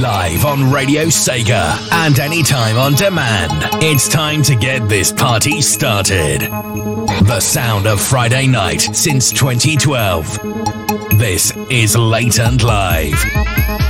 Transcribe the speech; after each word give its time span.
Live 0.00 0.46
on 0.46 0.72
Radio 0.72 1.04
Sega 1.04 1.76
and 1.92 2.18
anytime 2.18 2.78
on 2.78 2.94
demand. 2.94 3.68
It's 3.84 4.08
time 4.08 4.42
to 4.44 4.56
get 4.56 4.88
this 4.88 5.12
party 5.12 5.60
started. 5.60 6.40
The 6.40 7.40
sound 7.40 7.86
of 7.86 8.00
Friday 8.00 8.46
night 8.46 8.80
since 8.80 9.30
2012. 9.30 11.18
This 11.18 11.54
is 11.68 11.98
Late 11.98 12.40
and 12.40 12.62
Live. 12.62 13.89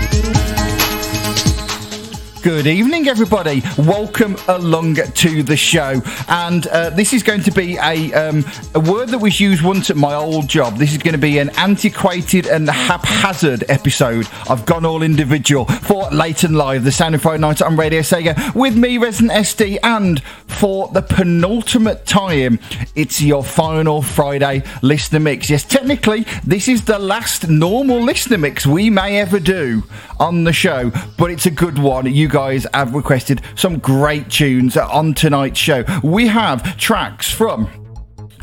Good 2.43 2.67
evening, 2.67 3.07
everybody. 3.07 3.63
Welcome 3.77 4.35
along 4.49 4.95
to 4.95 5.43
the 5.43 5.59
show. 5.59 6.01
And 6.27 6.67
uh, 6.69 6.89
this 6.89 7.13
is 7.13 7.23
going 7.23 7.43
to 7.43 7.51
be 7.51 7.77
a, 7.77 8.11
um, 8.15 8.47
a 8.75 8.81
word 8.81 9.11
that 9.11 9.19
was 9.19 9.41
used 9.41 9.63
once 9.63 9.91
at 9.91 9.97
my 9.97 10.15
old 10.15 10.49
job. 10.49 10.79
This 10.79 10.93
is 10.93 10.99
going 10.99 11.13
to 11.13 11.19
be 11.19 11.39
an 11.39 11.51
antiquated 11.59 12.47
and 12.47 12.67
haphazard 12.67 13.65
episode. 13.69 14.27
I've 14.49 14.65
gone 14.65 14.87
all 14.87 15.03
individual 15.03 15.67
for 15.67 16.09
Late 16.11 16.45
and 16.45 16.57
Live, 16.57 16.85
the 16.85 16.93
Sound 16.93 17.15
of 17.15 17.21
Friday 17.21 17.43
Night 17.43 17.61
on 17.61 17.77
Radio 17.77 18.01
Sega, 18.01 18.55
with 18.55 18.75
me, 18.75 18.97
Resident 18.97 19.33
SD, 19.33 19.79
and 19.83 20.23
for 20.23 20.89
the 20.89 21.03
penultimate 21.03 22.07
time, 22.07 22.59
it's 22.95 23.21
your 23.21 23.45
final 23.45 24.01
Friday 24.01 24.63
listener 24.81 25.21
mix. 25.21 25.51
Yes, 25.51 25.65
technically, 25.65 26.25
this 26.45 26.69
is 26.69 26.87
the 26.87 26.99
last 26.99 27.51
normal 27.51 28.01
listener 28.01 28.39
mix 28.39 28.67
we 28.67 28.89
may 28.89 29.21
ever 29.21 29.41
do 29.41 29.83
on 30.19 30.45
the 30.45 30.53
show, 30.53 30.91
but 31.19 31.31
it's 31.31 31.47
a 31.47 31.51
good 31.51 31.79
one. 31.79 32.07
You 32.07 32.30
guys 32.31 32.67
have 32.73 32.95
requested 32.95 33.43
some 33.57 33.79
great 33.79 34.31
tunes 34.31 34.77
on 34.77 35.15
tonight's 35.15 35.59
show. 35.59 35.85
We 36.03 36.29
have 36.29 36.77
tracks 36.77 37.31
from 37.31 37.80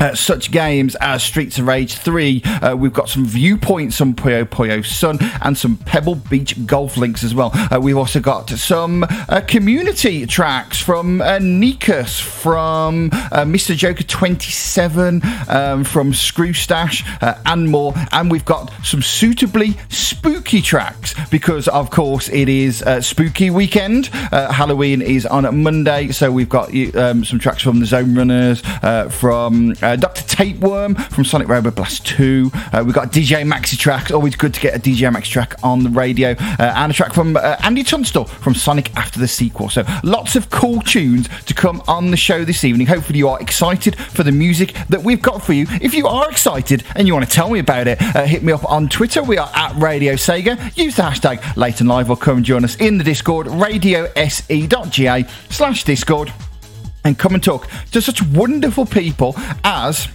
uh, 0.00 0.14
such 0.14 0.50
games 0.50 0.94
as 0.96 1.22
Streets 1.22 1.58
of 1.58 1.66
Rage 1.66 1.94
3. 1.94 2.42
Uh, 2.44 2.76
we've 2.76 2.92
got 2.92 3.08
some 3.08 3.24
viewpoints 3.24 4.00
on 4.00 4.14
Puyo 4.14 4.44
Puyo 4.44 4.84
Sun 4.84 5.18
and 5.42 5.56
some 5.56 5.76
Pebble 5.76 6.16
Beach 6.16 6.66
golf 6.66 6.96
links 6.96 7.24
as 7.24 7.34
well. 7.34 7.50
Uh, 7.54 7.78
we've 7.80 7.96
also 7.96 8.20
got 8.20 8.48
some 8.50 9.04
uh, 9.28 9.40
community 9.46 10.26
tracks 10.26 10.80
from 10.80 11.20
uh, 11.20 11.38
Nikus, 11.38 12.20
from 12.20 13.10
uh, 13.12 13.44
Mr. 13.44 13.76
Joker 13.76 14.04
27, 14.04 15.22
um, 15.48 15.84
from 15.84 16.14
Screw 16.14 16.52
Stash, 16.52 17.04
and 17.46 17.70
more. 17.70 17.94
And 18.12 18.30
we've 18.30 18.44
got 18.44 18.72
some 18.84 19.02
suitably 19.02 19.76
spooky 19.88 20.60
tracks 20.62 21.14
because, 21.30 21.68
of 21.68 21.90
course, 21.90 22.28
it 22.28 22.48
is 22.48 22.84
spooky 23.00 23.50
weekend. 23.50 24.06
Halloween 24.06 25.02
is 25.02 25.26
on 25.26 25.62
Monday, 25.62 26.08
so 26.08 26.30
we've 26.30 26.48
got 26.48 26.74
um, 26.96 27.24
some 27.24 27.38
tracks 27.38 27.62
from 27.62 27.80
the 27.80 27.86
Zone 27.86 28.14
Runners, 28.14 28.62
from 29.14 29.74
uh, 29.88 29.96
Dr. 29.96 30.22
Tapeworm 30.22 30.94
from 30.94 31.24
Sonic 31.24 31.48
Robo 31.48 31.70
Blast 31.70 32.06
2. 32.06 32.50
Uh, 32.54 32.82
we've 32.84 32.94
got 32.94 33.10
DJ 33.10 33.50
Maxi 33.50 33.78
track. 33.78 34.10
Always 34.10 34.36
good 34.36 34.52
to 34.52 34.60
get 34.60 34.74
a 34.74 34.78
DJ 34.78 35.10
Maxi 35.10 35.30
track 35.30 35.54
on 35.62 35.82
the 35.82 35.88
radio. 35.90 36.32
Uh, 36.32 36.72
and 36.76 36.92
a 36.92 36.94
track 36.94 37.14
from 37.14 37.36
uh, 37.36 37.56
Andy 37.62 37.82
Tunstall 37.82 38.26
from 38.26 38.54
Sonic 38.54 38.94
After 38.96 39.18
the 39.18 39.28
Sequel. 39.28 39.70
So 39.70 39.84
lots 40.04 40.36
of 40.36 40.50
cool 40.50 40.82
tunes 40.82 41.28
to 41.46 41.54
come 41.54 41.82
on 41.88 42.10
the 42.10 42.16
show 42.16 42.44
this 42.44 42.64
evening. 42.64 42.86
Hopefully 42.86 43.18
you 43.18 43.28
are 43.28 43.40
excited 43.40 43.96
for 43.96 44.22
the 44.22 44.32
music 44.32 44.74
that 44.90 45.02
we've 45.02 45.22
got 45.22 45.42
for 45.42 45.54
you. 45.54 45.66
If 45.80 45.94
you 45.94 46.06
are 46.06 46.30
excited 46.30 46.84
and 46.94 47.06
you 47.06 47.14
want 47.14 47.26
to 47.26 47.34
tell 47.34 47.48
me 47.48 47.60
about 47.60 47.88
it, 47.88 48.00
uh, 48.00 48.24
hit 48.24 48.42
me 48.42 48.52
up 48.52 48.70
on 48.70 48.88
Twitter. 48.88 49.22
We 49.22 49.38
are 49.38 49.50
at 49.54 49.74
Radio 49.76 50.14
Sega. 50.14 50.76
Use 50.76 50.96
the 50.96 51.02
hashtag 51.02 51.56
Late 51.56 51.80
and 51.80 51.88
Live 51.88 52.10
or 52.10 52.16
come 52.16 52.38
and 52.38 52.46
join 52.46 52.64
us 52.64 52.76
in 52.76 52.98
the 52.98 53.04
Discord, 53.04 53.46
radiose.ga 53.46 55.28
slash 55.48 55.84
Discord 55.84 56.32
and 57.04 57.18
come 57.18 57.34
and 57.34 57.42
talk 57.42 57.68
to 57.92 58.00
such 58.00 58.22
wonderful 58.22 58.86
people 58.86 59.34
as 59.64 60.08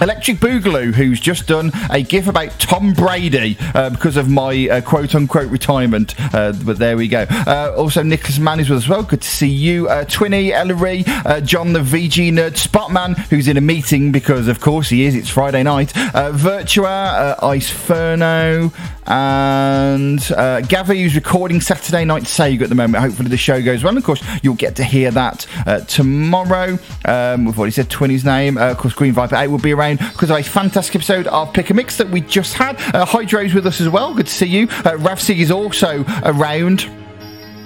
Electric 0.00 0.38
Boogaloo, 0.38 0.92
who's 0.92 1.20
just 1.20 1.46
done 1.46 1.70
a 1.90 2.02
gif 2.02 2.26
about 2.26 2.50
Tom 2.58 2.92
Brady 2.92 3.56
uh, 3.74 3.90
because 3.90 4.16
of 4.16 4.28
my 4.28 4.68
uh, 4.68 4.80
quote 4.80 5.14
unquote 5.14 5.50
retirement. 5.50 6.14
Uh, 6.34 6.52
but 6.64 6.78
there 6.78 6.96
we 6.96 7.08
go. 7.08 7.26
Uh, 7.30 7.74
also, 7.76 8.02
Nicholas 8.02 8.38
Mann 8.38 8.60
is 8.60 8.68
with 8.68 8.78
us 8.78 8.84
as 8.84 8.88
well. 8.88 9.02
Good 9.02 9.22
to 9.22 9.28
see 9.28 9.48
you. 9.48 9.88
Uh, 9.88 10.04
Twinny, 10.04 10.50
Ellery, 10.50 11.04
uh, 11.06 11.40
John 11.40 11.72
the 11.72 11.80
VG 11.80 12.32
Nerd, 12.32 12.56
Spotman, 12.56 13.14
who's 13.30 13.46
in 13.46 13.56
a 13.56 13.60
meeting 13.60 14.10
because, 14.10 14.48
of 14.48 14.60
course, 14.60 14.88
he 14.88 15.04
is. 15.04 15.14
It's 15.14 15.28
Friday 15.28 15.62
night. 15.62 15.92
Virtua, 15.92 17.38
Iceferno, 17.38 18.72
and 19.06 20.20
uh, 20.32 20.60
Gavi, 20.62 21.02
who's 21.02 21.14
recording 21.14 21.60
Saturday 21.60 22.04
Night 22.04 22.24
Sega 22.24 22.62
at 22.62 22.68
the 22.68 22.74
moment. 22.74 23.02
Hopefully, 23.02 23.28
the 23.28 23.36
show 23.36 23.62
goes 23.62 23.84
well. 23.84 23.96
Of 23.96 24.04
course, 24.04 24.22
you'll 24.42 24.54
get 24.54 24.76
to 24.76 24.84
hear 24.84 25.10
that 25.12 25.46
tomorrow. 25.88 26.78
Um, 27.04 27.44
we've 27.44 27.58
already 27.58 27.72
said 27.72 27.88
Twinny's 27.88 28.24
name. 28.24 28.58
of 28.58 28.78
course, 28.78 28.94
Green 28.94 29.12
Viper 29.12 29.36
8 29.36 29.48
will 29.48 29.58
be 29.58 29.72
around 29.72 29.98
because 29.98 30.30
of 30.30 30.38
a 30.38 30.42
fantastic 30.42 30.96
episode 30.96 31.26
of 31.26 31.52
Pick 31.52 31.70
a 31.70 31.74
Mix 31.74 31.96
that 31.98 32.08
we 32.08 32.20
just 32.20 32.54
had. 32.54 32.76
Uh, 32.94 33.04
Hydro's 33.04 33.54
with 33.54 33.66
us 33.66 33.80
as 33.80 33.88
well. 33.88 34.14
Good 34.14 34.26
to 34.26 34.32
see 34.32 34.46
you. 34.46 34.68
Uh, 34.84 34.96
is 35.28 35.50
also 35.50 36.04
around 36.24 36.88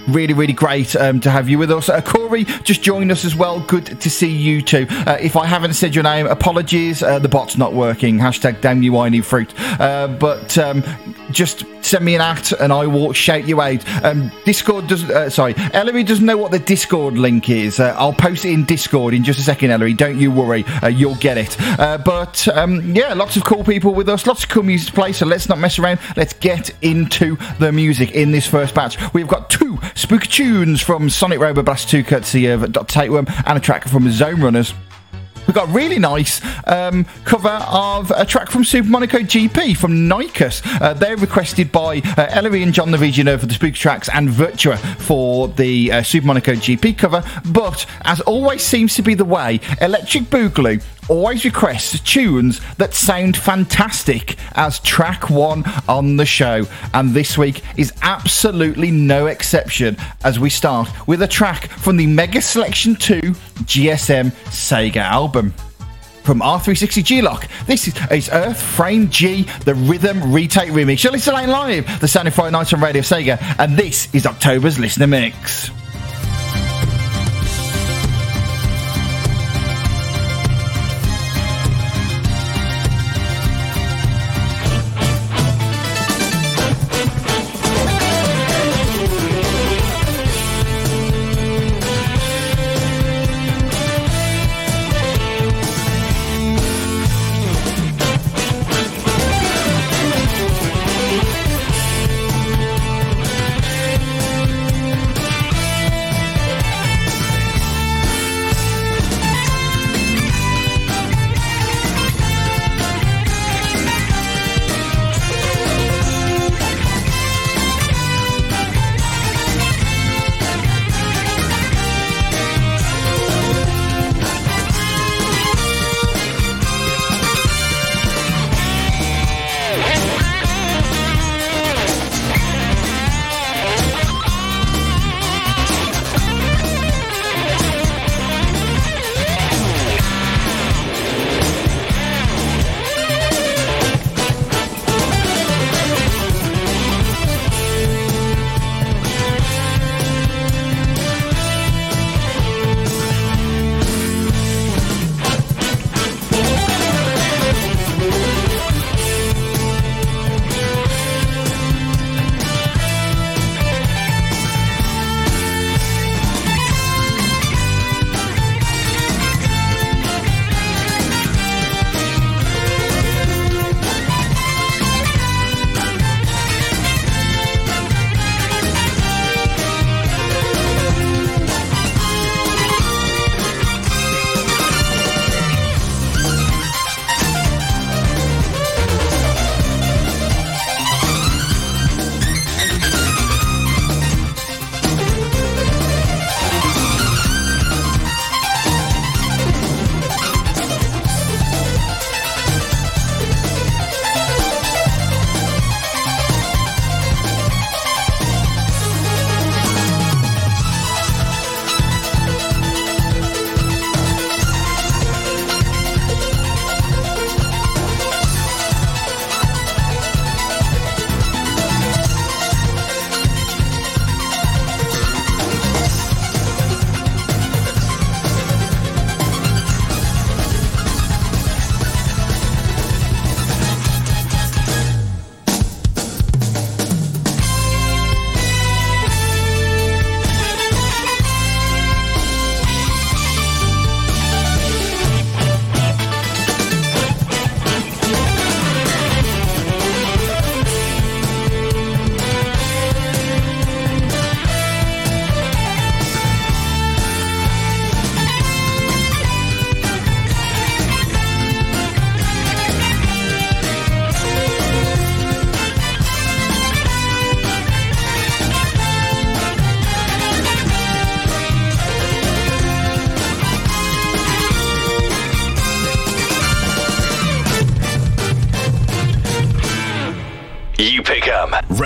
really, 0.08 0.34
really 0.34 0.52
great 0.52 0.96
um, 0.96 1.20
to 1.20 1.30
have 1.30 1.48
you 1.48 1.58
with 1.58 1.70
us. 1.70 1.88
Uh, 1.88 2.00
Corey 2.00 2.44
just 2.44 2.82
joined 2.82 3.10
us 3.12 3.24
as 3.24 3.36
well. 3.36 3.60
Good 3.60 4.00
to 4.00 4.10
see 4.10 4.30
you 4.30 4.62
too. 4.62 4.86
Uh, 4.90 5.18
if 5.20 5.36
I 5.36 5.46
haven't 5.46 5.74
said 5.74 5.94
your 5.94 6.04
name, 6.04 6.26
apologies. 6.26 7.02
Uh, 7.02 7.18
the 7.18 7.28
bot's 7.28 7.56
not 7.56 7.74
working. 7.74 8.18
Hashtag 8.18 8.60
damn 8.60 8.82
you 8.82 8.92
whiny 8.92 9.20
fruit. 9.20 9.52
Uh, 9.80 10.08
but 10.08 10.56
um, 10.58 10.82
just 11.30 11.64
send 11.82 12.04
me 12.04 12.14
an 12.14 12.20
at 12.20 12.52
and 12.52 12.72
I 12.72 12.86
will 12.86 13.12
shout 13.12 13.46
you 13.46 13.60
out. 13.60 13.86
Um, 14.04 14.30
Discord 14.44 14.86
doesn't. 14.86 15.10
Uh, 15.10 15.30
sorry, 15.30 15.54
Ellery 15.72 16.02
doesn't 16.02 16.24
know 16.24 16.36
what 16.36 16.50
the 16.50 16.58
Discord 16.58 17.14
link 17.14 17.50
is. 17.50 17.80
Uh, 17.80 17.94
I'll 17.98 18.12
post 18.12 18.44
it 18.44 18.52
in 18.52 18.64
Discord 18.64 19.14
in 19.14 19.24
just 19.24 19.38
a 19.38 19.42
second, 19.42 19.70
Ellery. 19.70 19.94
Don't 19.94 20.18
you 20.18 20.30
worry. 20.30 20.64
you'll 20.90 21.14
get 21.16 21.38
it. 21.38 21.56
but 22.04 22.46
um, 22.48 22.94
yeah, 22.94 23.14
lots 23.14 23.36
of 23.36 23.44
cool 23.44 23.64
people 23.64 23.94
with 23.94 24.08
us. 24.08 24.26
Lots 24.26 24.44
of 24.44 24.48
cool 24.48 24.62
music 24.62 24.88
to 24.88 24.94
play. 24.94 25.12
So 25.12 25.26
let's 25.26 25.48
not 25.48 25.58
mess 25.58 25.78
around. 25.78 26.00
Let's 26.16 26.32
get 26.32 26.70
into 26.82 27.36
the 27.58 27.72
music 27.72 28.12
in 28.12 28.30
this 28.32 28.46
first 28.46 28.74
batch. 28.74 28.96
We've 29.12 29.28
got 29.28 29.50
two 29.50 29.78
spooky 29.94 30.28
tunes 30.28 30.80
from 30.80 31.10
Sonic 31.10 31.40
Robo 31.40 31.62
Blast 31.62 31.88
2 31.90 32.04
courtesy 32.04 32.46
of 32.46 32.70
Dr. 32.72 32.92
Tapeworm 32.92 33.26
and 33.46 33.58
a 33.58 33.60
track 33.60 33.86
from 33.88 34.10
Zone 34.10 34.40
Runners. 34.40 34.72
We've 35.48 35.54
got 35.54 35.70
a 35.70 35.72
really 35.72 35.98
nice 35.98 36.42
um, 36.66 37.06
cover 37.24 37.48
of 37.48 38.10
a 38.10 38.26
track 38.26 38.50
from 38.50 38.64
Super 38.64 38.86
Monaco 38.86 39.20
GP 39.20 39.78
from 39.78 39.92
Nikus. 40.06 40.60
Uh, 40.78 40.92
they're 40.92 41.16
requested 41.16 41.72
by 41.72 42.02
uh, 42.18 42.26
Ellery 42.28 42.62
and 42.62 42.74
John 42.74 42.90
the 42.90 42.98
VG 42.98 43.24
Nerd 43.24 43.40
for 43.40 43.46
the 43.46 43.54
spooky 43.54 43.72
tracks 43.72 44.10
and 44.12 44.28
Virtua 44.28 44.76
for 44.98 45.48
the 45.48 45.90
uh, 45.90 46.02
Super 46.02 46.26
Monaco 46.26 46.52
GP 46.52 46.98
cover. 46.98 47.24
But 47.50 47.86
as 48.02 48.20
always 48.20 48.62
seems 48.62 48.94
to 48.96 49.02
be 49.02 49.14
the 49.14 49.24
way, 49.24 49.60
Electric 49.80 50.24
Boogaloo 50.24 50.82
always 51.08 51.44
requests 51.44 51.98
tunes 52.00 52.60
that 52.76 52.94
sound 52.94 53.36
fantastic 53.36 54.36
as 54.54 54.78
track 54.80 55.30
one 55.30 55.64
on 55.88 56.16
the 56.16 56.26
show. 56.26 56.64
And 56.94 57.10
this 57.10 57.36
week 57.36 57.62
is 57.76 57.92
absolutely 58.02 58.90
no 58.90 59.26
exception 59.26 59.96
as 60.24 60.38
we 60.38 60.50
start 60.50 60.88
with 61.06 61.22
a 61.22 61.28
track 61.28 61.68
from 61.70 61.96
the 61.96 62.06
Mega 62.06 62.40
Selection 62.40 62.94
2 62.94 63.20
GSM 63.20 64.30
Sega 64.46 64.96
album 64.96 65.54
from 66.22 66.40
R360 66.40 67.04
G-LOC. 67.04 67.48
This 67.66 67.88
is 67.88 68.28
Earth 68.30 68.60
Frame 68.60 69.08
G, 69.08 69.44
the 69.64 69.74
Rhythm 69.74 70.30
Retake 70.30 70.68
Remix. 70.68 71.02
You're 71.02 71.12
listening 71.12 71.48
live, 71.48 72.00
the 72.00 72.08
Sound 72.08 72.28
of 72.28 72.34
Friday 72.34 72.50
Night 72.50 72.72
on 72.74 72.80
Radio 72.80 73.00
Sega, 73.00 73.40
and 73.58 73.78
this 73.78 74.14
is 74.14 74.26
October's 74.26 74.78
Listener 74.78 75.06
Mix. 75.06 75.70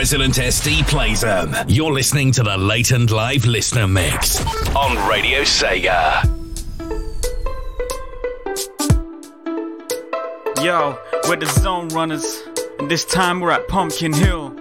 Them. 0.03 0.21
Resident 0.21 0.35
SD 0.35 0.89
plays 0.89 1.21
them. 1.21 1.55
You're 1.69 1.93
listening 1.93 2.33
to 2.33 2.43
the 2.43 2.59
Late 2.59 2.91
and 2.91 3.09
Live 3.09 3.47
Listener 3.47 3.87
Mix 3.87 4.45
on 4.75 5.09
Radio 5.09 5.43
Sega. 5.43 6.25
Yo, 10.61 10.99
we're 11.29 11.37
the 11.37 11.47
Zone 11.47 11.87
Runners, 11.91 12.43
and 12.81 12.91
this 12.91 13.05
time 13.05 13.39
we're 13.39 13.53
at 13.53 13.69
Pumpkin 13.69 14.13
Hill. 14.13 14.57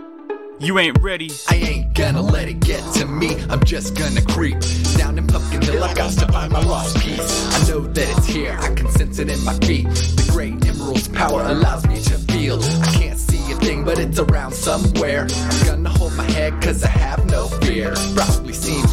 You 0.59 0.77
ain't 0.77 1.01
ready. 1.01 1.31
I 1.49 1.55
ain't 1.55 1.95
gonna 1.95 2.21
let 2.21 2.47
it 2.47 2.59
get 2.59 2.83
to 2.97 3.07
me. 3.07 3.35
I'm 3.49 3.63
just 3.63 3.95
gonna 3.95 4.21
creep 4.21 4.59
down 4.95 5.17
in 5.17 5.25
Pumpkin 5.25 5.63
Hill. 5.63 5.83
I 5.83 5.91
got 5.95 6.11
to 6.19 6.27
find 6.27 6.53
my 6.53 6.61
lost 6.61 6.99
piece. 6.99 7.51
I 7.55 7.67
know 7.67 7.79
that 7.79 8.17
it's 8.17 8.27
here. 8.27 8.55
I 8.61 8.75
can 8.75 8.87
sense 8.89 9.17
it 9.17 9.27
in 9.27 9.43
my 9.43 9.53
feet. 9.55 9.87
The 9.87 10.29
great 10.31 10.63
emerald's 10.67 11.07
power 11.07 11.41
allows 11.41 11.87
me 11.87 11.99
to 12.03 12.13
feel. 12.31 12.61
I 12.61 12.91
can't 12.93 13.01
see 13.01 13.07
a 13.07 13.10
but 13.61 13.99
it's 13.99 14.19
around 14.19 14.53
somewhere. 14.53 15.27
I'm 15.31 15.65
gonna 15.65 15.89
hold 15.89 16.13
my 16.15 16.23
head 16.23 16.59
cause 16.61 16.83
I 16.83 16.89
have 16.89 17.25
no 17.29 17.47
fear. 17.47 17.93
Probably 18.15 18.50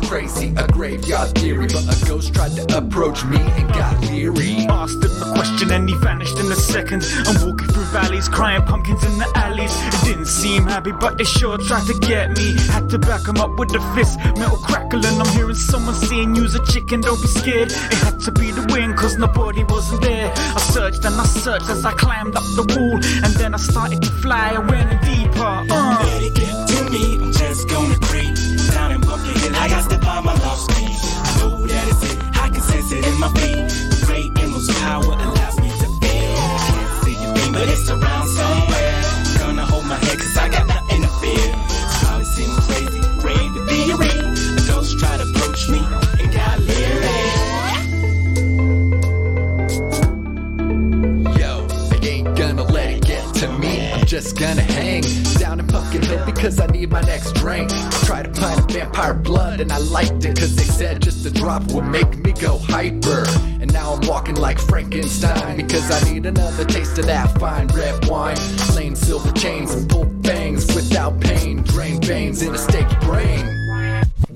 seems 0.08 0.32
crazy, 0.32 0.54
a 0.56 0.66
graveyard 0.68 1.34
theory, 1.34 1.66
but 1.66 1.84
a 1.84 2.06
ghost 2.06 2.34
tried 2.34 2.52
to 2.52 2.78
approach 2.78 3.24
me 3.24 3.38
and 3.38 3.68
got 3.72 4.00
leery. 4.10 4.66
Asked 4.68 5.04
him 5.04 5.10
a 5.22 5.32
question 5.34 5.70
and 5.72 5.88
he 5.88 5.94
vanished 5.96 6.38
in 6.38 6.46
a 6.46 6.56
second. 6.56 7.04
I'm 7.26 7.46
walking 7.46 7.68
through 7.68 7.84
valleys, 7.84 8.28
crying 8.28 8.62
pumpkins 8.62 9.04
in 9.04 9.18
the 9.18 9.30
alleys. 9.34 9.72
It 9.86 10.04
didn't 10.04 10.26
seem 10.26 10.64
happy, 10.64 10.92
but 10.92 11.18
they 11.18 11.24
sure 11.24 11.58
tried 11.58 11.86
to 11.86 11.98
get 12.00 12.36
me. 12.36 12.56
Had 12.72 12.88
to 12.90 12.98
back 12.98 13.26
him 13.26 13.36
up 13.38 13.58
with 13.58 13.70
the 13.70 13.80
fist, 13.94 14.18
metal 14.38 14.58
crackling. 14.58 15.04
I'm 15.04 15.28
hearing 15.36 15.54
someone 15.54 15.94
saying, 15.94 16.34
use 16.36 16.54
a 16.54 16.64
chicken, 16.66 17.00
don't 17.00 17.20
be 17.20 17.28
scared. 17.28 17.70
It 17.70 17.98
had 18.04 18.20
to 18.20 18.32
be 18.32 18.50
the 18.50 18.66
wind, 18.72 18.96
cause 18.96 19.16
nobody 19.16 19.64
wasn't 19.64 20.02
there. 20.02 20.32
I 20.34 20.60
searched 20.72 21.04
and 21.04 21.14
I 21.14 21.24
searched 21.24 21.68
as 21.68 21.84
I 21.84 21.92
climbed 21.92 22.36
up 22.36 22.44
the 22.56 22.64
wall, 22.74 22.94
and 23.24 23.32
then 23.36 23.54
I 23.54 23.58
started 23.58 24.02
to 24.02 24.10
fly. 24.22 24.52
I 24.56 24.58
went 24.58 24.90
in 24.92 24.98
deeper. 25.00 25.54
Uh. 25.70 25.98
Let 26.02 26.22
it 26.22 26.34
get 26.34 26.68
to 26.68 26.90
me, 26.90 27.16
I'm 27.16 27.32
just 27.32 27.68
gonna 27.68 28.07
in 33.08 33.18
my 33.18 33.28
feet. 33.40 33.56
The 33.90 34.04
great 34.06 34.30
emerald's 34.42 34.68
power 34.80 35.04
allows 35.04 35.56
me 35.60 35.70
to 35.82 35.88
feel. 36.00 36.36
Can't 36.68 36.92
see 37.04 37.14
thing, 37.14 37.52
but 37.52 37.68
it's 37.68 37.88
around 37.90 38.28
somewhere. 38.28 39.02
Gonna 39.38 39.64
hold 39.64 39.86
my 39.86 39.96
head, 39.96 40.18
cause 40.18 40.36
I 40.36 40.48
got 40.48 40.66
nothing 40.66 41.02
to 41.02 41.08
fear. 41.20 41.48
Probably 42.00 42.24
seem 42.24 42.50
crazy, 42.66 43.00
brave 43.20 43.50
to 43.56 43.62
be 43.70 43.80
real. 44.02 44.28
A 44.60 44.62
ghost 44.68 44.98
tried 44.98 45.18
to 45.20 45.26
approach 45.30 45.68
me 45.68 45.80
and 46.20 46.28
got 46.32 46.60
leery. 46.68 47.18
Yo, 51.40 51.66
I 51.92 51.98
ain't 52.06 52.36
gonna 52.36 52.64
let 52.64 52.90
it 52.90 53.06
get 53.06 53.24
to 53.36 53.48
me. 53.58 53.90
I'm 53.92 54.04
just 54.06 54.38
gonna 54.38 54.62
hang 54.62 55.02
down 55.38 55.60
in 55.60 55.66
Pumpkin 55.66 56.02
Hill 56.02 56.24
because 56.26 56.60
I 56.60 56.66
need 56.66 56.90
my 56.90 57.00
next 57.02 57.32
drink. 57.36 57.70
Try 58.04 58.22
to 58.22 58.32
find 58.40 58.70
vampire 58.70 59.14
blood 59.14 59.60
and 59.60 59.72
I 59.72 59.78
liked 59.78 60.24
it 60.24 60.38
cause 60.38 60.54
they 60.56 60.64
said 60.64 61.00
just 61.00 61.24
a 61.24 61.30
drop 61.30 61.62
would 61.72 61.86
make 61.86 62.17
me 62.28 62.40
go 62.40 62.58
hyper. 62.58 63.24
And 63.60 63.72
now 63.72 63.94
I'm 63.94 64.06
walking 64.06 64.36
like 64.36 64.58
Frankenstein 64.58 65.56
because 65.56 65.90
I 65.90 66.12
need 66.12 66.26
another 66.26 66.64
taste 66.64 66.98
of 66.98 67.06
that 67.06 67.38
fine 67.38 67.68
red 67.68 68.06
wine. 68.06 68.36
Plain 68.72 68.96
silver 68.96 69.32
chains 69.32 69.72
and 69.72 69.90
full 69.90 70.04
bangs 70.04 70.66
without 70.74 71.20
pain. 71.20 71.62
Drain 71.62 72.00
veins 72.02 72.42
in 72.42 72.54
a 72.54 72.58
staked 72.58 73.00
brain. 73.00 73.46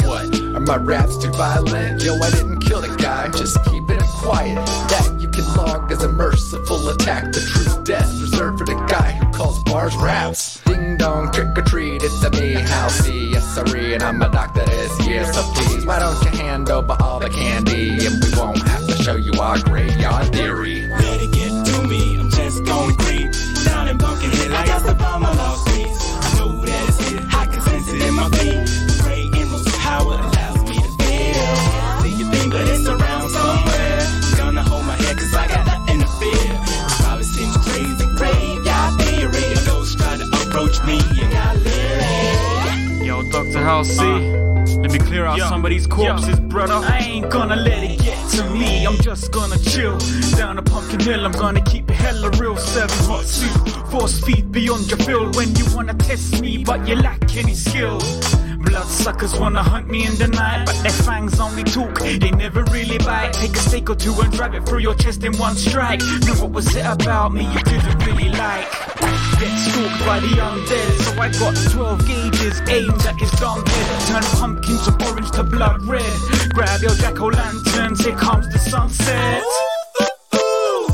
What? 0.03 0.35
Are 0.57 0.61
my 0.61 0.77
raps 0.77 1.19
too 1.19 1.31
violent? 1.33 2.03
Yo, 2.03 2.15
I 2.15 2.31
didn't 2.31 2.61
kill 2.61 2.81
the 2.81 2.95
guy, 2.97 3.29
just 3.29 3.63
keeping 3.65 3.97
it 3.97 4.11
quiet. 4.23 4.57
That 4.89 5.19
you 5.21 5.29
can 5.31 5.45
log 5.57 5.93
as 5.93 6.03
a 6.03 6.09
merciful 6.09 6.89
attack. 6.89 7.33
The 7.33 7.41
true 7.41 7.85
death 7.85 8.09
reserved 8.21 8.59
for 8.59 8.65
the 8.65 8.75
guy 8.87 9.22
calls 9.33 9.63
bars 9.65 9.97
raps. 9.97 10.61
Ding 10.65 10.97
dong, 10.97 11.33
trick 11.33 11.57
or 11.57 11.63
treat, 11.63 12.03
it's 12.03 12.23
a 12.23 12.31
me, 12.31 12.55
house. 12.55 13.09
yes 13.09 13.45
sorry, 13.55 13.95
and 13.95 14.03
I'm 14.03 14.21
a 14.23 14.29
doctor 14.31 14.65
this 14.65 15.07
year. 15.07 15.25
So 15.33 15.43
please, 15.55 15.85
why 15.87 15.99
don't 15.99 16.23
you 16.25 16.31
hand 16.39 16.71
over 16.71 16.97
all 17.01 17.19
the 17.19 17.31
candy, 17.31 17.91
and 18.07 18.23
we 18.23 18.31
won't 18.37 18.63
have 18.69 18.87
to 18.87 19.03
show 19.03 19.17
you 19.17 19.33
our 19.41 19.59
graveyard 19.59 20.33
theory. 20.33 20.87
Let 20.89 21.23
it 21.23 21.33
get 21.33 21.67
to 21.67 21.89
me, 21.89 22.19
I'm 22.19 22.31
just 22.31 22.65
gonna 22.65 22.95
creep 22.97 23.33
down 23.65 23.89
in 23.89 23.99
Pumpkin 23.99 24.31
Hill. 24.31 24.55
I 24.55 24.67
got 24.67 24.87
to 24.87 24.95
find 24.95 25.23
my 25.23 25.35
lost 25.35 25.67
piece. 25.67 26.22
Yo, 43.63 43.69
Dr. 43.69 43.69
Halsey. 43.69 44.79
Let 44.81 44.91
me 44.91 44.99
clear 44.99 45.25
out 45.25 45.39
some 45.39 45.65
of 45.65 45.71
these 45.71 45.87
corpses, 45.87 46.41
brother. 46.41 46.75
I 46.75 46.99
ain't 46.99 47.31
gonna 47.31 47.55
let 47.57 47.85
it 47.85 48.01
get 48.01 48.19
to 48.31 48.51
me. 48.51 48.85
I'm 48.85 48.97
just 48.97 49.31
gonna 49.31 49.59
chill 49.59 49.99
down 50.37 50.59
a 50.59 50.63
pumpkin 50.63 50.99
hill. 51.01 51.25
I'm 51.25 51.33
gonna 51.33 51.63
keep 51.63 51.89
it 51.91 51.95
hella 51.95 52.31
real. 52.31 52.57
Serving 52.57 53.07
hot 53.07 53.25
soup, 53.25 53.69
force 53.91 54.21
feet 54.25 54.51
beyond 54.51 54.89
your 54.91 54.99
fill. 54.99 55.31
When 55.33 55.55
you 55.55 55.65
wanna 55.75 55.95
test 55.95 56.41
me, 56.41 56.65
but 56.65 56.89
you 56.89 56.97
lack 56.97 57.37
any 57.37 57.55
skill. 57.55 58.01
Bloodsuckers 58.65 59.39
wanna 59.39 59.63
hunt 59.63 59.89
me 59.89 60.07
in 60.07 60.15
the 60.17 60.29
night, 60.29 60.67
but 60.67 60.77
their 60.83 60.93
fangs 60.93 61.39
only 61.41 61.65
talk. 61.65 61.99
They 62.01 62.31
never 62.31 62.63
really 62.65 62.99
bite. 62.99 63.33
Take 63.33 63.57
a 63.57 63.59
stake 63.59 63.91
or 63.91 63.97
two 63.97 64.15
and 64.21 64.33
drive 64.33 64.55
it 64.55 64.65
through 64.67 64.81
your 64.81 64.95
chest 64.95 65.25
in 65.25 65.37
one 65.39 65.55
strike. 65.57 66.01
Now 66.01 66.35
what 66.43 66.53
was 66.53 66.75
it 66.75 66.85
about 66.87 67.33
me 67.33 67.45
you 67.53 67.61
didn't 67.61 68.07
really 68.07 68.31
like? 68.31 68.67
Get 69.41 69.59
stalked 69.59 70.07
by 70.07 70.21
the 70.21 70.35
undead, 70.39 70.91
so 71.03 71.21
I 71.21 71.29
got 71.31 71.55
12 71.73 72.07
gauges 72.07 72.61
aimed 72.69 73.05
at 73.07 73.17
his 73.19 73.31
dumb 73.33 73.65
head. 73.67 74.07
Turn 74.07 74.23
pumpkins 74.39 74.85
to 74.87 74.93
orange 75.09 75.31
to 75.33 75.43
blood 75.43 75.83
red. 75.83 76.13
Grab 76.55 76.81
your 76.81 76.95
jack 76.95 77.21
o' 77.21 77.27
lanterns, 77.27 78.05
here 78.05 78.17
comes 78.17 78.47
the 78.53 78.59
sunset. 78.59 79.43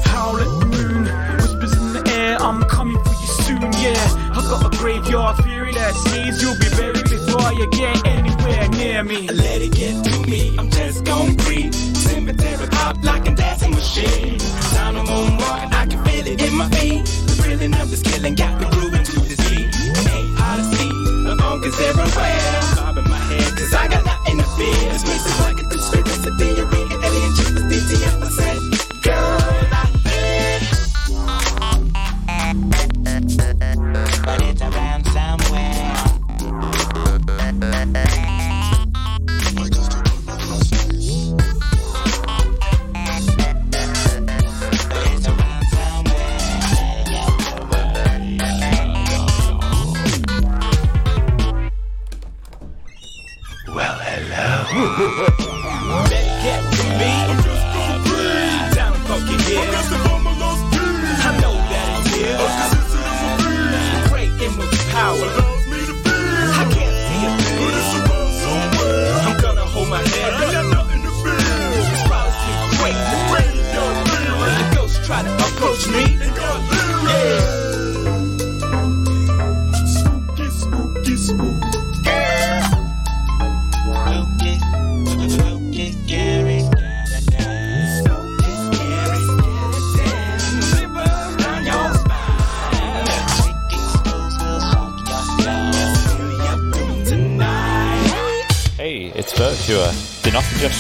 Howl 0.07 0.39
at 0.39 0.61
the 0.61 0.67
moon, 0.67 1.05
whispers 1.37 1.73
in 1.77 1.93
the 1.93 2.11
air, 2.11 2.39
I'm 2.41 2.63
coming 2.65 3.03
for 3.05 3.11
you 3.11 3.31
soon, 3.45 3.73
yeah. 3.83 4.33
I've 4.33 4.49
got 4.49 4.65
a 4.65 4.77
graveyard 4.79 5.37
theory 5.45 5.73
that 5.75 5.95
says 5.95 6.41
you'll 6.41 6.59
be 6.59 6.69
buried 6.77 6.98
before 7.39 7.53
you 7.55 7.67
get 7.71 8.07
anywhere 8.07 8.69
near 8.71 9.05
me. 9.05 9.29
Let 9.29 9.63
it 9.63 9.73
get 9.73 10.05
to 10.05 10.31
me, 10.31 10.57
I'm 10.59 10.71
just 10.71 11.05
gon' 11.05 11.35
breathe. 11.37 11.75
Cemetery 11.75 12.67
pop 12.69 13.03
like 13.03 13.29
a 13.29 13.35
dancing 13.35 13.73
machine. 13.73 14.39
Sound 14.39 14.97
of 14.97 15.07
moonwalking, 15.07 15.73
I 15.73 15.87
can 15.87 16.05
feel 16.05 16.27
it 16.27 16.43
in 16.43 16.55
my 16.55 16.69
feet. 16.71 17.05
The 17.05 17.43
thrilling 17.43 17.75
of 17.75 17.91
this 17.91 18.03
killing 18.03 18.35
got 18.35 18.61
me 18.61 18.67
grooving 18.71 19.05
to 19.05 19.21
this 19.21 19.43
beat. 19.51 19.71
Ain't 20.15 20.39
hard 20.39 20.59
to 20.59 20.77
see, 20.77 20.89
the 21.25 21.33
uncle's 21.51 21.81
everywhere. 21.81 22.61
Bobbing 22.77 23.09
my 23.09 23.19
head, 23.31 23.57
cause 23.57 23.75
I 23.75 23.89
got 23.89 24.05
nothing 24.05 24.39
to 24.39 24.45
fear. 24.57 24.93
This 24.93 25.05
music 25.05 25.41
like 25.41 25.61
a 25.61 25.69
conspiracy 25.69 26.31
theory. 26.39 26.88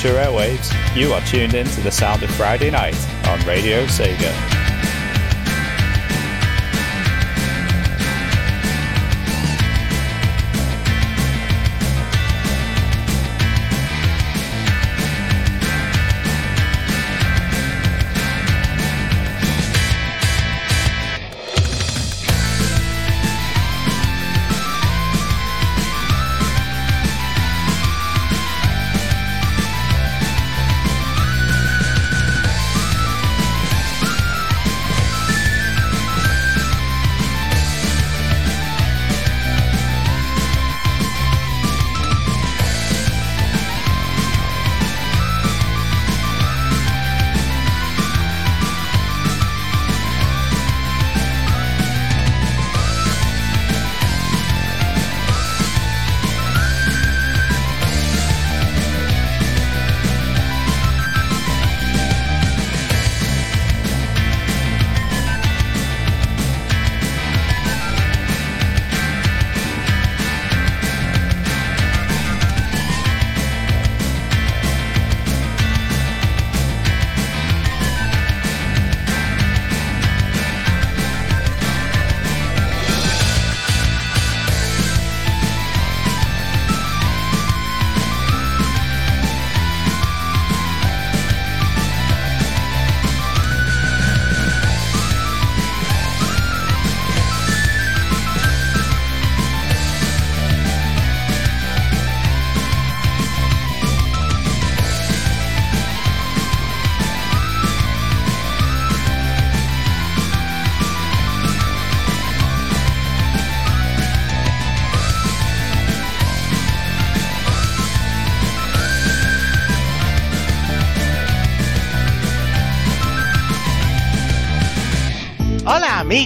Not 0.04 0.14
airwaves. 0.14 0.96
You 0.96 1.12
are 1.12 1.20
tuned 1.22 1.54
in 1.54 1.66
to 1.66 1.80
the 1.80 1.90
sound 1.90 2.22
of 2.22 2.30
Friday 2.30 2.70
night 2.70 2.96
on 3.26 3.44
Radio 3.44 3.84
Sega. 3.86 4.67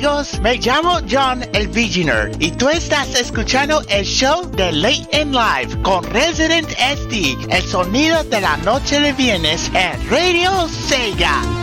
Amigos, 0.02 0.40
me 0.40 0.56
llamo 0.56 0.98
John 1.08 1.44
el 1.52 1.68
Visioner 1.68 2.32
y 2.40 2.50
tú 2.50 2.68
estás 2.68 3.14
escuchando 3.14 3.82
el 3.88 4.04
show 4.04 4.50
de 4.50 4.72
Late 4.72 5.06
in 5.12 5.32
Live 5.32 5.80
con 5.82 6.02
Resident 6.04 6.68
SD, 6.70 7.36
el 7.50 7.62
sonido 7.62 8.24
de 8.24 8.40
la 8.40 8.56
noche 8.58 9.00
de 9.00 9.12
viernes 9.12 9.70
en 9.74 10.10
Radio 10.10 10.68
Sega. 10.68 11.61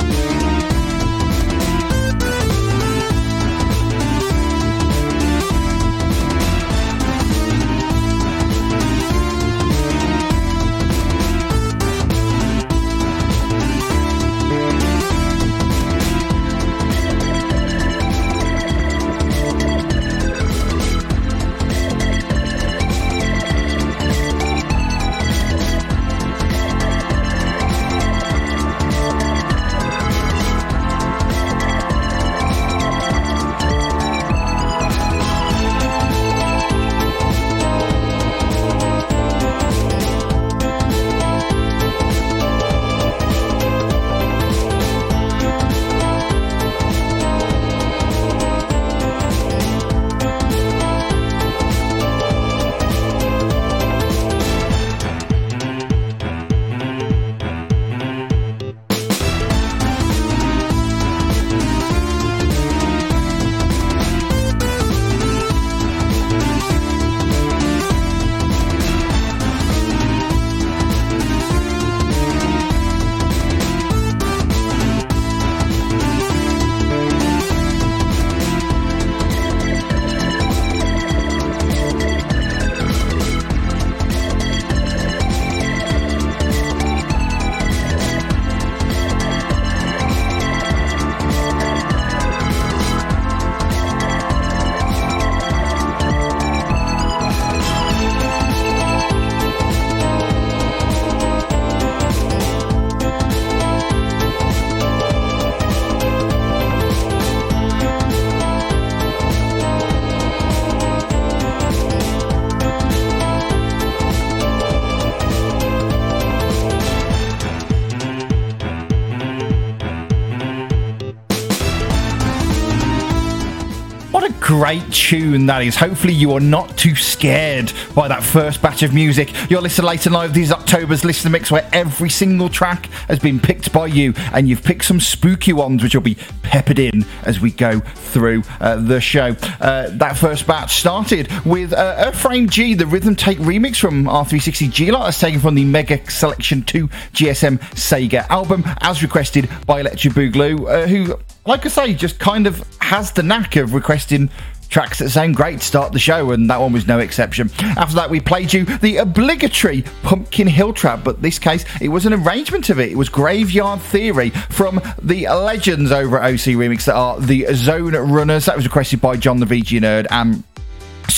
Great 124.60 124.92
tune 124.92 125.46
that 125.46 125.62
is. 125.62 125.78
Hopefully, 125.78 126.12
you 126.12 126.34
are 126.34 126.42
not 126.42 126.78
too 126.78 126.94
scared 126.94 127.72
by 127.96 128.10
that 128.10 128.22
first 128.22 128.62
batch 128.62 128.84
of 128.84 128.94
music. 128.94 129.32
You're 129.50 129.62
listening 129.62 129.88
late 129.88 130.06
and 130.06 130.14
live. 130.14 130.34
These 130.34 130.52
October's 130.52 131.06
listener 131.06 131.32
mix, 131.32 131.50
where 131.50 131.66
every 131.72 132.10
single 132.10 132.50
track 132.50 132.88
has 133.08 133.20
been 133.20 133.40
picked 133.40 133.72
by 133.72 133.86
you, 133.86 134.14
and 134.34 134.50
you've 134.50 134.62
picked 134.62 134.84
some 134.84 135.00
spooky 135.00 135.54
ones, 135.54 135.82
which 135.82 135.96
will 135.96 136.02
be 136.02 136.18
peppered 136.44 136.78
in 136.78 137.06
as 137.24 137.40
we 137.40 137.52
go 137.52 137.80
through 137.80 138.44
uh, 138.60 138.76
the 138.76 139.00
show. 139.00 139.34
Uh, 139.62 139.92
that 139.92 140.18
first 140.18 140.46
batch 140.46 140.82
started 140.82 141.30
with 141.46 141.72
uh, 141.72 142.12
Frame 142.12 142.50
G, 142.50 142.74
the 142.74 142.86
Rhythm 142.86 143.16
Take 143.16 143.38
remix 143.38 143.80
from 143.80 144.08
R360 144.08 144.72
G-LOC, 144.74 145.06
that's 145.06 145.22
taken 145.22 145.40
from 145.40 145.56
the 145.56 145.64
Mega 145.64 146.12
Selection 146.12 146.64
2 146.64 146.90
GSM 146.90 147.60
Sega 147.76 148.28
album, 148.28 148.66
as 148.82 149.04
requested 149.04 149.50
by 149.66 149.80
Electric 149.80 150.16
Boogaloo, 150.16 150.68
uh, 150.68 150.86
who, 150.86 151.18
like 151.46 151.66
I 151.66 151.70
say, 151.70 151.94
just 151.94 152.20
kind 152.20 152.46
of 152.46 152.62
has 152.82 153.12
the 153.12 153.22
knack 153.22 153.56
of 153.56 153.76
requesting 153.76 154.32
tracks 154.70 155.00
that 155.00 155.10
sound 155.10 155.36
great 155.36 155.60
to 155.60 155.66
start 155.66 155.92
the 155.92 156.00
show, 156.00 156.32
and 156.32 156.50
that 156.50 156.62
one 156.62 156.72
was 156.72 156.88
no 156.88 157.00
exception. 157.00 157.50
After 157.60 157.96
that, 157.96 158.10
we 158.10 158.20
played 158.20 158.54
you 158.54 158.66
the 158.66 158.98
obligatory 158.98 159.84
Pumpkin 160.04 160.48
Hill 160.48 160.74
Trap, 160.74 161.04
but 161.04 161.22
this 161.22 161.40
case, 161.40 161.66
it 161.82 161.90
was 161.90 162.06
an 162.06 162.14
arrangement 162.14 162.70
of 162.70 162.80
it. 162.80 162.92
It 162.92 162.98
was 162.98 163.10
Graveyard 163.10 163.82
Theory 163.82 164.30
from 164.30 164.82
the 165.02 165.28
legends 165.28 165.92
over 165.92 166.20
at 166.20 166.34
OC 166.34 166.56
Remix 166.56 166.86
that 166.86 166.96
are 166.96 167.20
the 167.20 167.48
Zone 167.54 167.96
Runners. 167.96 168.46
That 168.46 168.56
was 168.56 168.66
requested 168.66 169.02
by 169.02 169.18
John 169.18 169.40
the 169.40 169.46
VG 169.46 169.80
Nerd 169.80 170.08
and 170.12 170.44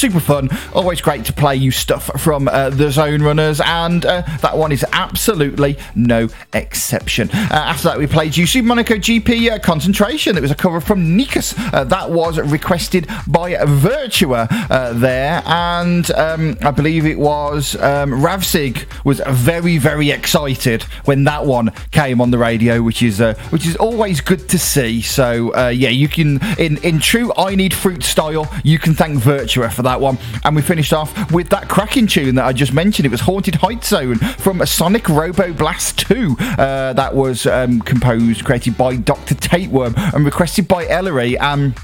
super 0.01 0.19
fun. 0.19 0.49
Always 0.73 0.99
great 0.99 1.25
to 1.25 1.33
play 1.33 1.55
you 1.55 1.69
stuff 1.69 2.09
from 2.19 2.47
uh, 2.47 2.71
the 2.71 2.89
Zone 2.89 3.21
Runners, 3.21 3.61
and 3.61 4.03
uh, 4.03 4.23
that 4.41 4.57
one 4.57 4.71
is 4.71 4.83
absolutely 4.93 5.77
no 5.93 6.27
exception. 6.53 7.29
Uh, 7.31 7.49
after 7.51 7.89
that, 7.89 7.99
we 7.99 8.07
played 8.07 8.35
you 8.35 8.47
Super 8.47 8.67
Monaco 8.67 8.95
GP 8.95 9.51
uh, 9.51 9.59
Concentration. 9.59 10.37
It 10.37 10.41
was 10.41 10.49
a 10.49 10.55
cover 10.55 10.81
from 10.81 11.15
Nikus. 11.15 11.53
Uh, 11.71 11.83
that 11.83 12.09
was 12.09 12.39
requested 12.39 13.07
by 13.27 13.53
Virtua 13.53 14.47
uh, 14.71 14.93
there, 14.93 15.43
and 15.45 16.09
um, 16.13 16.57
I 16.63 16.71
believe 16.71 17.05
it 17.05 17.19
was 17.19 17.75
um, 17.75 18.09
Ravsig 18.09 18.87
was 19.05 19.21
very 19.29 19.77
very 19.77 20.09
excited 20.09 20.81
when 21.05 21.25
that 21.25 21.45
one 21.45 21.71
came 21.91 22.21
on 22.21 22.31
the 22.31 22.39
radio, 22.39 22.81
which 22.81 23.03
is 23.03 23.19
which 23.51 23.67
is 23.67 23.75
always 23.75 24.19
good 24.19 24.49
to 24.49 24.57
see. 24.57 25.03
So 25.03 25.55
yeah, 25.69 25.89
you 25.89 26.07
can 26.07 26.39
in 26.57 26.77
in 26.77 26.99
true 26.99 27.31
I 27.37 27.53
Need 27.53 27.75
Fruit 27.75 28.01
style, 28.01 28.51
you 28.63 28.79
can 28.79 28.95
thank 28.95 29.19
Virtua 29.19 29.71
for 29.71 29.81
for 29.81 29.83
that 29.91 29.99
one. 29.99 30.17
And 30.45 30.55
we 30.55 30.61
finished 30.61 30.93
off 30.93 31.31
with 31.31 31.49
that 31.49 31.67
cracking 31.67 32.07
tune 32.07 32.35
that 32.35 32.45
I 32.45 32.53
just 32.53 32.73
mentioned. 32.73 33.05
It 33.05 33.11
was 33.11 33.21
Haunted 33.21 33.55
Height 33.55 33.83
Zone 33.83 34.15
from 34.15 34.65
Sonic 34.65 35.09
Robo 35.09 35.51
Blast 35.51 35.99
2. 36.07 36.35
Uh, 36.39 36.93
that 36.93 37.13
was 37.13 37.45
um, 37.45 37.81
composed, 37.81 38.45
created 38.45 38.77
by 38.77 38.95
Dr. 38.95 39.35
Tapeworm, 39.35 39.93
and 39.97 40.23
requested 40.23 40.67
by 40.67 40.87
Ellery. 40.87 41.37
And 41.37 41.75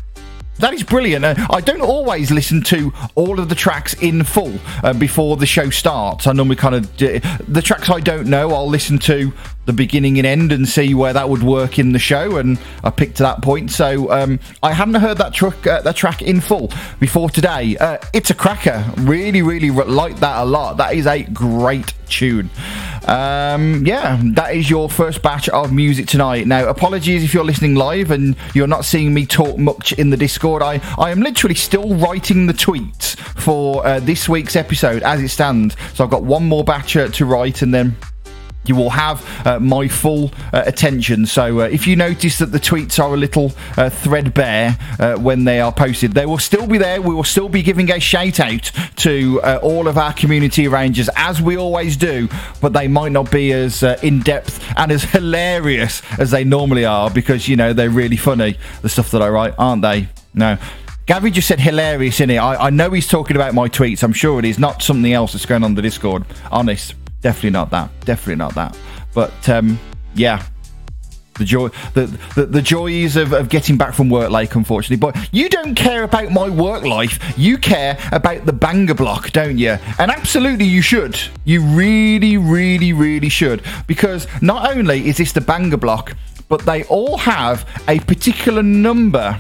that 0.60 0.74
is 0.74 0.84
brilliant. 0.84 1.26
Uh, 1.26 1.36
I 1.50 1.60
don't 1.60 1.82
always 1.82 2.32
listen 2.32 2.62
to 2.64 2.94
all 3.16 3.42
of 3.42 3.50
the 3.50 3.56
tracks 3.56 3.94
in 3.96 4.24
full 4.24 4.58
uh, 4.84 4.94
before 4.94 5.36
the 5.36 5.46
show 5.46 5.70
starts. 5.70 6.28
I 6.28 6.32
normally 6.32 6.56
kind 6.56 6.76
of 6.76 6.98
the 6.98 7.62
tracks 7.62 7.90
I 7.90 8.00
don't 8.00 8.28
know. 8.28 8.52
I'll 8.52 8.70
listen 8.70 8.98
to 9.00 9.34
the 9.68 9.74
beginning 9.74 10.18
and 10.18 10.26
end 10.26 10.52
and 10.52 10.68
see 10.68 10.96
where 10.96 11.14
that 11.14 11.30
would 11.30 11.44
work 11.44 11.78
in 11.78 11.92
the 11.92 12.00
show. 12.00 12.38
And 12.38 12.58
I 12.84 12.90
picked 12.90 13.18
that 13.18 13.44
point. 13.44 13.70
So 13.70 14.12
um, 14.12 14.40
I 14.64 14.74
hadn't 14.74 14.96
heard 14.96 15.18
that 15.20 15.34
track 15.34 15.68
uh, 15.68 15.82
that 15.82 15.96
track 15.96 16.24
in 16.24 16.42
full 16.42 16.72
before 17.00 17.30
today. 17.30 17.78
Uh, 17.78 18.00
it's 18.14 18.32
a 18.32 18.34
cracker. 18.34 18.84
Really, 18.98 19.44
really 19.44 19.70
like 19.70 20.20
that 20.22 20.42
a 20.42 20.46
lot. 20.46 20.78
That 20.78 20.96
is 20.96 21.06
a 21.06 21.24
great 21.24 21.94
tune. 22.08 22.50
Um, 23.06 23.86
yeah, 23.86 24.20
that 24.34 24.56
is 24.56 24.70
your 24.70 24.90
first 24.90 25.22
batch 25.22 25.48
of 25.50 25.72
music 25.72 26.08
tonight. 26.08 26.48
Now, 26.48 26.68
apologies 26.68 27.24
if 27.24 27.34
you're 27.34 27.46
listening 27.46 27.76
live 27.76 28.12
and 28.12 28.36
you're 28.54 28.68
not 28.68 28.86
seeing 28.86 29.14
me 29.14 29.26
talk 29.26 29.58
much 29.58 29.94
in 29.94 30.10
the 30.10 30.18
Discord. 30.18 30.62
I, 30.62 30.82
I 30.98 31.12
am 31.12 31.22
literally 31.22 31.56
still 31.56 31.96
writing 31.96 32.48
the 32.48 32.54
tweets 32.54 33.16
for 33.18 33.86
uh, 33.86 34.00
this 34.00 34.28
week's 34.28 34.56
episode 34.56 35.04
as 35.04 35.22
it 35.22 35.30
stands. 35.30 35.76
So 35.94 36.04
I've 36.04 36.10
got 36.10 36.24
one 36.24 36.46
more 36.46 36.64
batch 36.64 36.98
uh, 36.98 37.08
to 37.10 37.26
write 37.26 37.62
and 37.62 37.74
then 37.74 37.96
you 38.68 38.76
will 38.76 38.90
have 38.90 39.24
uh, 39.46 39.60
my 39.60 39.88
full 39.88 40.32
uh, 40.54 40.64
attention. 40.66 41.26
So 41.26 41.62
uh, 41.62 41.64
if 41.64 41.88
you 41.88 41.96
notice 41.96 42.40
that 42.40 42.48
the 42.48 42.60
tweets 42.60 43.04
are 43.04 43.14
a 43.14 43.18
little 43.18 43.52
uh, 43.78 43.90
threadbare 43.90 44.78
uh, 45.00 45.16
when 45.16 45.44
they 45.44 45.60
are 45.60 45.72
posted, 45.72 46.14
they 46.14 46.26
will 46.26 46.38
still 46.38 46.68
be 46.68 46.78
there. 46.78 47.02
We 47.02 47.14
will 47.14 47.24
still 47.24 47.50
be 47.50 47.62
giving 47.62 47.92
a 47.92 48.00
shout 48.00 48.40
out 48.40 48.72
to 48.98 49.42
uh, 49.42 49.60
all 49.62 49.88
of 49.88 49.98
our 49.98 50.14
community 50.14 50.68
rangers 50.68 51.10
as 51.16 51.42
we 51.42 51.58
always 51.58 51.98
do, 51.98 52.30
but 52.62 52.74
they 52.74 52.88
might 52.88 53.12
not 53.12 53.32
be 53.32 53.52
as 53.52 53.84
in 53.84 54.22
depth 54.22 54.64
and 54.78 54.92
as 54.92 55.04
hilarious 55.12 56.02
as 56.20 56.32
they 56.32 56.44
normally 56.44 56.86
are 56.86 57.10
because 57.10 57.48
you 57.48 57.56
know 57.56 57.74
they're 57.74 57.90
really 57.90 58.18
funny. 58.18 58.58
The 58.82 58.90
stuff 58.90 59.12
that 59.12 59.22
I 59.22 59.30
write, 59.30 59.54
aren't 59.58 59.82
they? 59.82 60.10
No. 60.34 60.58
Gabby 61.08 61.32
just 61.32 61.48
said 61.48 61.62
hilarious 61.62 62.20
in 62.20 62.30
it. 62.30 62.36
I, 62.36 62.68
I 62.68 62.70
know 62.70 62.92
he's 62.92 63.08
talking 63.08 63.38
about 63.38 63.54
my 63.54 63.70
tweets. 63.70 64.04
I'm 64.04 64.12
sure 64.12 64.40
it 64.40 64.46
is 64.46 64.60
not 64.60 64.84
something 64.84 65.14
else 65.14 65.32
that's 65.32 65.46
going 65.46 65.64
on 65.64 65.74
the 65.74 65.82
Discord. 65.82 66.26
Honest. 66.52 66.96
Definitely 67.22 67.52
not 67.52 67.70
that. 67.72 67.90
Definitely 68.02 68.36
not 68.36 68.56
that. 68.56 68.78
But 69.14 69.50
um, 69.50 69.80
yeah, 70.16 70.44
The 71.38 71.46
joy, 71.46 71.70
the, 71.94 72.06
the, 72.36 72.46
the 72.48 72.62
joys 72.62 73.16
of, 73.16 73.32
of 73.34 73.50
getting 73.50 73.78
back 73.78 73.94
from 73.94 74.10
work 74.10 74.32
late, 74.32 74.56
unfortunately. 74.56 74.98
But 74.98 75.30
you 75.32 75.50
don't 75.50 75.76
care 75.76 76.04
about 76.04 76.32
my 76.32 76.50
work 76.50 76.84
life. 76.84 77.20
You 77.38 77.58
care 77.58 77.98
about 78.12 78.46
the 78.46 78.54
banger 78.54 78.96
block, 78.96 79.32
don't 79.32 79.58
you? 79.58 79.78
And 80.00 80.10
absolutely, 80.10 80.66
you 80.66 80.82
should. 80.82 81.20
You 81.46 81.62
really, 81.62 82.38
really, 82.38 82.92
really 82.94 83.30
should. 83.30 83.62
Because 83.86 84.28
not 84.42 84.76
only 84.76 85.08
is 85.08 85.18
this 85.18 85.32
the 85.32 85.42
banger 85.42 85.78
block, 85.78 86.16
but 86.50 86.62
they 86.66 86.84
all 86.86 87.18
have 87.18 87.68
a 87.88 88.00
particular 88.00 88.64
number 88.64 89.38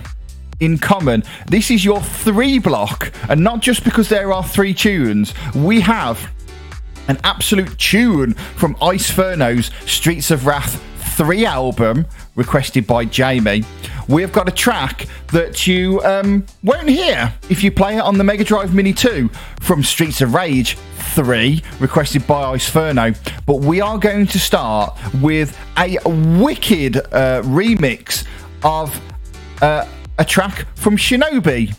in 0.59 0.77
common. 0.77 1.23
This 1.47 1.71
is 1.71 1.85
your 1.85 2.01
three 2.01 2.59
block, 2.59 3.11
and 3.29 3.43
not 3.43 3.61
just 3.61 3.83
because 3.83 4.09
there 4.09 4.33
are 4.33 4.43
three 4.43 4.73
tunes. 4.73 5.33
We 5.55 5.79
have 5.81 6.19
an 7.07 7.17
absolute 7.23 7.77
tune 7.77 8.33
from 8.33 8.75
Iceferno's 8.75 9.71
Streets 9.89 10.31
of 10.31 10.45
Wrath 10.45 10.83
3 11.17 11.45
album, 11.45 12.05
requested 12.35 12.85
by 12.85 13.03
Jamie. 13.05 13.63
We've 14.07 14.31
got 14.31 14.47
a 14.47 14.51
track 14.51 15.07
that 15.31 15.65
you 15.65 15.99
um, 16.03 16.45
won't 16.63 16.87
hear 16.87 17.33
if 17.49 17.63
you 17.63 17.71
play 17.71 17.97
it 17.97 18.01
on 18.01 18.17
the 18.17 18.23
Mega 18.23 18.43
Drive 18.43 18.73
Mini 18.73 18.93
2 18.93 19.29
from 19.59 19.83
Streets 19.83 20.21
of 20.21 20.33
Rage 20.33 20.77
3, 21.15 21.61
requested 21.79 22.27
by 22.27 22.55
Iceferno. 22.55 23.17
But 23.45 23.61
we 23.61 23.81
are 23.81 23.97
going 23.97 24.27
to 24.27 24.39
start 24.39 24.97
with 25.21 25.57
a 25.77 25.97
wicked 26.05 26.97
uh, 26.97 27.41
remix 27.41 28.25
of 28.63 29.01
uh, 29.61 29.87
a 30.19 30.25
track 30.25 30.67
from 30.75 30.97
Shinobi. 30.97 31.75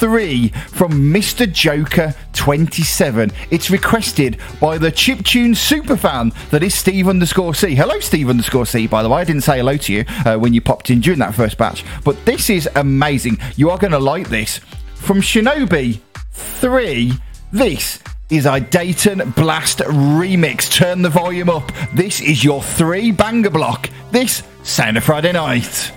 3 0.00 0.48
from 0.48 0.92
Mr. 1.12 1.50
Joker 1.52 2.14
27. 2.32 3.30
It's 3.50 3.70
requested 3.70 4.38
by 4.58 4.78
the 4.78 4.90
chiptune 4.90 5.50
superfan 5.50 6.32
that 6.48 6.62
is 6.62 6.74
Steve 6.74 7.06
underscore 7.06 7.54
C. 7.54 7.74
Hello, 7.74 8.00
Steve 8.00 8.30
underscore 8.30 8.64
C, 8.64 8.86
by 8.86 9.02
the 9.02 9.10
way. 9.10 9.20
I 9.20 9.24
didn't 9.24 9.42
say 9.42 9.58
hello 9.58 9.76
to 9.76 9.92
you 9.92 10.06
uh, 10.24 10.38
when 10.38 10.54
you 10.54 10.62
popped 10.62 10.88
in 10.88 11.00
during 11.00 11.18
that 11.18 11.34
first 11.34 11.58
batch, 11.58 11.84
but 12.02 12.16
this 12.24 12.48
is 12.48 12.66
amazing. 12.76 13.36
You 13.56 13.68
are 13.68 13.76
going 13.76 13.90
to 13.90 13.98
like 13.98 14.30
this. 14.30 14.60
From 14.94 15.20
Shinobi 15.20 16.00
3, 16.30 17.12
this 17.52 18.02
is 18.30 18.46
a 18.46 18.58
Dayton 18.58 19.32
Blast 19.32 19.80
remix. 19.80 20.72
Turn 20.72 21.02
the 21.02 21.10
volume 21.10 21.50
up. 21.50 21.70
This 21.92 22.22
is 22.22 22.42
your 22.42 22.62
three 22.62 23.12
banger 23.12 23.50
block. 23.50 23.90
This 24.12 24.42
of 24.78 25.04
Friday 25.04 25.32
Night. 25.32 25.92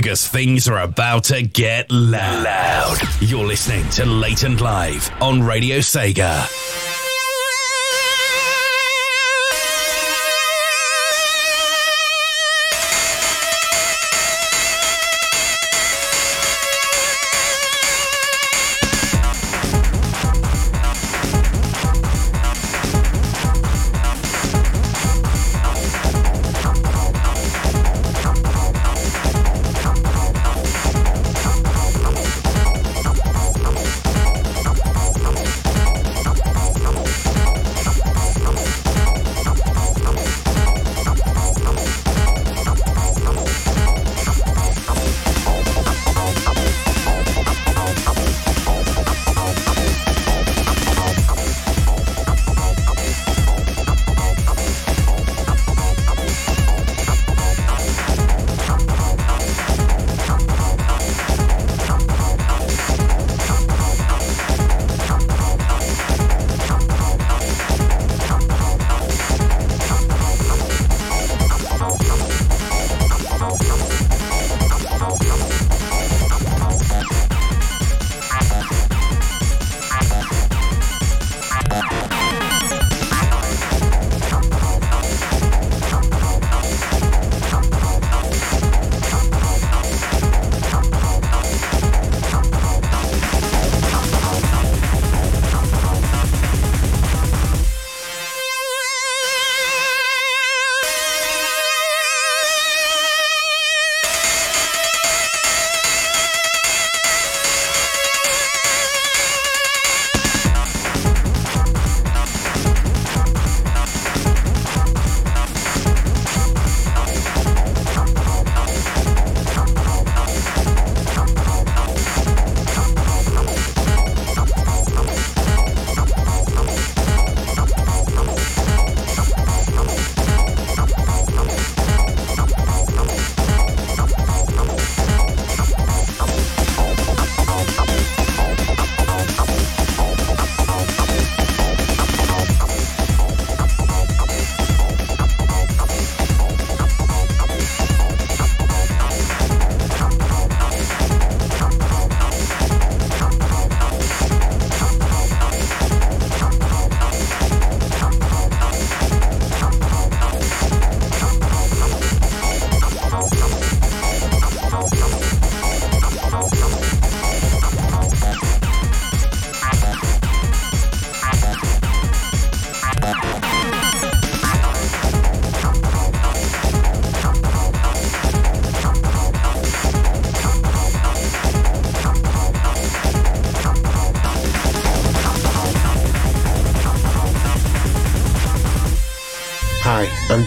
Because 0.00 0.26
things 0.26 0.66
are 0.66 0.78
about 0.78 1.24
to 1.24 1.42
get 1.42 1.90
loud. 1.90 2.96
You're 3.20 3.44
listening 3.44 3.86
to 3.90 4.06
Late 4.06 4.44
and 4.44 4.58
Live 4.58 5.10
on 5.20 5.42
Radio 5.42 5.80
Sega. 5.80 6.89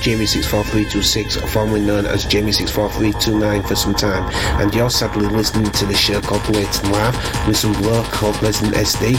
Jamie64326, 0.03 1.47
formerly 1.47 1.79
known 1.79 2.05
as 2.05 2.25
Jamie64329 2.25 3.65
for 3.65 3.75
some 3.75 3.95
time, 3.95 4.29
and 4.61 4.75
you're 4.75 4.89
sadly 4.89 5.27
listening 5.27 5.71
to 5.71 5.85
the 5.85 5.95
show 5.95 6.19
called 6.19 6.45
Waiting 6.53 6.91
Live 6.91 7.47
with 7.47 7.55
some 7.55 7.71
bloke 7.81 8.07
called 8.07 8.41
Resident 8.43 8.75
SD. 8.75 9.15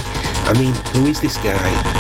I 0.47 0.53
mean, 0.59 0.75
who 0.93 1.07
is 1.07 1.23
this 1.23 1.39
guy? 1.39 1.94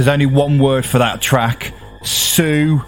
There's 0.00 0.08
only 0.08 0.24
one 0.24 0.58
word 0.58 0.86
for 0.86 0.96
that 0.96 1.20
track. 1.20 1.74
Sue 2.02 2.80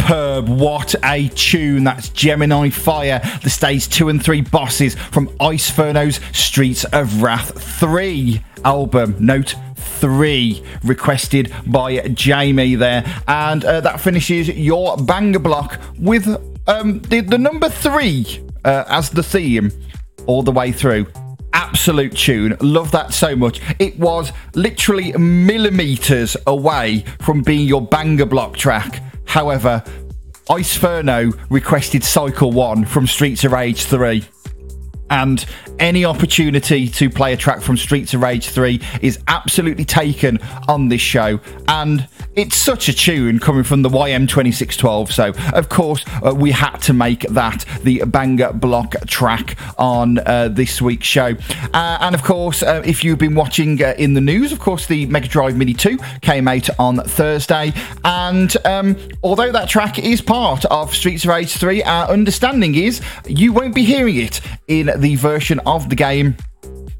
Superb. 0.00 0.48
What 0.48 0.94
a 1.04 1.28
tune. 1.28 1.84
That's 1.84 2.08
Gemini 2.08 2.70
Fire, 2.70 3.20
the 3.42 3.50
stage 3.50 3.88
two 3.88 4.08
and 4.08 4.22
three 4.22 4.40
bosses 4.40 4.94
from 4.94 5.28
Ice 5.40 5.70
Iceferno's 5.70 6.20
Streets 6.36 6.84
of 6.84 7.22
Wrath 7.22 7.62
3 7.62 8.42
album. 8.64 9.14
Note 9.20 9.54
three 9.76 10.64
requested 10.84 11.54
by 11.66 12.00
Jamie 12.08 12.74
there. 12.74 13.04
And 13.28 13.64
uh, 13.64 13.80
that 13.82 14.00
finishes 14.00 14.48
your 14.48 14.96
banger 14.96 15.38
block 15.38 15.80
with 15.98 16.26
um, 16.66 17.00
the, 17.02 17.20
the 17.20 17.38
number 17.38 17.68
three 17.68 18.42
uh, 18.64 18.84
as 18.88 19.10
the 19.10 19.22
theme 19.22 19.70
all 20.26 20.42
the 20.42 20.52
way 20.52 20.72
through 20.72 21.06
absolute 21.80 22.14
tune. 22.14 22.54
Love 22.60 22.90
that 22.90 23.14
so 23.14 23.34
much. 23.34 23.62
It 23.78 23.98
was 23.98 24.32
literally 24.54 25.12
millimeters 25.12 26.36
away 26.46 27.06
from 27.22 27.40
being 27.40 27.66
your 27.66 27.80
banger 27.80 28.26
block 28.26 28.54
track. 28.54 29.02
However, 29.24 29.82
Iceferno 30.50 31.32
requested 31.48 32.04
Cycle 32.04 32.52
1 32.52 32.84
from 32.84 33.06
Streets 33.06 33.44
of 33.44 33.52
Rage 33.52 33.84
3 33.84 34.22
and 35.08 35.46
any 35.80 36.04
opportunity 36.04 36.88
to 36.88 37.10
play 37.10 37.32
a 37.32 37.36
track 37.36 37.62
from 37.62 37.76
Streets 37.76 38.14
of 38.14 38.20
Rage 38.20 38.48
3 38.50 38.80
is 39.00 39.18
absolutely 39.26 39.84
taken 39.84 40.38
on 40.68 40.88
this 40.88 41.00
show. 41.00 41.40
And 41.66 42.06
it's 42.36 42.56
such 42.56 42.88
a 42.88 42.92
tune 42.92 43.40
coming 43.40 43.64
from 43.64 43.82
the 43.82 43.88
YM2612. 43.88 45.10
So, 45.10 45.32
of 45.52 45.68
course, 45.68 46.04
uh, 46.24 46.34
we 46.34 46.52
had 46.52 46.76
to 46.82 46.92
make 46.92 47.22
that 47.22 47.64
the 47.82 48.04
banger 48.06 48.52
block 48.52 48.94
track 49.06 49.56
on 49.78 50.18
uh, 50.18 50.48
this 50.48 50.80
week's 50.80 51.06
show. 51.06 51.34
Uh, 51.74 51.98
and, 52.00 52.14
of 52.14 52.22
course, 52.22 52.62
uh, 52.62 52.82
if 52.84 53.02
you've 53.02 53.18
been 53.18 53.34
watching 53.34 53.82
uh, 53.82 53.94
in 53.98 54.14
the 54.14 54.20
news, 54.20 54.52
of 54.52 54.60
course, 54.60 54.86
the 54.86 55.06
Mega 55.06 55.28
Drive 55.28 55.56
Mini 55.56 55.74
2 55.74 55.98
came 56.20 56.46
out 56.46 56.68
on 56.78 56.98
Thursday. 56.98 57.72
And 58.04 58.54
um, 58.66 58.96
although 59.22 59.50
that 59.50 59.68
track 59.68 59.98
is 59.98 60.20
part 60.20 60.64
of 60.66 60.94
Streets 60.94 61.24
of 61.24 61.30
Rage 61.30 61.56
3, 61.56 61.82
our 61.82 62.08
understanding 62.08 62.74
is 62.74 63.00
you 63.26 63.52
won't 63.52 63.74
be 63.74 63.84
hearing 63.84 64.16
it 64.16 64.40
in 64.68 64.90
the 65.00 65.16
version 65.16 65.58
of 65.70 65.88
the 65.88 65.94
game 65.94 66.36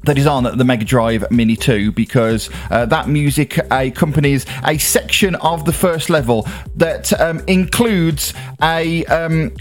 that 0.03 0.17
is 0.17 0.25
on 0.25 0.43
the 0.57 0.63
Mega 0.63 0.85
Drive 0.85 1.29
Mini 1.29 1.55
2 1.57 1.91
because 1.91 2.49
uh, 2.71 2.85
that 2.85 3.07
music 3.09 3.59
accompanies 3.69 4.45
a 4.65 4.77
section 4.77 5.35
of 5.35 5.65
the 5.65 5.73
first 5.73 6.09
level 6.09 6.47
that 6.75 7.19
um, 7.19 7.41
includes 7.47 8.33
a 8.63 9.05
um, 9.05 9.53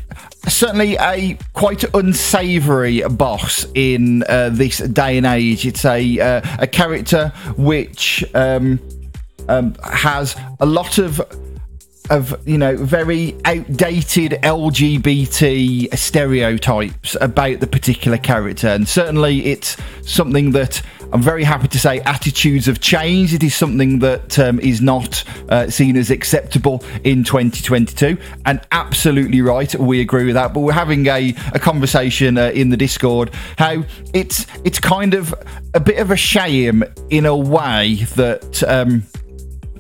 certainly 0.47 0.97
a 1.01 1.37
quite 1.53 1.85
unsavoury 1.95 3.03
boss 3.03 3.67
in 3.75 4.23
uh, 4.29 4.49
this 4.51 4.79
day 4.79 5.19
and 5.19 5.27
age. 5.27 5.67
It's 5.67 5.85
a 5.85 6.21
uh, 6.21 6.41
a 6.61 6.67
character 6.69 7.33
which 7.57 8.25
um, 8.35 8.79
um 9.49 9.75
has 9.83 10.37
a 10.61 10.67
lot 10.67 10.99
of 10.99 11.21
of 12.11 12.37
you 12.47 12.59
know 12.59 12.77
very 12.77 13.37
outdated 13.45 14.33
LGBT 14.43 15.97
stereotypes 15.97 17.17
about 17.21 17.61
the 17.61 17.67
particular 17.67 18.19
character, 18.19 18.69
and 18.69 18.89
certainly 18.89 19.47
it's 19.47 19.77
something 20.03 20.51
that 20.53 20.83
I'm 21.13 21.23
very 21.23 21.45
happy 21.45 21.69
to 21.69 21.79
say 21.79 22.01
attitudes 22.01 22.67
have 22.67 22.81
changed. 22.81 23.35
It 23.35 23.43
is 23.43 23.55
something 23.55 24.01
that 24.01 24.39
um, 24.39 24.61
is 24.61 24.81
not 24.81 25.25
uh, 25.49 25.69
seen 25.69 25.97
as 25.97 26.11
acceptable 26.11 26.85
in 27.05 27.25
2022, 27.25 28.19
and 28.45 28.61
absolutely 28.73 29.41
right, 29.41 29.73
we 29.77 30.01
agree 30.01 30.25
with 30.25 30.35
that. 30.35 30.53
But 30.53 30.61
we're 30.61 30.73
having 30.73 31.07
a, 31.07 31.35
a 31.53 31.59
conversation 31.59 32.39
uh, 32.39 32.51
in 32.51 32.71
the 32.71 32.77
Discord 32.77 33.33
how 33.57 33.85
it's 34.13 34.47
it's 34.65 34.81
kind 34.81 35.15
of 35.15 35.35
a 35.75 35.81
bit 35.81 35.99
of 35.99 36.11
a 36.11 36.17
shame 36.17 36.85
in 37.09 37.27
a 37.27 37.37
way 37.37 38.05
that. 38.17 38.63
Um, 38.65 39.05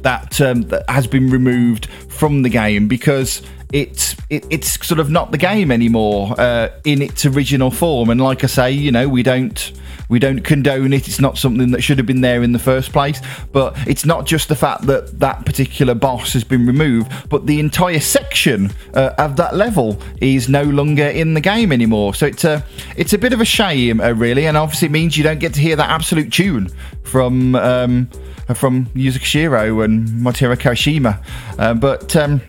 that, 0.02 0.40
um, 0.40 0.62
that 0.62 0.88
has 0.88 1.06
been 1.06 1.30
removed 1.30 1.86
from 2.08 2.42
the 2.42 2.48
game 2.48 2.88
because 2.88 3.42
it's 3.72 4.16
it, 4.28 4.44
it's 4.50 4.84
sort 4.86 4.98
of 4.98 5.10
not 5.10 5.30
the 5.30 5.38
game 5.38 5.70
anymore 5.70 6.34
uh, 6.38 6.70
in 6.84 7.02
its 7.02 7.24
original 7.24 7.70
form. 7.70 8.10
And 8.10 8.20
like 8.20 8.42
I 8.42 8.48
say, 8.48 8.70
you 8.72 8.90
know, 8.90 9.08
we 9.08 9.22
don't 9.22 9.72
we 10.08 10.18
don't 10.18 10.42
condone 10.42 10.92
it. 10.92 11.06
It's 11.06 11.20
not 11.20 11.38
something 11.38 11.70
that 11.70 11.82
should 11.82 11.98
have 11.98 12.06
been 12.06 12.20
there 12.20 12.42
in 12.42 12.52
the 12.52 12.58
first 12.58 12.92
place. 12.92 13.20
But 13.52 13.76
it's 13.86 14.04
not 14.04 14.26
just 14.26 14.48
the 14.48 14.56
fact 14.56 14.86
that 14.86 15.20
that 15.20 15.46
particular 15.46 15.94
boss 15.94 16.32
has 16.32 16.42
been 16.42 16.66
removed, 16.66 17.12
but 17.28 17.46
the 17.46 17.60
entire 17.60 18.00
section 18.00 18.72
uh, 18.94 19.14
of 19.18 19.36
that 19.36 19.54
level 19.54 20.00
is 20.20 20.48
no 20.48 20.62
longer 20.62 21.06
in 21.06 21.34
the 21.34 21.40
game 21.40 21.70
anymore. 21.70 22.14
So 22.14 22.26
it's 22.26 22.44
a 22.44 22.64
it's 22.96 23.12
a 23.12 23.18
bit 23.18 23.32
of 23.32 23.40
a 23.40 23.44
shame, 23.44 24.00
uh, 24.00 24.12
really, 24.12 24.46
and 24.46 24.56
obviously 24.56 24.86
it 24.86 24.92
means 24.92 25.16
you 25.16 25.24
don't 25.24 25.40
get 25.40 25.54
to 25.54 25.60
hear 25.60 25.76
that 25.76 25.90
absolute 25.90 26.32
tune 26.32 26.70
from. 27.04 27.54
Um, 27.54 28.10
from 28.54 28.86
Yuzo 28.86 29.18
Koshiro 29.18 29.84
and 29.84 30.08
Motohiro 30.08 30.56
Kawashima. 30.56 31.22
Uh, 31.58 31.74
but 31.74 32.14
um, 32.16 32.40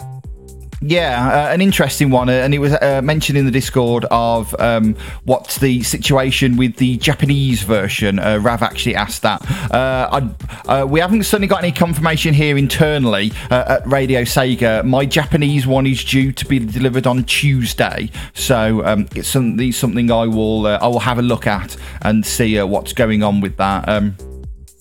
yeah, 0.84 1.48
uh, 1.50 1.54
an 1.54 1.62
interesting 1.62 2.10
one, 2.10 2.28
uh, 2.28 2.32
and 2.32 2.56
it 2.56 2.60
was 2.60 2.74
uh, 2.74 3.02
mentioned 3.04 3.38
in 3.38 3.46
the 3.46 3.52
Discord 3.52 4.06
of 4.10 4.60
um, 4.60 4.96
what's 5.26 5.60
the 5.60 5.84
situation 5.84 6.58
with 6.58 6.78
the 6.78 6.98
Japanese 6.98 7.62
version. 7.62 8.18
Uh, 8.18 8.40
Rav 8.40 8.64
actually 8.64 8.96
asked 8.96 9.22
that. 9.22 9.46
Uh, 9.72 10.30
uh, 10.66 10.88
we 10.90 11.00
haven't 11.00 11.24
certainly 11.24 11.48
got 11.48 11.64
any 11.64 11.72
confirmation 11.72 12.34
here 12.34 12.58
internally 12.58 13.32
at 13.52 13.86
Radio 13.86 14.24
Sega. 14.24 14.84
My 14.84 15.06
Japanese 15.06 15.68
one 15.68 15.86
is 15.86 16.04
due 16.04 16.32
to 16.32 16.46
be 16.48 16.58
delivered 16.58 17.06
on 17.06 17.26
Tuesday, 17.26 18.10
so 18.34 18.84
um, 18.84 19.08
it's 19.16 19.28
something, 19.28 19.72
something 19.72 20.10
I 20.10 20.26
will 20.26 20.66
I 20.66 20.88
will 20.88 21.00
have 21.00 21.20
a 21.20 21.24
look 21.24 21.46
at 21.46 21.78
and 22.02 22.26
see 22.26 22.60
what's 22.60 22.94
going 22.94 23.22
on 23.22 23.40
with 23.40 23.58
that. 23.58 23.88
Um, 23.88 24.16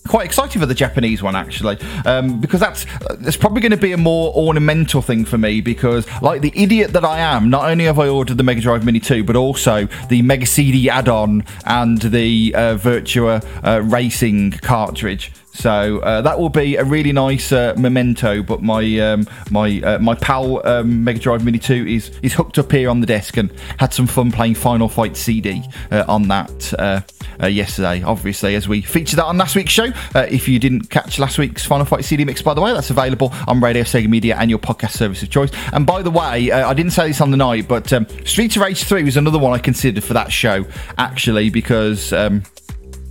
quite 0.09 0.27
excited 0.27 0.59
for 0.59 0.67
the 0.67 0.75
Japanese 0.75 1.23
one 1.23 1.37
actually, 1.37 1.79
um, 2.05 2.41
because 2.41 2.61
that's 2.61 2.87
that's 3.19 3.37
probably 3.37 3.61
going 3.61 3.71
to 3.71 3.77
be 3.77 3.93
a 3.93 3.97
more 3.97 4.33
ornamental 4.35 5.03
thing 5.03 5.25
for 5.25 5.39
me. 5.39 5.61
Because 5.61 6.07
like 6.23 6.41
the 6.41 6.53
idiot 6.55 6.93
that 6.93 7.05
I 7.05 7.21
am, 7.21 7.51
not 7.51 7.71
only 7.71 7.85
have 7.85 7.99
I 7.99 8.09
ordered 8.09 8.37
the 8.37 8.43
Mega 8.43 8.61
Drive 8.61 8.85
Mini 8.85 9.01
2, 9.01 9.25
but 9.25 9.37
also 9.37 9.87
the 10.09 10.23
Mega 10.23 10.47
CD 10.47 10.89
add-on 10.89 11.45
and 11.65 12.01
the 12.01 12.55
uh, 12.55 12.77
Virtua 12.77 13.45
uh, 13.65 13.83
Racing 13.83 14.53
cartridge. 14.53 15.33
So 15.61 15.99
uh, 15.99 16.23
that 16.23 16.41
will 16.41 16.49
be 16.49 16.77
a 16.77 16.85
really 16.85 17.13
nice 17.13 17.53
uh, 17.53 17.75
memento. 17.77 18.43
But 18.43 18.63
my 18.63 18.99
um, 19.01 19.29
my 19.51 19.79
uh, 19.83 19.99
my 19.99 20.15
pal 20.15 20.67
um, 20.67 21.05
Mega 21.05 21.19
Drive 21.19 21.45
Mini 21.45 21.59
Two 21.59 21.87
is 21.87 22.11
is 22.23 22.33
hooked 22.33 22.59
up 22.59 22.73
here 22.73 22.89
on 22.89 23.01
the 23.01 23.07
desk 23.07 23.37
and 23.37 23.53
had 23.77 23.93
some 23.93 24.07
fun 24.07 24.33
playing 24.33 24.55
Final 24.55 24.89
Fight 24.89 25.19
CD 25.19 25.63
uh, 25.91 26.05
on 26.09 26.29
that 26.29 26.73
uh, 26.79 27.03
uh, 27.43 27.47
yesterday. 27.47 28.03
Obviously, 28.03 28.55
as 28.55 28.69
we 28.69 28.81
featured 28.81 29.19
that 29.19 29.27
on 29.27 29.37
last 29.37 29.55
week's 29.55 29.71
show. 29.71 29.93
if 30.15 30.49
you 30.49 30.59
didn't 30.59 30.89
catch 30.89 31.19
last 31.19 31.37
week's 31.37 31.67
Final 31.67 31.85
Fight 31.85 32.07
CD 32.07 32.25
mix, 32.25 32.41
by 32.41 32.55
the 32.55 32.63
way, 32.63 32.73
that's 32.73 32.89
available 32.89 33.31
on 33.47 33.61
Radio 33.61 33.83
Sega 33.83 34.09
Media 34.09 34.37
and 34.39 34.49
your 34.49 34.59
podcast 34.59 34.93
service 34.93 35.23
of 35.23 35.29
choice. 35.29 35.51
And 35.75 35.87
by 35.87 36.01
the 36.01 36.11
way, 36.11 36.51
I 36.51 36.73
didn't 36.73 36.93
say 36.93 37.09
this 37.09 37.21
on 37.21 37.33
the 37.33 37.37
night, 37.37 37.69
but 37.69 37.93
um, 37.93 38.07
Streets 38.25 38.57
of 38.57 38.63
Rage 38.63 38.83
Three 38.85 39.03
was 39.03 39.19
another 39.19 39.39
one 39.39 39.53
I 39.53 39.59
considered 39.59 40.05
for 40.05 40.15
that 40.15 40.33
show 40.33 40.65
actually 40.97 41.51
because. 41.51 42.15
Um, 42.15 42.45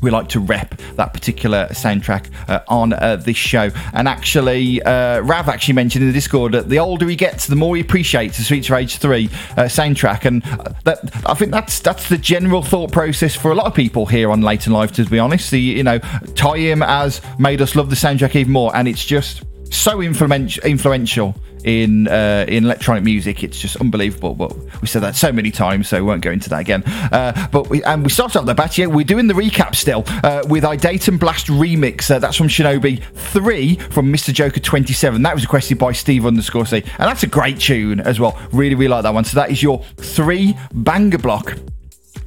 we 0.01 0.11
like 0.11 0.29
to 0.29 0.39
rep 0.39 0.75
that 0.95 1.13
particular 1.13 1.67
soundtrack 1.71 2.29
uh, 2.47 2.61
on 2.67 2.93
uh, 2.93 3.17
this 3.17 3.37
show. 3.37 3.71
And 3.93 4.07
actually, 4.07 4.81
uh, 4.83 5.19
Rav 5.21 5.49
actually 5.49 5.75
mentioned 5.75 6.03
in 6.03 6.09
the 6.09 6.13
Discord 6.13 6.53
that 6.53 6.69
the 6.69 6.79
older 6.79 7.07
he 7.07 7.15
gets, 7.15 7.47
the 7.47 7.55
more 7.55 7.75
he 7.75 7.81
appreciates 7.81 8.37
the 8.37 8.43
Streets 8.43 8.67
of 8.67 8.71
Rage 8.71 8.97
3 8.97 9.25
uh, 9.25 9.29
soundtrack. 9.63 10.25
And 10.25 10.43
uh, 10.45 10.73
that, 10.85 10.99
I 11.25 11.33
think 11.33 11.51
that's 11.51 11.79
that's 11.79 12.09
the 12.09 12.17
general 12.17 12.61
thought 12.61 12.91
process 12.91 13.35
for 13.35 13.51
a 13.51 13.55
lot 13.55 13.65
of 13.65 13.73
people 13.73 14.05
here 14.05 14.31
on 14.31 14.41
Late 14.41 14.65
and 14.65 14.73
Live, 14.73 14.91
to 14.93 15.05
be 15.05 15.19
honest. 15.19 15.51
The, 15.51 15.59
you 15.59 15.83
know, 15.83 15.99
Time 16.35 16.81
has 16.81 17.21
made 17.37 17.61
us 17.61 17.75
love 17.75 17.89
the 17.89 17.95
soundtrack 17.95 18.35
even 18.35 18.53
more, 18.53 18.75
and 18.75 18.87
it's 18.87 19.05
just 19.05 19.43
so 19.69 20.01
influential 20.01 21.35
in 21.63 22.07
uh, 22.07 22.45
in 22.47 22.65
electronic 22.65 23.03
music. 23.03 23.43
It's 23.43 23.59
just 23.59 23.75
unbelievable. 23.77 24.35
But 24.35 24.55
we 24.81 24.87
said 24.87 25.03
that 25.03 25.15
so 25.15 25.31
many 25.31 25.51
times, 25.51 25.87
so 25.87 25.97
we 25.97 26.03
won't 26.03 26.21
go 26.21 26.31
into 26.31 26.49
that 26.49 26.59
again. 26.59 26.83
Uh, 26.85 27.47
but 27.51 27.69
we 27.69 27.83
and 27.83 28.03
we 28.03 28.09
started 28.09 28.39
off 28.39 28.45
the 28.45 28.53
bat. 28.53 28.77
Yeah, 28.77 28.87
we're 28.87 29.05
doing 29.05 29.27
the 29.27 29.33
recap 29.33 29.75
still 29.75 30.03
uh, 30.23 30.43
with 30.47 30.63
Idaitan 30.63 31.19
Blast 31.19 31.47
remix. 31.47 32.09
Uh, 32.09 32.19
that's 32.19 32.37
from 32.37 32.47
Shinobi 32.47 33.03
Three 33.13 33.75
from 33.75 34.11
Mr 34.11 34.33
Joker 34.33 34.59
Twenty 34.59 34.93
Seven. 34.93 35.21
That 35.23 35.33
was 35.35 35.43
requested 35.43 35.77
by 35.77 35.91
Steve 35.91 36.25
underscore 36.25 36.65
C, 36.65 36.77
and 36.77 36.85
that's 36.97 37.23
a 37.23 37.27
great 37.27 37.59
tune 37.59 37.99
as 37.99 38.19
well. 38.19 38.39
Really, 38.51 38.75
really 38.75 38.89
like 38.89 39.03
that 39.03 39.13
one. 39.13 39.25
So 39.25 39.35
that 39.35 39.51
is 39.51 39.61
your 39.61 39.83
three 39.97 40.57
banger 40.73 41.17
block 41.17 41.57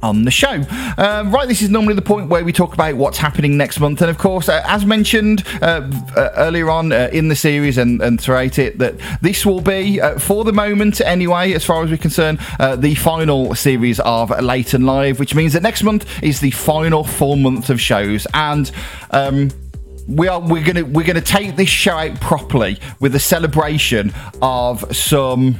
on 0.03 0.25
the 0.25 0.31
show. 0.31 0.61
Uh, 0.97 1.23
right, 1.27 1.47
this 1.47 1.61
is 1.61 1.69
normally 1.69 1.95
the 1.95 2.01
point 2.01 2.29
where 2.29 2.43
we 2.43 2.51
talk 2.51 2.73
about 2.73 2.95
what's 2.95 3.17
happening 3.17 3.57
next 3.57 3.79
month, 3.79 4.01
and 4.01 4.09
of 4.11 4.17
course, 4.17 4.49
uh, 4.49 4.61
as 4.65 4.85
mentioned 4.85 5.43
uh, 5.61 5.89
uh 6.15 6.29
earlier 6.35 6.69
on 6.69 6.91
uh, 6.91 7.09
in 7.11 7.29
the 7.29 7.35
series 7.35 7.77
and, 7.77 8.01
and, 8.01 8.19
throughout 8.19 8.59
it, 8.59 8.77
that 8.77 8.95
this 9.21 9.45
will 9.45 9.61
be, 9.61 9.99
uh, 9.99 10.19
for 10.19 10.43
the 10.43 10.53
moment 10.53 11.01
anyway, 11.01 11.53
as 11.53 11.65
far 11.65 11.83
as 11.83 11.89
we're 11.89 11.97
concerned, 11.97 12.39
the 12.77 12.95
final 12.95 13.55
series 13.55 13.99
of 14.01 14.29
Late 14.41 14.73
and 14.73 14.85
Live, 14.85 15.19
which 15.19 15.33
means 15.33 15.53
that 15.53 15.63
next 15.63 15.83
month 15.83 16.05
is 16.21 16.41
the 16.41 16.51
final 16.51 17.03
full 17.03 17.37
month 17.37 17.69
of 17.69 17.79
shows, 17.81 18.27
and. 18.33 18.69
Um, 19.11 19.49
we 20.05 20.27
are 20.27 20.41
we're 20.41 20.65
gonna 20.65 20.83
we're 20.83 21.05
gonna 21.05 21.21
take 21.21 21.55
this 21.55 21.69
show 21.69 21.93
out 21.93 22.19
properly 22.19 22.77
with 22.99 23.15
a 23.15 23.19
celebration 23.19 24.13
of 24.41 24.93
some 24.93 25.57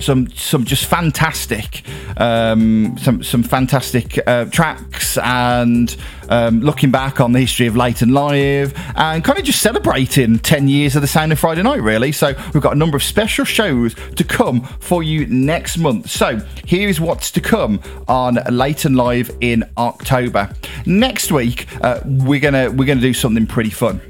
some 0.00 0.30
some 0.30 0.64
just 0.64 0.86
fantastic 0.86 1.82
um, 2.16 2.96
some 2.98 3.22
some 3.22 3.42
fantastic 3.42 4.18
uh, 4.26 4.44
tracks 4.46 5.18
and 5.18 5.96
um, 6.28 6.60
looking 6.60 6.90
back 6.90 7.20
on 7.20 7.32
the 7.32 7.40
history 7.40 7.66
of 7.66 7.76
Late 7.76 8.02
and 8.02 8.12
Live 8.12 8.72
and 8.96 9.24
kind 9.24 9.38
of 9.38 9.44
just 9.44 9.60
celebrating 9.60 10.38
10 10.38 10.68
years 10.68 10.94
of 10.96 11.02
the 11.02 11.08
Sound 11.08 11.32
of 11.32 11.38
Friday 11.38 11.62
Night 11.62 11.82
really. 11.82 12.12
So 12.12 12.34
we've 12.54 12.62
got 12.62 12.72
a 12.72 12.78
number 12.78 12.96
of 12.96 13.02
special 13.02 13.44
shows 13.44 13.94
to 14.16 14.24
come 14.24 14.62
for 14.62 15.02
you 15.02 15.26
next 15.26 15.76
month. 15.78 16.10
So 16.10 16.38
here 16.64 16.88
is 16.88 17.00
what's 17.00 17.30
to 17.32 17.40
come 17.40 17.80
on 18.08 18.38
Late 18.50 18.84
and 18.84 18.96
Live 18.96 19.30
in 19.40 19.64
October. 19.76 20.54
Next 20.86 21.32
week 21.32 21.66
uh, 21.82 22.00
we're 22.04 22.40
gonna 22.40 22.70
we're 22.70 22.86
gonna 22.86 23.00
do 23.00 23.14
something 23.14 23.46
pretty 23.46 23.70
fun 23.70 24.00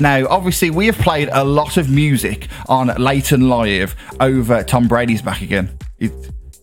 now, 0.00 0.26
obviously, 0.28 0.70
we 0.70 0.86
have 0.86 0.98
played 0.98 1.28
a 1.32 1.44
lot 1.44 1.76
of 1.76 1.90
music 1.90 2.48
on 2.68 2.88
and 3.32 3.48
Live 3.48 3.94
over 4.20 4.62
Tom 4.62 4.88
Brady's 4.88 5.22
back 5.22 5.42
again. 5.42 5.78
It, 5.98 6.12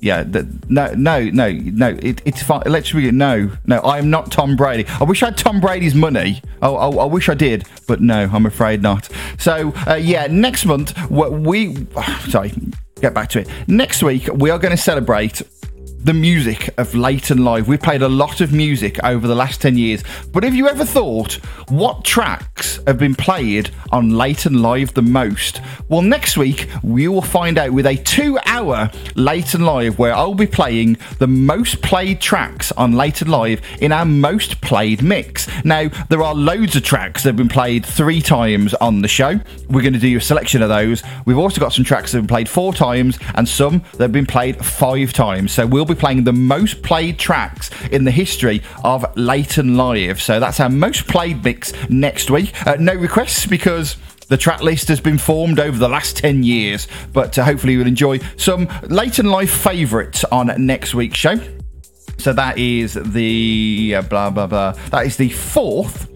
yeah, 0.01 0.23
the, 0.23 0.47
no, 0.67 0.93
no, 0.95 1.23
no, 1.25 1.51
no. 1.51 1.89
It, 2.01 2.21
it's 2.25 2.41
fine. 2.41 2.63
Let's 2.65 2.93
it. 3.09 3.13
No, 3.13 3.51
no, 3.67 3.79
I 3.81 3.99
am 3.99 4.09
not 4.09 4.31
Tom 4.31 4.55
Brady. 4.55 4.85
I 4.99 5.03
wish 5.03 5.21
I 5.21 5.27
had 5.27 5.37
Tom 5.37 5.61
Brady's 5.61 5.93
money. 5.93 6.41
Oh, 6.61 6.75
I, 6.75 7.03
I 7.03 7.05
wish 7.05 7.29
I 7.29 7.35
did, 7.35 7.67
but 7.87 8.01
no, 8.01 8.27
I'm 8.33 8.47
afraid 8.47 8.81
not. 8.81 9.09
So, 9.37 9.73
uh, 9.87 9.95
yeah, 9.95 10.27
next 10.27 10.65
month 10.65 10.93
we. 11.09 11.87
Sorry, 12.27 12.51
get 12.99 13.13
back 13.13 13.29
to 13.29 13.39
it. 13.41 13.49
Next 13.67 14.01
week 14.01 14.27
we 14.33 14.49
are 14.49 14.57
going 14.57 14.75
to 14.75 14.81
celebrate 14.81 15.43
the 16.03 16.13
music 16.13 16.73
of 16.79 16.95
late 16.95 17.29
and 17.29 17.45
live. 17.45 17.67
We've 17.67 17.81
played 17.81 18.01
a 18.01 18.09
lot 18.09 18.41
of 18.41 18.51
music 18.51 19.01
over 19.03 19.27
the 19.27 19.35
last 19.35 19.61
10 19.61 19.77
years, 19.77 20.03
but 20.31 20.43
have 20.43 20.55
you 20.55 20.67
ever 20.67 20.83
thought 20.83 21.33
what 21.69 22.03
tracks 22.03 22.79
have 22.87 22.97
been 22.97 23.13
played 23.13 23.69
on 23.91 24.09
Late 24.09 24.45
and 24.45 24.61
Live 24.61 24.93
the 24.95 25.03
most? 25.03 25.61
Well, 25.89 26.01
next 26.01 26.37
week 26.37 26.67
we 26.81 27.07
will 27.07 27.21
find 27.21 27.57
out 27.57 27.71
with 27.71 27.85
a 27.85 27.97
two 27.97 28.39
hour 28.45 28.89
Late 29.15 29.53
and 29.53 29.65
Live 29.65 29.99
where 29.99 30.13
I'll 30.13 30.33
be 30.33 30.47
playing 30.47 30.97
the 31.19 31.27
most 31.27 31.81
played 31.81 32.19
tracks 32.19 32.71
on 32.71 32.93
Late 32.93 33.21
and 33.21 33.29
Live 33.29 33.61
in 33.79 33.91
our 33.91 34.05
most 34.05 34.59
played 34.61 35.03
mix. 35.03 35.47
Now, 35.63 35.89
there 36.09 36.23
are 36.23 36.33
loads 36.33 36.75
of 36.75 36.83
tracks 36.83 37.23
that 37.23 37.29
have 37.29 37.37
been 37.37 37.47
played 37.47 37.85
three 37.85 38.21
times 38.21 38.73
on 38.75 39.01
the 39.01 39.07
show. 39.07 39.39
We're 39.69 39.81
going 39.81 39.93
to 39.93 39.99
do 39.99 40.17
a 40.17 40.21
selection 40.21 40.63
of 40.63 40.69
those. 40.69 41.03
We've 41.25 41.37
also 41.37 41.61
got 41.61 41.73
some 41.73 41.85
tracks 41.85 42.11
that 42.11 42.17
have 42.17 42.23
been 42.23 42.35
played 42.35 42.49
four 42.49 42.73
times 42.73 43.19
and 43.35 43.47
some 43.47 43.83
that 43.93 44.01
have 44.01 44.11
been 44.11 44.25
played 44.25 44.63
five 44.65 45.13
times. 45.13 45.51
So 45.51 45.67
we'll 45.67 45.90
be 45.93 45.99
playing 45.99 46.23
the 46.23 46.33
most 46.33 46.81
played 46.81 47.19
tracks 47.19 47.69
in 47.91 48.03
the 48.03 48.11
history 48.11 48.61
of 48.83 49.05
Late 49.17 49.57
and 49.57 49.77
Live. 49.77 50.21
So 50.21 50.39
that's 50.39 50.59
our 50.59 50.69
most 50.69 51.07
played 51.07 51.43
mix 51.43 51.73
next 51.89 52.29
week. 52.29 52.53
Uh, 52.65 52.77
no 52.79 52.93
requests 52.93 53.45
because 53.45 53.97
the 54.27 54.37
track 54.37 54.61
list 54.61 54.87
has 54.87 55.01
been 55.01 55.17
formed 55.17 55.59
over 55.59 55.77
the 55.77 55.89
last 55.89 56.17
10 56.17 56.43
years, 56.43 56.87
but 57.11 57.37
uh, 57.37 57.43
hopefully 57.43 57.73
you'll 57.73 57.87
enjoy 57.87 58.19
some 58.37 58.67
Late 58.83 59.19
and 59.19 59.29
Live 59.29 59.49
favourites 59.49 60.23
on 60.25 60.53
next 60.65 60.93
week's 60.93 61.17
show. 61.17 61.39
So 62.17 62.33
that 62.33 62.57
is 62.57 62.93
the 62.93 63.95
uh, 63.97 64.01
blah 64.03 64.29
blah 64.29 64.45
blah. 64.45 64.73
That 64.91 65.07
is 65.07 65.17
the 65.17 65.29
fourth 65.29 66.10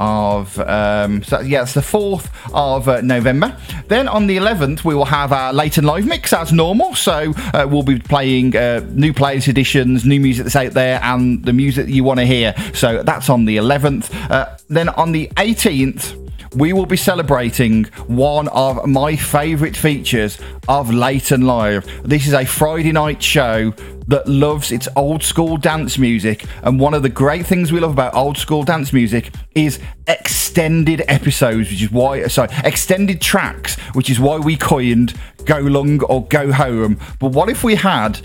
of 0.00 0.58
um, 0.60 1.22
so 1.22 1.40
yeah, 1.40 1.62
it's 1.62 1.74
the 1.74 1.82
fourth 1.82 2.30
of 2.52 2.88
uh, 2.88 3.02
November. 3.02 3.56
Then 3.86 4.08
on 4.08 4.26
the 4.26 4.38
11th, 4.38 4.82
we 4.82 4.94
will 4.94 5.04
have 5.04 5.32
our 5.32 5.52
Late 5.52 5.76
and 5.76 5.86
live 5.86 6.06
mix 6.06 6.32
as 6.32 6.52
normal. 6.52 6.94
So 6.94 7.34
uh, 7.52 7.66
we'll 7.70 7.82
be 7.82 7.98
playing 7.98 8.56
uh, 8.56 8.80
new 8.90 9.12
playlist 9.12 9.48
editions, 9.48 10.04
new 10.04 10.18
music 10.18 10.44
that's 10.44 10.56
out 10.56 10.72
there, 10.72 11.00
and 11.02 11.44
the 11.44 11.52
music 11.52 11.86
that 11.86 11.92
you 11.92 12.02
want 12.02 12.18
to 12.18 12.26
hear. 12.26 12.54
So 12.72 13.02
that's 13.02 13.28
on 13.28 13.44
the 13.44 13.58
11th. 13.58 14.12
Uh, 14.30 14.56
then 14.68 14.88
on 14.90 15.12
the 15.12 15.28
18th 15.36 16.19
we 16.54 16.72
will 16.72 16.86
be 16.86 16.96
celebrating 16.96 17.84
one 18.06 18.48
of 18.48 18.86
my 18.86 19.14
favourite 19.14 19.76
features 19.76 20.38
of 20.68 20.92
Late 20.92 21.30
and 21.30 21.46
Live. 21.46 21.86
This 22.02 22.26
is 22.26 22.32
a 22.32 22.44
Friday 22.44 22.92
night 22.92 23.22
show 23.22 23.72
that 24.08 24.26
loves 24.26 24.72
its 24.72 24.88
old 24.96 25.22
school 25.22 25.56
dance 25.56 25.96
music. 25.96 26.44
And 26.62 26.80
one 26.80 26.94
of 26.94 27.02
the 27.02 27.08
great 27.08 27.46
things 27.46 27.70
we 27.70 27.78
love 27.78 27.92
about 27.92 28.14
old 28.14 28.36
school 28.36 28.64
dance 28.64 28.92
music 28.92 29.32
is 29.54 29.78
extended 30.08 31.04
episodes, 31.06 31.70
which 31.70 31.82
is 31.82 31.90
why, 31.92 32.26
sorry, 32.26 32.48
extended 32.64 33.20
tracks, 33.20 33.76
which 33.94 34.10
is 34.10 34.18
why 34.18 34.38
we 34.38 34.56
coined 34.56 35.14
Go 35.44 35.58
Long 35.58 36.02
or 36.04 36.26
Go 36.26 36.52
Home. 36.52 36.98
But 37.20 37.28
what 37.28 37.48
if 37.48 37.62
we 37.62 37.76
had 37.76 38.20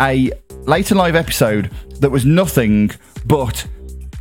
a 0.00 0.30
Late 0.66 0.90
and 0.92 0.98
Live 0.98 1.16
episode 1.16 1.70
that 1.98 2.10
was 2.10 2.24
nothing 2.24 2.92
but 3.26 3.66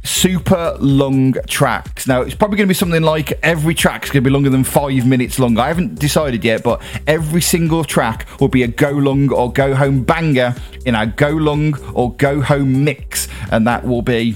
super 0.04 0.76
long 0.80 1.34
tracks. 1.48 2.08
Now, 2.08 2.22
it's 2.22 2.36
probably 2.36 2.58
going 2.58 2.68
to 2.68 2.72
be 2.72 2.76
something 2.76 3.02
like 3.02 3.40
every 3.42 3.74
track's 3.74 4.10
going 4.10 4.24
to 4.24 4.30
be 4.30 4.34
longer 4.34 4.50
than 4.50 4.64
five 4.64 5.06
minutes 5.06 5.40
long. 5.40 5.58
I 5.58 5.68
haven't 5.68 6.00
decided 6.00 6.44
yet, 6.44 6.64
but 6.64 6.82
every 7.08 7.42
single 7.42 7.84
track 7.84 8.28
will 8.40 8.50
be 8.50 8.64
a 8.64 8.68
go 8.68 8.92
long 8.92 9.32
or 9.32 9.52
go 9.52 9.74
home 9.74 10.04
banger 10.04 10.56
in 10.86 10.96
our 10.96 11.06
go 11.06 11.30
long 11.30 11.82
or 11.94 12.14
go 12.16 12.42
home 12.42 12.84
mix, 12.84 13.28
and 13.52 13.66
that 13.68 13.86
will 13.86 14.02
be 14.02 14.36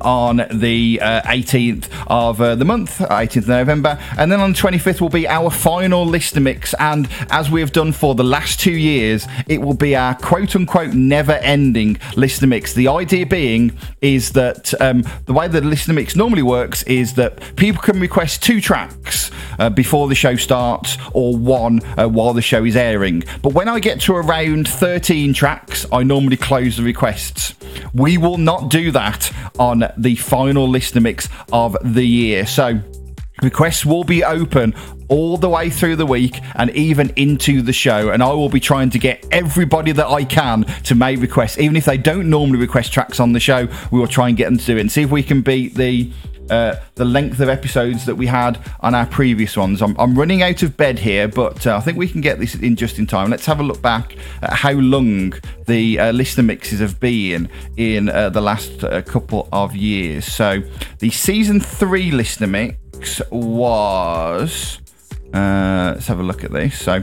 on 0.00 0.46
the 0.52 0.98
uh, 1.02 1.22
18th 1.22 1.88
of 2.10 2.40
uh, 2.40 2.56
the 2.56 2.64
month, 2.64 2.98
18th 2.98 3.36
of 3.36 3.48
November. 3.48 3.98
And 4.18 4.30
then 4.30 4.40
on 4.40 4.52
the 4.52 4.58
25th 4.58 5.00
will 5.00 5.08
be 5.08 5.28
our 5.28 5.48
final 5.48 6.04
listener 6.04 6.40
mix. 6.40 6.74
And 6.74 7.08
as 7.30 7.50
we 7.50 7.60
have 7.60 7.72
done 7.72 7.92
for 7.92 8.14
the 8.14 8.24
last 8.24 8.60
two 8.60 8.72
years, 8.72 9.26
it 9.46 9.62
will 9.62 9.74
be 9.74 9.94
our 9.94 10.14
quote 10.16 10.54
unquote 10.56 10.92
never 10.92 11.32
ending 11.32 11.98
listener 12.16 12.48
mix. 12.48 12.74
The 12.74 12.88
idea 12.88 13.24
being 13.26 13.72
is 14.00 14.32
that 14.32 14.74
um, 14.80 15.04
the 15.26 15.32
way 15.32 15.46
the 15.46 15.60
listener 15.60 15.94
mix 15.94 16.16
normally 16.16 16.42
works 16.42 16.82
is 16.82 17.14
that 17.14 17.56
people 17.56 17.80
can 17.80 18.00
request 18.00 18.42
two 18.42 18.60
tracks 18.60 19.30
uh, 19.60 19.70
before 19.70 20.08
the 20.08 20.14
show 20.14 20.34
starts 20.34 20.98
or 21.12 21.36
one 21.36 21.80
uh, 21.96 22.08
while 22.08 22.32
the 22.32 22.42
show 22.42 22.64
is 22.64 22.74
airing. 22.74 23.22
But 23.40 23.52
when 23.52 23.68
I 23.68 23.78
get 23.78 24.00
to 24.02 24.16
around 24.16 24.68
13 24.68 25.32
tracks, 25.32 25.86
I 25.92 26.02
normally 26.02 26.36
close 26.36 26.76
the 26.76 26.82
requests. 26.82 27.54
We 27.94 28.18
will 28.18 28.38
not 28.38 28.68
do 28.68 28.90
that 28.90 29.32
on 29.58 29.84
the 29.96 30.16
final 30.16 30.68
listener 30.68 31.02
mix 31.02 31.28
of 31.52 31.76
the 31.84 31.99
year. 32.06 32.46
So 32.46 32.80
requests 33.42 33.84
will 33.86 34.04
be 34.04 34.24
open 34.24 34.74
all 35.08 35.36
the 35.36 35.48
way 35.48 35.70
through 35.70 35.96
the 35.96 36.06
week 36.06 36.40
and 36.54 36.70
even 36.70 37.10
into 37.16 37.62
the 37.62 37.72
show. 37.72 38.10
And 38.10 38.22
I 38.22 38.32
will 38.32 38.48
be 38.48 38.60
trying 38.60 38.90
to 38.90 38.98
get 38.98 39.26
everybody 39.32 39.92
that 39.92 40.06
I 40.06 40.24
can 40.24 40.62
to 40.84 40.94
make 40.94 41.20
requests. 41.20 41.58
Even 41.58 41.76
if 41.76 41.84
they 41.84 41.98
don't 41.98 42.30
normally 42.30 42.58
request 42.58 42.92
tracks 42.92 43.18
on 43.18 43.32
the 43.32 43.40
show, 43.40 43.68
we 43.90 43.98
will 43.98 44.06
try 44.06 44.28
and 44.28 44.36
get 44.36 44.44
them 44.44 44.58
to 44.58 44.64
do 44.64 44.76
it 44.76 44.80
and 44.80 44.92
see 44.92 45.02
if 45.02 45.10
we 45.10 45.22
can 45.22 45.42
beat 45.42 45.74
the 45.74 46.10
uh, 46.50 46.76
the 46.96 47.04
length 47.04 47.40
of 47.40 47.48
episodes 47.48 48.04
that 48.06 48.14
we 48.14 48.26
had 48.26 48.58
on 48.80 48.94
our 48.94 49.06
previous 49.06 49.56
ones. 49.56 49.80
I'm, 49.80 49.96
I'm 49.98 50.18
running 50.18 50.42
out 50.42 50.62
of 50.62 50.76
bed 50.76 50.98
here, 50.98 51.28
but 51.28 51.66
uh, 51.66 51.76
I 51.76 51.80
think 51.80 51.96
we 51.96 52.08
can 52.08 52.20
get 52.20 52.38
this 52.38 52.54
in 52.54 52.76
just 52.76 52.98
in 52.98 53.06
time. 53.06 53.30
Let's 53.30 53.46
have 53.46 53.60
a 53.60 53.62
look 53.62 53.80
back 53.80 54.16
at 54.42 54.52
how 54.52 54.72
long 54.72 55.34
the 55.66 55.98
uh, 55.98 56.12
listener 56.12 56.42
mixes 56.42 56.80
have 56.80 57.00
been 57.00 57.48
in 57.76 58.08
uh, 58.08 58.30
the 58.30 58.40
last 58.40 58.84
uh, 58.84 59.00
couple 59.02 59.48
of 59.52 59.74
years. 59.74 60.24
So 60.24 60.62
the 60.98 61.10
season 61.10 61.60
three 61.60 62.10
listener 62.10 62.48
mix 62.48 63.22
was. 63.30 64.80
let's 65.32 66.06
have 66.06 66.20
a 66.20 66.24
look 66.24 66.44
at 66.44 66.52
this. 66.52 66.78
So. 66.78 67.02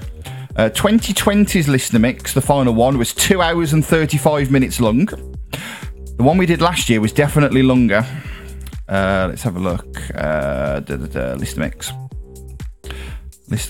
Uh, 0.55 0.71
2020's 0.71 1.67
listener 1.67 1.99
mix, 1.99 2.33
the 2.33 2.41
final 2.41 2.73
one, 2.73 2.97
was 2.97 3.13
two 3.13 3.43
hours 3.43 3.73
and 3.73 3.85
35 3.85 4.49
minutes 4.49 4.81
long. 4.81 5.05
The 5.05 6.23
one 6.23 6.39
we 6.39 6.47
did 6.47 6.61
last 6.61 6.89
year 6.89 6.99
was 6.99 7.13
definitely 7.13 7.61
longer. 7.61 8.03
Uh, 8.88 9.27
let's 9.29 9.43
have 9.43 9.55
a 9.55 9.59
look. 9.59 9.97
Uh, 10.15 10.79
da, 10.79 10.95
da, 10.95 11.05
da, 11.07 11.33
listener 11.33 11.65
mix. 11.65 11.91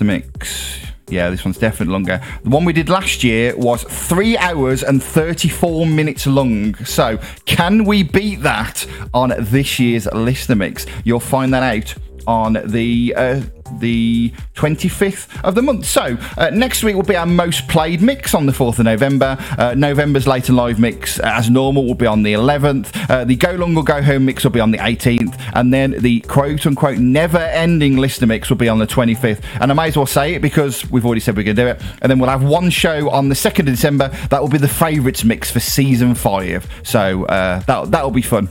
Mix. 0.02 0.80
Yeah, 1.10 1.30
this 1.30 1.46
one's 1.46 1.58
definitely 1.58 1.94
longer. 1.94 2.22
The 2.44 2.50
one 2.50 2.66
we 2.66 2.74
did 2.74 2.90
last 2.90 3.24
year 3.24 3.56
was 3.56 3.84
three 3.84 4.38
hours 4.38 4.84
and 4.84 5.02
34 5.02 5.86
minutes 5.86 6.28
long. 6.28 6.76
So, 6.84 7.18
can 7.46 7.86
we 7.86 8.04
beat 8.04 8.42
that 8.42 8.86
on 9.14 9.34
this 9.40 9.80
year's 9.80 10.06
listener 10.08 10.56
mix? 10.56 10.86
You'll 11.06 11.22
find 11.22 11.54
that 11.54 11.64
out 11.64 11.96
on 12.28 12.58
the 12.66 13.14
uh, 13.16 13.42
the 13.80 14.32
25th 14.56 15.44
of 15.44 15.56
the 15.56 15.62
month. 15.62 15.86
So 15.86 16.18
uh, 16.38 16.50
next 16.52 16.84
week 16.84 16.96
will 16.96 17.04
be 17.04 17.16
our 17.16 17.26
most 17.26 17.68
played 17.68 18.02
mix 18.02 18.34
on 18.34 18.46
the 18.46 18.52
4th 18.52 18.80
of 18.80 18.86
November. 18.86 19.38
Uh, 19.58 19.74
November's 19.76 20.28
Late 20.28 20.50
and 20.50 20.58
Live 20.58 20.80
mix, 20.80 21.20
uh, 21.20 21.24
as 21.26 21.50
normal, 21.50 21.86
will 21.86 21.96
be 21.96 22.06
on 22.06 22.24
the 22.24 22.34
11th. 22.34 23.10
Uh, 23.10 23.24
the 23.26 23.36
Go 23.36 23.52
Long 23.54 23.76
or 23.78 23.84
Go 23.84 24.02
Home 24.02 24.26
mix 24.26 24.44
will 24.44 24.52
be 24.52 24.60
on 24.60 24.72
the 24.72 24.78
18th, 24.78 25.40
and 25.54 25.74
then 25.74 25.92
the 26.00 26.22
quote 26.22 26.66
unquote 26.66 26.98
never 26.98 27.38
ending 27.38 27.98
listener 27.98 28.28
mix 28.28 28.50
will 28.50 28.58
be 28.58 28.70
on 28.70 28.80
the 28.80 28.88
25th. 28.88 29.44
And 29.62 29.72
I 29.72 29.76
may 29.76 29.88
as 29.88 29.98
well 29.98 30.06
say 30.06 30.36
it 30.36 30.42
because 30.42 30.90
we've 30.92 31.06
already 31.06 31.22
said 31.22 31.36
we're 31.36 31.44
going 31.44 31.56
to 31.56 31.62
do 31.62 31.68
it. 31.68 31.82
And 32.02 32.10
then 32.10 32.20
we'll 32.20 32.30
have 32.30 32.44
one 32.44 32.70
show 32.70 33.10
on 33.10 33.30
the 33.30 33.36
2nd 33.36 33.60
of 33.60 33.66
December 33.66 34.10
that 34.30 34.42
will 34.42 34.50
be 34.50 34.58
the 34.58 34.68
favourites 34.68 35.24
mix 35.24 35.52
for 35.52 35.60
season 35.60 36.16
five. 36.16 36.68
So 36.84 37.26
uh, 37.26 37.60
that 37.62 37.92
that'll 37.92 38.12
be 38.12 38.22
fun 38.22 38.50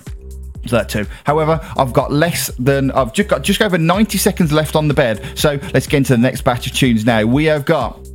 that 0.72 0.88
too. 0.88 1.06
However, 1.24 1.60
I've 1.76 1.92
got 1.92 2.12
less 2.12 2.48
than 2.58 2.90
I've 2.92 3.12
just 3.12 3.28
got 3.28 3.42
just 3.42 3.60
over 3.62 3.78
90 3.78 4.18
seconds 4.18 4.52
left 4.52 4.76
on 4.76 4.88
the 4.88 4.94
bed. 4.94 5.24
So 5.34 5.58
let's 5.72 5.86
get 5.86 5.98
into 5.98 6.12
the 6.12 6.18
next 6.18 6.42
batch 6.42 6.66
of 6.66 6.72
tunes 6.72 7.04
now. 7.04 7.24
We 7.24 7.44
have 7.46 7.64
got 7.64 8.05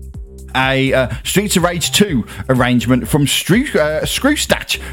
a 0.56 0.94
uh, 0.94 1.10
Streets 1.24 1.58
of 1.58 1.64
Rage 1.64 1.92
2 1.92 2.26
arrangement 2.50 3.08
from 3.08 3.26
Stru- 3.26 3.76
uh, 3.76 4.06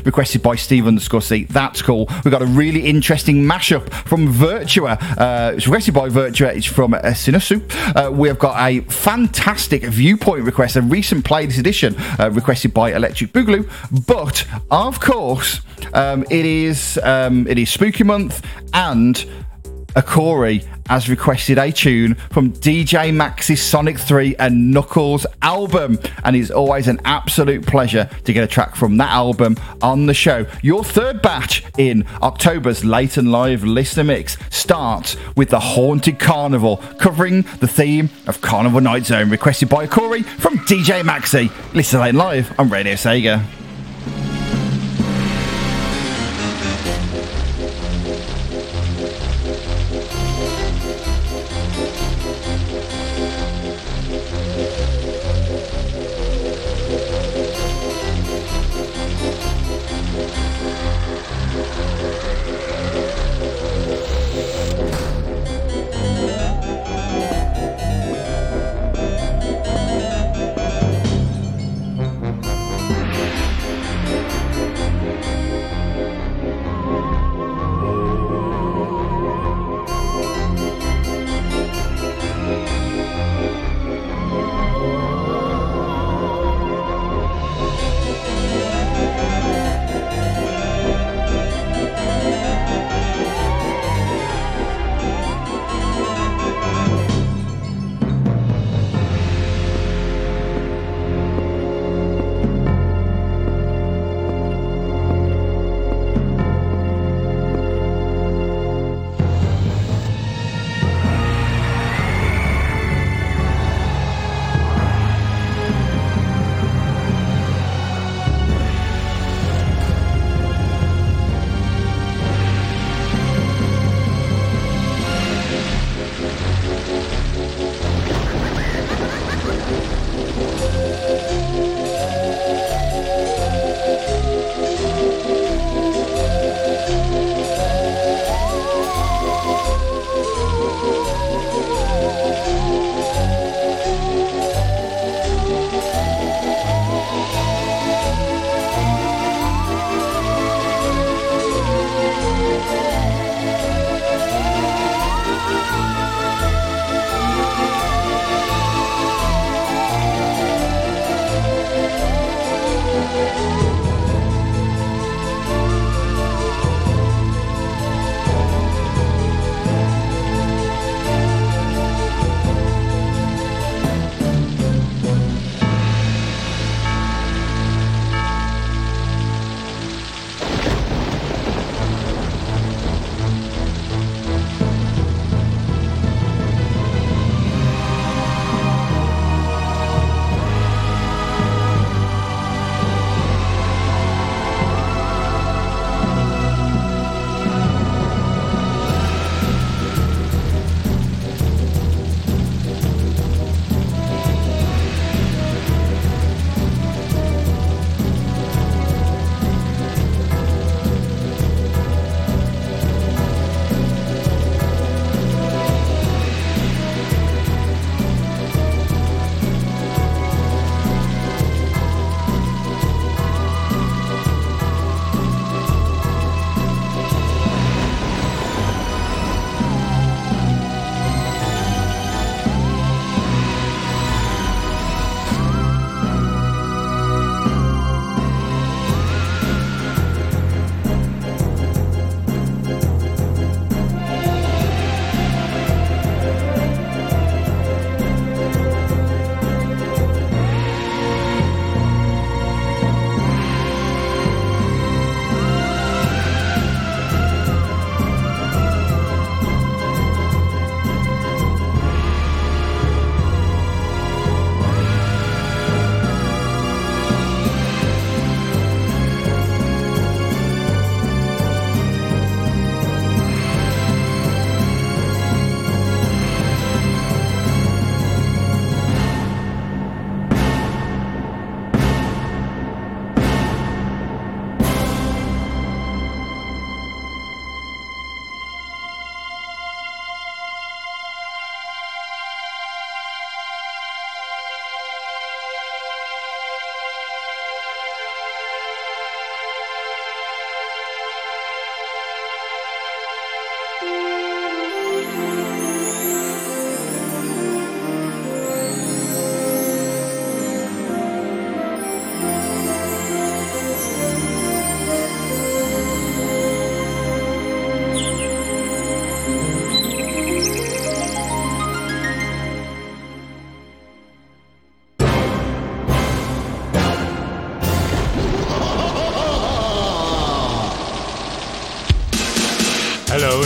requested 0.05 0.43
by 0.43 0.57
Steve 0.57 0.87
underscore 0.87 1.23
C. 1.23 1.45
That's 1.45 1.83
cool. 1.83 2.07
We've 2.25 2.33
got 2.33 2.43
a 2.43 2.47
really 2.47 2.87
interesting 2.87 3.45
mashup 3.45 3.93
from 4.07 4.33
Virtua. 4.33 4.99
Uh, 5.19 5.53
it's 5.55 5.67
requested 5.67 5.95
by 5.95 6.09
Virtua. 6.09 6.55
It's 6.57 6.67
from 6.67 6.95
uh. 6.95 7.63
Uh, 7.95 8.11
we 8.11 8.29
have 8.29 8.39
got 8.39 8.59
a 8.61 8.81
fantastic 8.81 9.85
viewpoint 9.85 10.45
request, 10.45 10.77
a 10.77 10.83
recent 10.83 11.25
play 11.25 11.47
this 11.47 11.59
edition 11.59 11.95
uh, 12.19 12.31
requested 12.33 12.75
by 12.75 12.93
Electric 12.93 13.33
Boogaloo. 13.33 13.69
But, 14.07 14.47
of 14.71 15.01
course, 15.01 15.61
um, 15.95 16.25
it 16.31 16.45
is 16.45 16.99
um, 17.03 17.47
it 17.47 17.59
is 17.59 17.71
Spooky 17.71 18.05
Month 18.05 18.45
and 18.75 19.25
Akori 19.99 20.65
has 20.89 21.09
requested 21.09 21.59
a 21.59 21.73
tune 21.73 22.15
from 22.31 22.53
DJ 22.53 23.13
Max's 23.13 23.61
Sonic 23.61 23.99
3 23.99 24.37
and 24.37 24.71
Knuckles 24.71 25.27
album, 25.43 25.99
and 26.23 26.37
it's 26.37 26.53
always 26.53 26.87
an 26.87 27.01
absolute 27.05 27.67
pleasure 27.67 28.09
to 28.23 28.33
get 28.33 28.45
a 28.45 28.47
track 28.47 28.77
from 28.77 28.97
that 28.99 29.11
album 29.11 29.57
on 29.83 30.07
the 30.07 30.15
show. 30.15 30.47
Your 30.63 30.85
third 30.85 31.21
batch 31.21 31.65
in 31.79 32.07
October's 32.23 32.85
Late 32.85 33.17
and 33.17 33.33
Live 33.33 33.65
listener 33.65 34.05
mix 34.05 34.37
starts 34.51 35.17
with 35.35 35.49
the 35.49 35.59
Haunted 35.59 36.21
Carnival, 36.21 36.77
covering 36.99 37.43
the 37.59 37.69
theme 37.69 38.09
of 38.29 38.41
Carnival 38.41 38.81
Night 38.81 39.05
Zone, 39.05 39.31
requested 39.31 39.69
by 39.69 39.89
Corey 39.89 40.23
from 40.23 40.59
DJ 40.61 41.03
Maxi. 41.03 41.51
Listen 41.75 42.01
and 42.01 42.17
Live 42.17 42.57
on 42.61 42.71
Radio 42.71 42.95
Sega. 42.95 43.58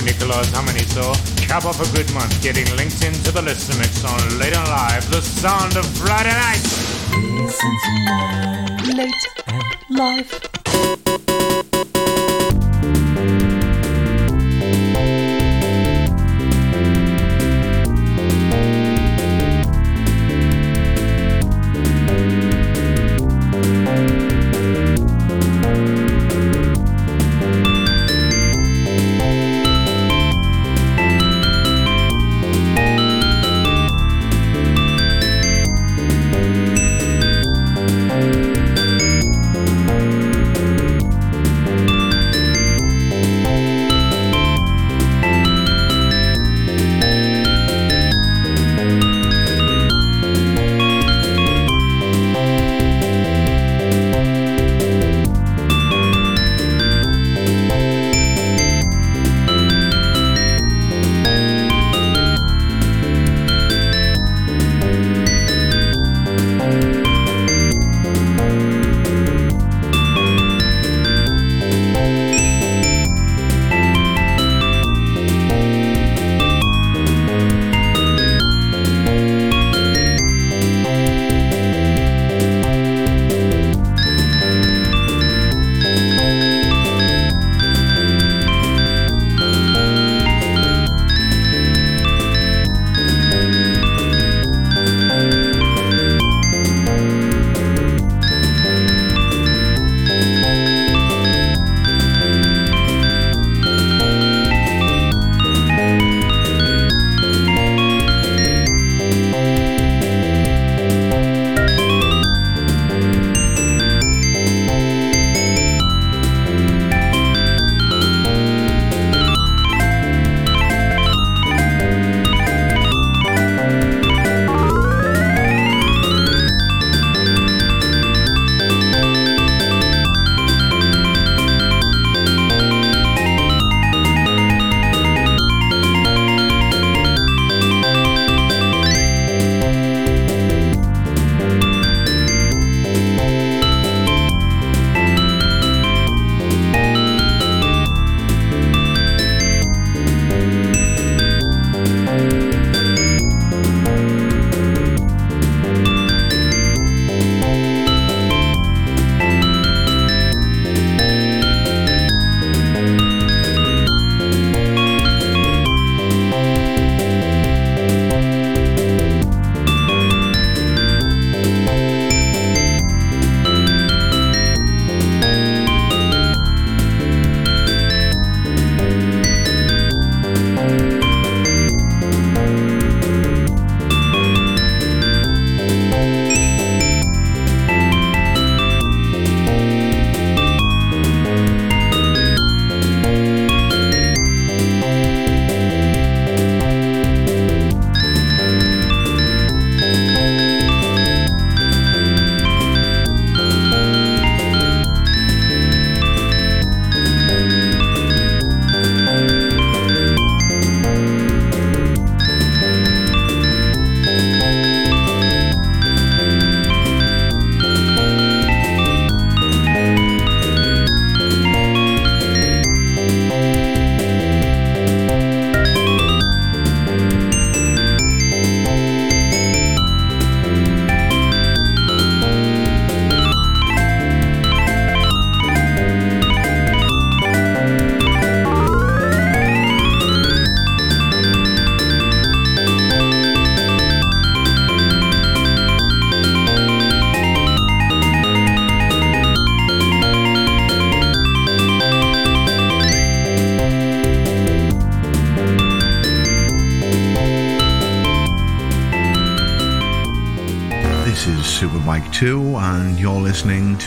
Nicholas 0.05 0.51
Hamaniso. 0.51 1.15
Cap 1.47 1.65
off 1.65 1.81
a 1.81 1.97
good 1.97 2.13
month 2.15 2.43
getting 2.43 2.67
linked 2.77 3.05
into 3.05 3.31
the 3.31 3.43
listener 3.43 3.79
mix 3.79 4.05
on 4.05 4.39
Late 4.39 4.57
and 4.57 4.69
Live, 4.69 5.09
the 5.11 5.21
sound 5.21 5.77
of 5.77 5.87
Friday 5.97 6.31
night. 6.31 6.63
Listen 7.45 7.77
tonight, 7.85 8.97
late 8.97 9.27
and 9.47 9.99
live. 9.99 10.52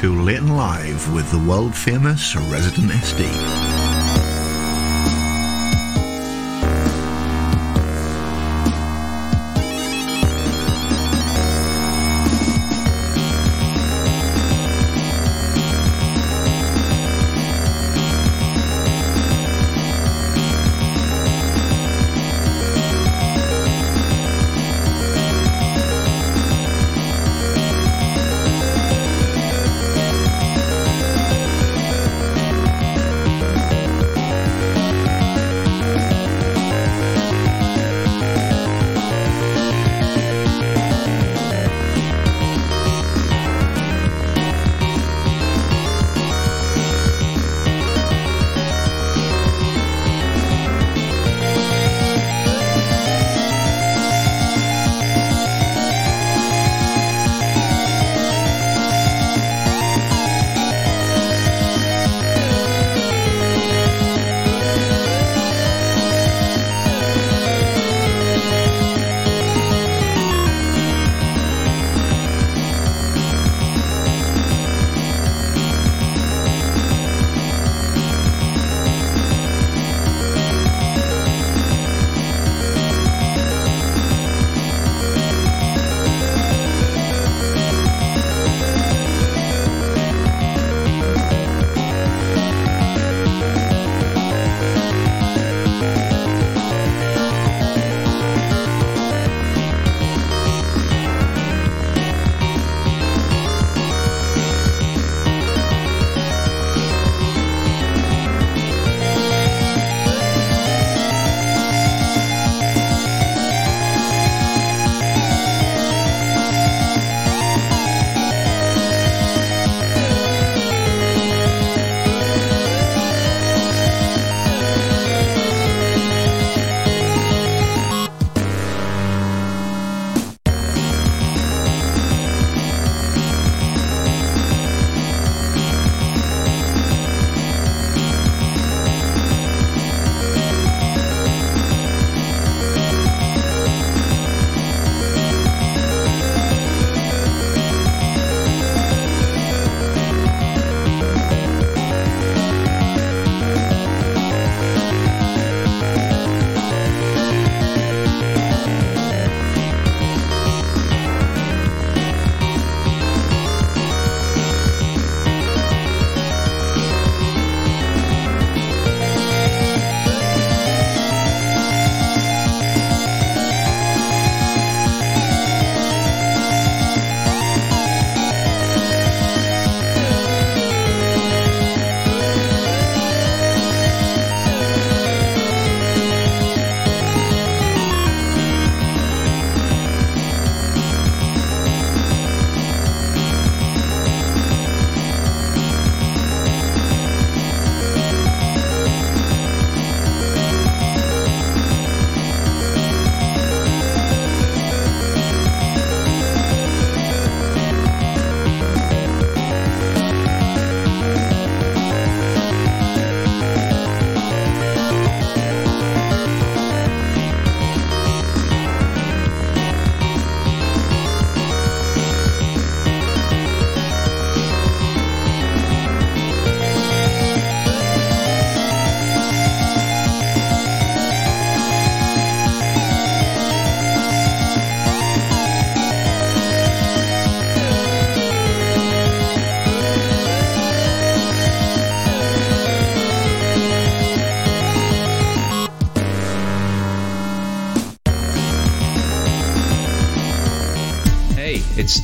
To 0.05 0.21
Late 0.21 0.37
and 0.37 0.55
Live 0.55 1.11
with 1.15 1.31
the 1.31 1.39
world 1.39 1.75
famous 1.75 2.35
Resident 2.35 2.91
SD. 2.91 3.84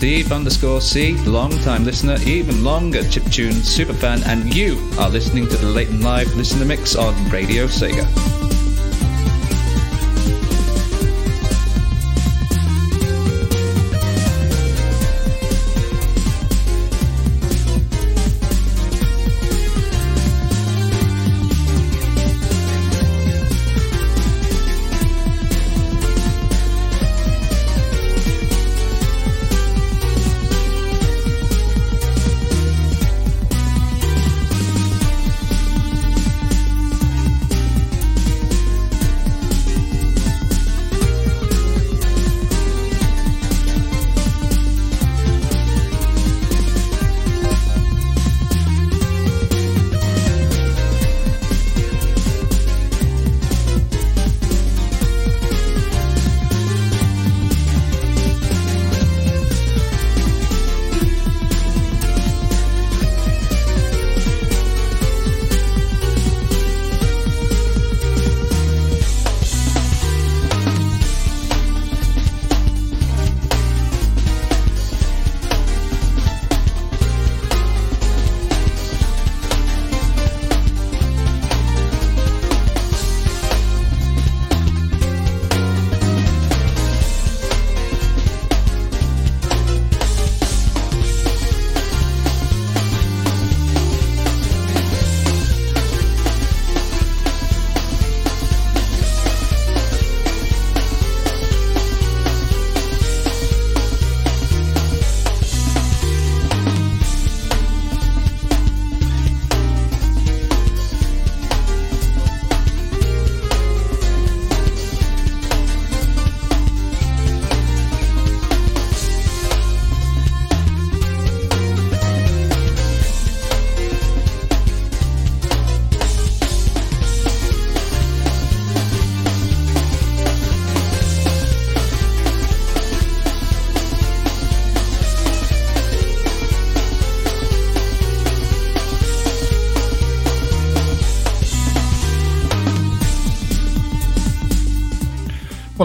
Steve 0.01 0.31
underscore 0.31 0.81
C, 0.81 1.13
long 1.27 1.51
time 1.59 1.83
listener, 1.83 2.17
even 2.25 2.63
longer 2.63 3.01
chiptune 3.01 3.53
superfan, 3.53 4.25
and 4.25 4.51
you 4.51 4.75
are 4.97 5.11
listening 5.11 5.47
to 5.47 5.55
the 5.57 5.67
Late 5.67 5.91
Live 5.91 6.35
Listener 6.35 6.65
Mix 6.65 6.95
on 6.95 7.13
Radio 7.29 7.67
Sega. 7.67 8.30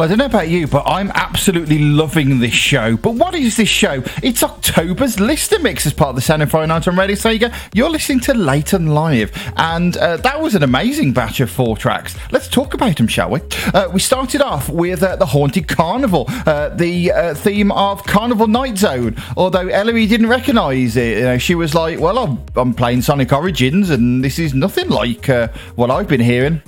I 0.06 0.08
don't 0.08 0.18
know 0.18 0.26
about 0.26 0.48
you, 0.48 0.68
but 0.68 0.84
I'm 0.86 1.10
absolutely 1.16 1.80
loving 1.80 2.38
this 2.38 2.52
show. 2.52 2.96
But 2.96 3.14
what 3.14 3.34
is 3.34 3.56
this 3.56 3.68
show? 3.68 4.04
It's 4.22 4.44
October's 4.44 5.18
Lister 5.18 5.58
Mix 5.58 5.84
as 5.84 5.92
part 5.92 6.10
of 6.10 6.24
the 6.24 6.42
of 6.42 6.48
Friday 6.48 6.68
Night 6.68 6.86
on 6.86 6.96
Radio 6.96 7.16
Sega. 7.16 7.52
You're 7.74 7.90
listening 7.90 8.20
to 8.20 8.34
Late 8.34 8.72
and 8.72 8.94
Live, 8.94 9.32
and 9.56 9.96
uh, 9.96 10.18
that 10.18 10.40
was 10.40 10.54
an 10.54 10.62
amazing 10.62 11.12
batch 11.12 11.40
of 11.40 11.50
four 11.50 11.76
tracks. 11.76 12.16
Let's 12.30 12.46
talk 12.46 12.72
about 12.72 12.98
them, 12.98 13.08
shall 13.08 13.30
we? 13.30 13.40
Uh, 13.74 13.88
we 13.92 13.98
started 13.98 14.42
off 14.42 14.68
with 14.68 15.02
uh, 15.02 15.16
the 15.16 15.26
Haunted 15.26 15.66
Carnival, 15.66 16.26
uh, 16.28 16.68
the 16.68 17.10
uh, 17.10 17.34
theme 17.34 17.72
of 17.72 18.04
Carnival 18.04 18.46
Night 18.46 18.78
Zone. 18.78 19.16
Although 19.36 19.66
Ellery 19.66 20.06
didn't 20.06 20.28
recognise 20.28 20.96
it, 20.96 21.18
you 21.18 21.24
know, 21.24 21.38
she 21.38 21.56
was 21.56 21.74
like, 21.74 21.98
"Well, 21.98 22.20
I'm, 22.20 22.38
I'm 22.54 22.74
playing 22.74 23.02
Sonic 23.02 23.32
Origins, 23.32 23.90
and 23.90 24.22
this 24.22 24.38
is 24.38 24.54
nothing 24.54 24.88
like 24.88 25.28
uh, 25.28 25.48
what 25.74 25.90
I've 25.90 26.06
been 26.06 26.20
hearing." 26.20 26.62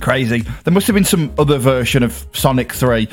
Crazy. 0.00 0.44
There 0.64 0.72
must 0.72 0.86
have 0.86 0.94
been 0.94 1.04
some 1.04 1.34
other 1.38 1.58
version 1.58 2.02
of 2.02 2.26
Sonic 2.32 2.72
3. 2.72 3.08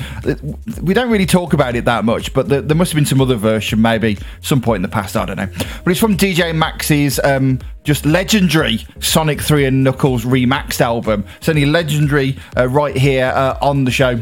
We 0.82 0.94
don't 0.94 1.10
really 1.10 1.26
talk 1.26 1.52
about 1.52 1.74
it 1.74 1.84
that 1.84 2.04
much, 2.04 2.32
but 2.32 2.48
there, 2.48 2.60
there 2.60 2.76
must 2.76 2.92
have 2.92 2.96
been 2.96 3.06
some 3.06 3.20
other 3.20 3.34
version, 3.34 3.82
maybe 3.82 4.18
some 4.40 4.60
point 4.60 4.76
in 4.76 4.82
the 4.82 4.88
past. 4.88 5.16
I 5.16 5.26
don't 5.26 5.36
know. 5.36 5.48
But 5.84 5.90
it's 5.90 6.00
from 6.00 6.16
DJ 6.16 6.54
Max's 6.54 7.18
um, 7.24 7.58
just 7.82 8.06
legendary 8.06 8.86
Sonic 9.00 9.40
3 9.40 9.64
and 9.64 9.84
Knuckles 9.84 10.24
remaxed 10.24 10.80
album. 10.80 11.24
Certainly 11.40 11.66
legendary 11.66 12.38
uh, 12.56 12.68
right 12.68 12.96
here 12.96 13.26
uh, 13.34 13.58
on 13.60 13.84
the 13.84 13.90
show. 13.90 14.20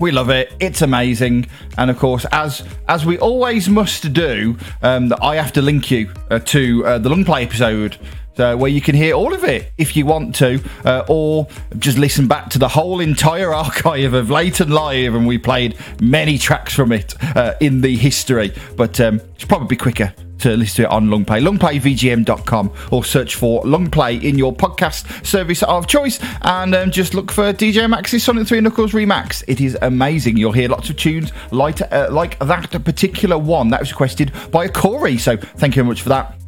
We 0.00 0.10
love 0.10 0.28
it. 0.28 0.52
It's 0.58 0.82
amazing, 0.82 1.46
and 1.78 1.88
of 1.88 1.98
course, 2.00 2.26
as 2.32 2.64
as 2.88 3.06
we 3.06 3.16
always 3.18 3.68
must 3.68 4.12
do, 4.12 4.56
um, 4.82 5.14
I 5.22 5.36
have 5.36 5.52
to 5.52 5.62
link 5.62 5.88
you 5.88 6.12
uh, 6.32 6.40
to 6.40 6.84
uh, 6.84 6.98
the 6.98 7.08
long 7.08 7.24
play 7.24 7.44
episode 7.44 7.96
where 8.36 8.70
you 8.70 8.80
can 8.80 8.94
hear 8.94 9.14
all 9.14 9.34
of 9.34 9.44
it 9.44 9.72
if 9.78 9.96
you 9.96 10.06
want 10.06 10.34
to, 10.36 10.62
uh, 10.84 11.04
or 11.08 11.46
just 11.78 11.98
listen 11.98 12.28
back 12.28 12.50
to 12.50 12.58
the 12.58 12.68
whole 12.68 13.00
entire 13.00 13.52
archive 13.64 14.14
of 14.14 14.30
Late 14.30 14.60
and 14.60 14.72
Live, 14.72 15.14
and 15.14 15.26
we 15.26 15.38
played 15.38 15.76
many 16.00 16.38
tracks 16.38 16.74
from 16.74 16.92
it 16.92 17.14
uh, 17.36 17.54
in 17.60 17.80
the 17.80 17.96
history. 17.96 18.52
But 18.76 19.00
um, 19.00 19.20
it's 19.34 19.44
probably 19.44 19.76
quicker 19.76 20.14
to 20.38 20.56
listen 20.56 20.76
to 20.76 20.82
it 20.82 20.92
on 20.92 21.06
Longplay, 21.06 21.42
longplayvgm.com, 21.42 22.72
or 22.90 23.04
search 23.04 23.34
for 23.34 23.62
Longplay 23.62 24.22
in 24.22 24.36
your 24.36 24.54
podcast 24.54 25.24
service 25.24 25.62
of 25.62 25.86
choice, 25.86 26.18
and 26.42 26.74
um, 26.74 26.90
just 26.90 27.14
look 27.14 27.30
for 27.30 27.52
DJ 27.52 27.88
Max's 27.88 28.24
Sonic 28.24 28.46
3 28.46 28.60
Knuckles 28.60 28.92
Remax. 28.92 29.42
It 29.48 29.60
is 29.60 29.78
amazing. 29.80 30.36
You'll 30.36 30.52
hear 30.52 30.68
lots 30.68 30.90
of 30.90 30.96
tunes 30.96 31.32
like, 31.50 31.80
uh, 31.92 32.08
like 32.10 32.38
that 32.40 32.70
particular 32.84 33.38
one 33.38 33.68
that 33.70 33.80
was 33.80 33.90
requested 33.90 34.32
by 34.50 34.66
a 34.66 34.68
Corey. 34.68 35.16
So 35.18 35.36
thank 35.36 35.76
you 35.76 35.82
very 35.82 35.88
much 35.88 36.02
for 36.02 36.10
that. 36.10 36.43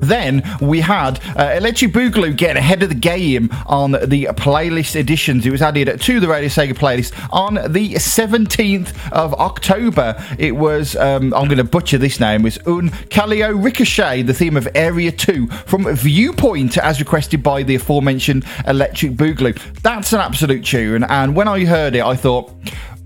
Then 0.00 0.42
we 0.60 0.80
had 0.80 1.20
uh, 1.36 1.54
Electric 1.56 1.92
Boogaloo 1.92 2.36
getting 2.36 2.56
ahead 2.56 2.82
of 2.82 2.88
the 2.88 2.94
game 2.94 3.50
on 3.66 3.92
the 3.92 4.28
playlist 4.36 4.96
editions. 4.96 5.46
It 5.46 5.50
was 5.50 5.62
added 5.62 6.00
to 6.00 6.20
the 6.20 6.28
Radio 6.28 6.48
Sega 6.48 6.72
playlist 6.72 7.12
on 7.32 7.54
the 7.72 7.94
17th 7.94 9.12
of 9.12 9.34
October. 9.34 10.22
It 10.38 10.56
was, 10.56 10.96
um, 10.96 11.34
I'm 11.34 11.46
going 11.46 11.58
to 11.58 11.64
butcher 11.64 11.98
this 11.98 12.20
name, 12.20 12.40
it 12.40 12.44
was 12.44 12.58
Un 12.66 12.90
Calio 13.10 13.62
Ricochet, 13.62 14.22
the 14.22 14.34
theme 14.34 14.56
of 14.56 14.68
Area 14.74 15.12
2 15.12 15.46
from 15.46 15.94
Viewpoint, 15.94 16.78
as 16.78 17.00
requested 17.00 17.42
by 17.42 17.62
the 17.62 17.74
aforementioned 17.74 18.44
Electric 18.66 19.12
Boogaloo. 19.12 19.58
That's 19.82 20.12
an 20.12 20.20
absolute 20.20 20.64
tune, 20.64 21.04
and 21.04 21.34
when 21.34 21.48
I 21.48 21.64
heard 21.64 21.94
it, 21.94 22.02
I 22.02 22.16
thought, 22.16 22.52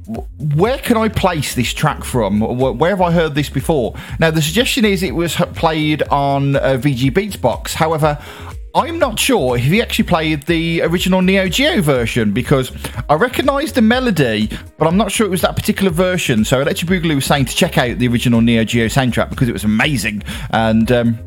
where 0.07 0.79
can 0.79 0.97
I 0.97 1.09
place 1.09 1.55
this 1.55 1.73
track 1.73 2.05
from? 2.05 2.41
Where 2.41 2.91
have 2.91 3.01
I 3.01 3.11
heard 3.11 3.35
this 3.35 3.49
before? 3.49 3.95
Now, 4.19 4.31
the 4.31 4.43
suggestion 4.43 4.85
is 4.85 5.03
it 5.03 5.15
was 5.15 5.37
played 5.55 6.03
on 6.05 6.57
uh, 6.57 6.79
VG 6.81 7.15
Beats 7.15 7.37
box. 7.37 7.75
However, 7.75 8.19
I'm 8.75 8.99
not 8.99 9.21
sure 9.21 9.57
if 9.57 9.65
he 9.65 9.81
actually 9.81 10.07
played 10.07 10.43
the 10.43 10.83
original 10.83 11.23
Neo 11.23 11.49
Geo 11.49 11.81
version 11.81 12.33
because 12.33 12.73
I 13.09 13.15
recognise 13.15 13.73
the 13.73 13.83
melody, 13.83 14.51
but 14.79 14.89
I'm 14.89 14.97
not 14.97 15.13
sure 15.13 15.27
it 15.27 15.31
was 15.31 15.43
that 15.43 15.55
particular 15.55 15.93
version. 15.93 16.45
So 16.45 16.61
Electric 16.61 16.91
Boogaloo 16.91 17.15
was 17.15 17.25
saying 17.25 17.45
to 17.47 17.55
check 17.55 17.79
out 17.79 17.99
the 17.99 18.09
original 18.09 18.41
Neo 18.41 18.65
Geo 18.65 18.87
soundtrack 18.87 19.31
because 19.31 19.49
it 19.49 19.53
was 19.53 19.63
amazing. 19.63 20.25
And 20.51 20.91
um, 20.91 21.19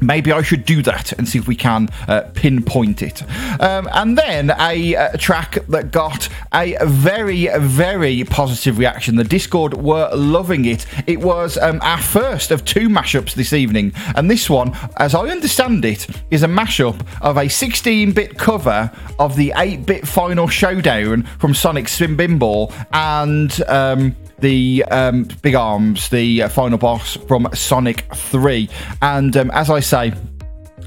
Maybe 0.00 0.32
I 0.32 0.42
should 0.42 0.64
do 0.64 0.82
that 0.82 1.12
and 1.12 1.28
see 1.28 1.38
if 1.38 1.48
we 1.48 1.56
can 1.56 1.88
uh, 2.08 2.22
pinpoint 2.34 3.02
it. 3.02 3.22
Um, 3.60 3.88
and 3.92 4.16
then 4.16 4.50
a, 4.58 4.94
a, 4.94 5.18
track 5.18 5.58
that 5.68 5.90
got 5.90 6.28
a 6.52 6.76
very, 6.84 7.48
very 7.58 8.24
positive 8.24 8.78
reaction. 8.78 9.16
The 9.16 9.24
Discord 9.24 9.74
were 9.74 10.10
loving 10.14 10.64
it. 10.66 10.86
It 11.06 11.20
was 11.20 11.56
um, 11.58 11.80
our 11.82 12.00
first 12.00 12.50
of 12.50 12.64
two 12.64 12.88
mashups 12.88 13.34
this 13.34 13.52
evening. 13.52 13.92
And 14.14 14.30
this 14.30 14.50
one, 14.50 14.76
as 14.98 15.14
I 15.14 15.28
understand 15.28 15.84
it, 15.84 16.06
is 16.30 16.42
a 16.42 16.48
mashup 16.48 17.06
of 17.22 17.36
a 17.36 17.48
16 17.48 18.12
bit 18.12 18.38
cover 18.38 18.90
of 19.18 19.36
the 19.36 19.52
8 19.56 19.86
bit 19.86 20.06
final 20.06 20.48
showdown 20.48 21.22
from 21.38 21.54
Sonic 21.54 21.86
Spinball 21.86 22.72
and. 22.92 23.62
Um, 23.68 24.16
the 24.38 24.84
um, 24.90 25.28
Big 25.42 25.54
Arms, 25.54 26.08
the 26.08 26.42
uh, 26.42 26.48
final 26.48 26.78
boss 26.78 27.16
from 27.28 27.48
Sonic 27.54 28.04
3. 28.14 28.68
And 29.02 29.36
um, 29.36 29.50
as 29.52 29.70
I 29.70 29.80
say, 29.80 30.12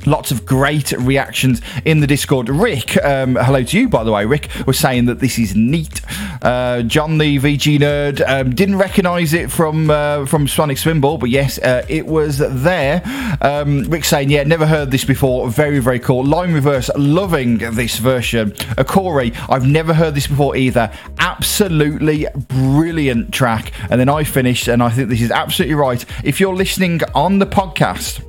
Lots 0.05 0.31
of 0.31 0.45
great 0.45 0.91
reactions 0.91 1.61
in 1.85 1.99
the 1.99 2.07
Discord. 2.07 2.49
Rick, 2.49 3.03
um, 3.03 3.35
hello 3.35 3.63
to 3.63 3.79
you, 3.79 3.89
by 3.89 4.03
the 4.03 4.11
way. 4.11 4.25
Rick 4.25 4.49
was 4.65 4.77
saying 4.77 5.05
that 5.05 5.19
this 5.19 5.37
is 5.37 5.55
neat. 5.55 6.01
Uh, 6.41 6.81
John, 6.83 7.17
the 7.17 7.37
VG 7.37 7.79
nerd, 7.79 8.27
um, 8.27 8.55
didn't 8.55 8.77
recognise 8.77 9.33
it 9.33 9.51
from 9.51 9.89
uh, 9.89 10.25
from 10.25 10.47
Sonic 10.47 10.77
Spinball, 10.77 11.19
but 11.19 11.29
yes, 11.29 11.59
uh, 11.59 11.85
it 11.89 12.05
was 12.05 12.37
there. 12.37 13.01
Um, 13.41 13.83
Rick 13.83 14.05
saying, 14.05 14.29
yeah, 14.29 14.43
never 14.43 14.65
heard 14.65 14.91
this 14.91 15.05
before. 15.05 15.49
Very, 15.49 15.79
very 15.79 15.99
cool. 15.99 16.23
Line 16.23 16.53
Reverse, 16.53 16.89
loving 16.95 17.57
this 17.57 17.97
version. 17.97 18.53
Uh, 18.77 18.83
Corey, 18.83 19.33
I've 19.49 19.65
never 19.65 19.93
heard 19.93 20.15
this 20.15 20.27
before 20.27 20.55
either. 20.55 20.91
Absolutely 21.19 22.25
brilliant 22.47 23.33
track. 23.33 23.73
And 23.89 23.99
then 23.99 24.09
I 24.09 24.23
finished, 24.23 24.67
and 24.67 24.81
I 24.81 24.89
think 24.89 25.09
this 25.09 25.21
is 25.21 25.31
absolutely 25.31 25.75
right. 25.75 26.03
If 26.23 26.39
you're 26.39 26.55
listening 26.55 27.01
on 27.13 27.39
the 27.39 27.47
podcast, 27.47 28.23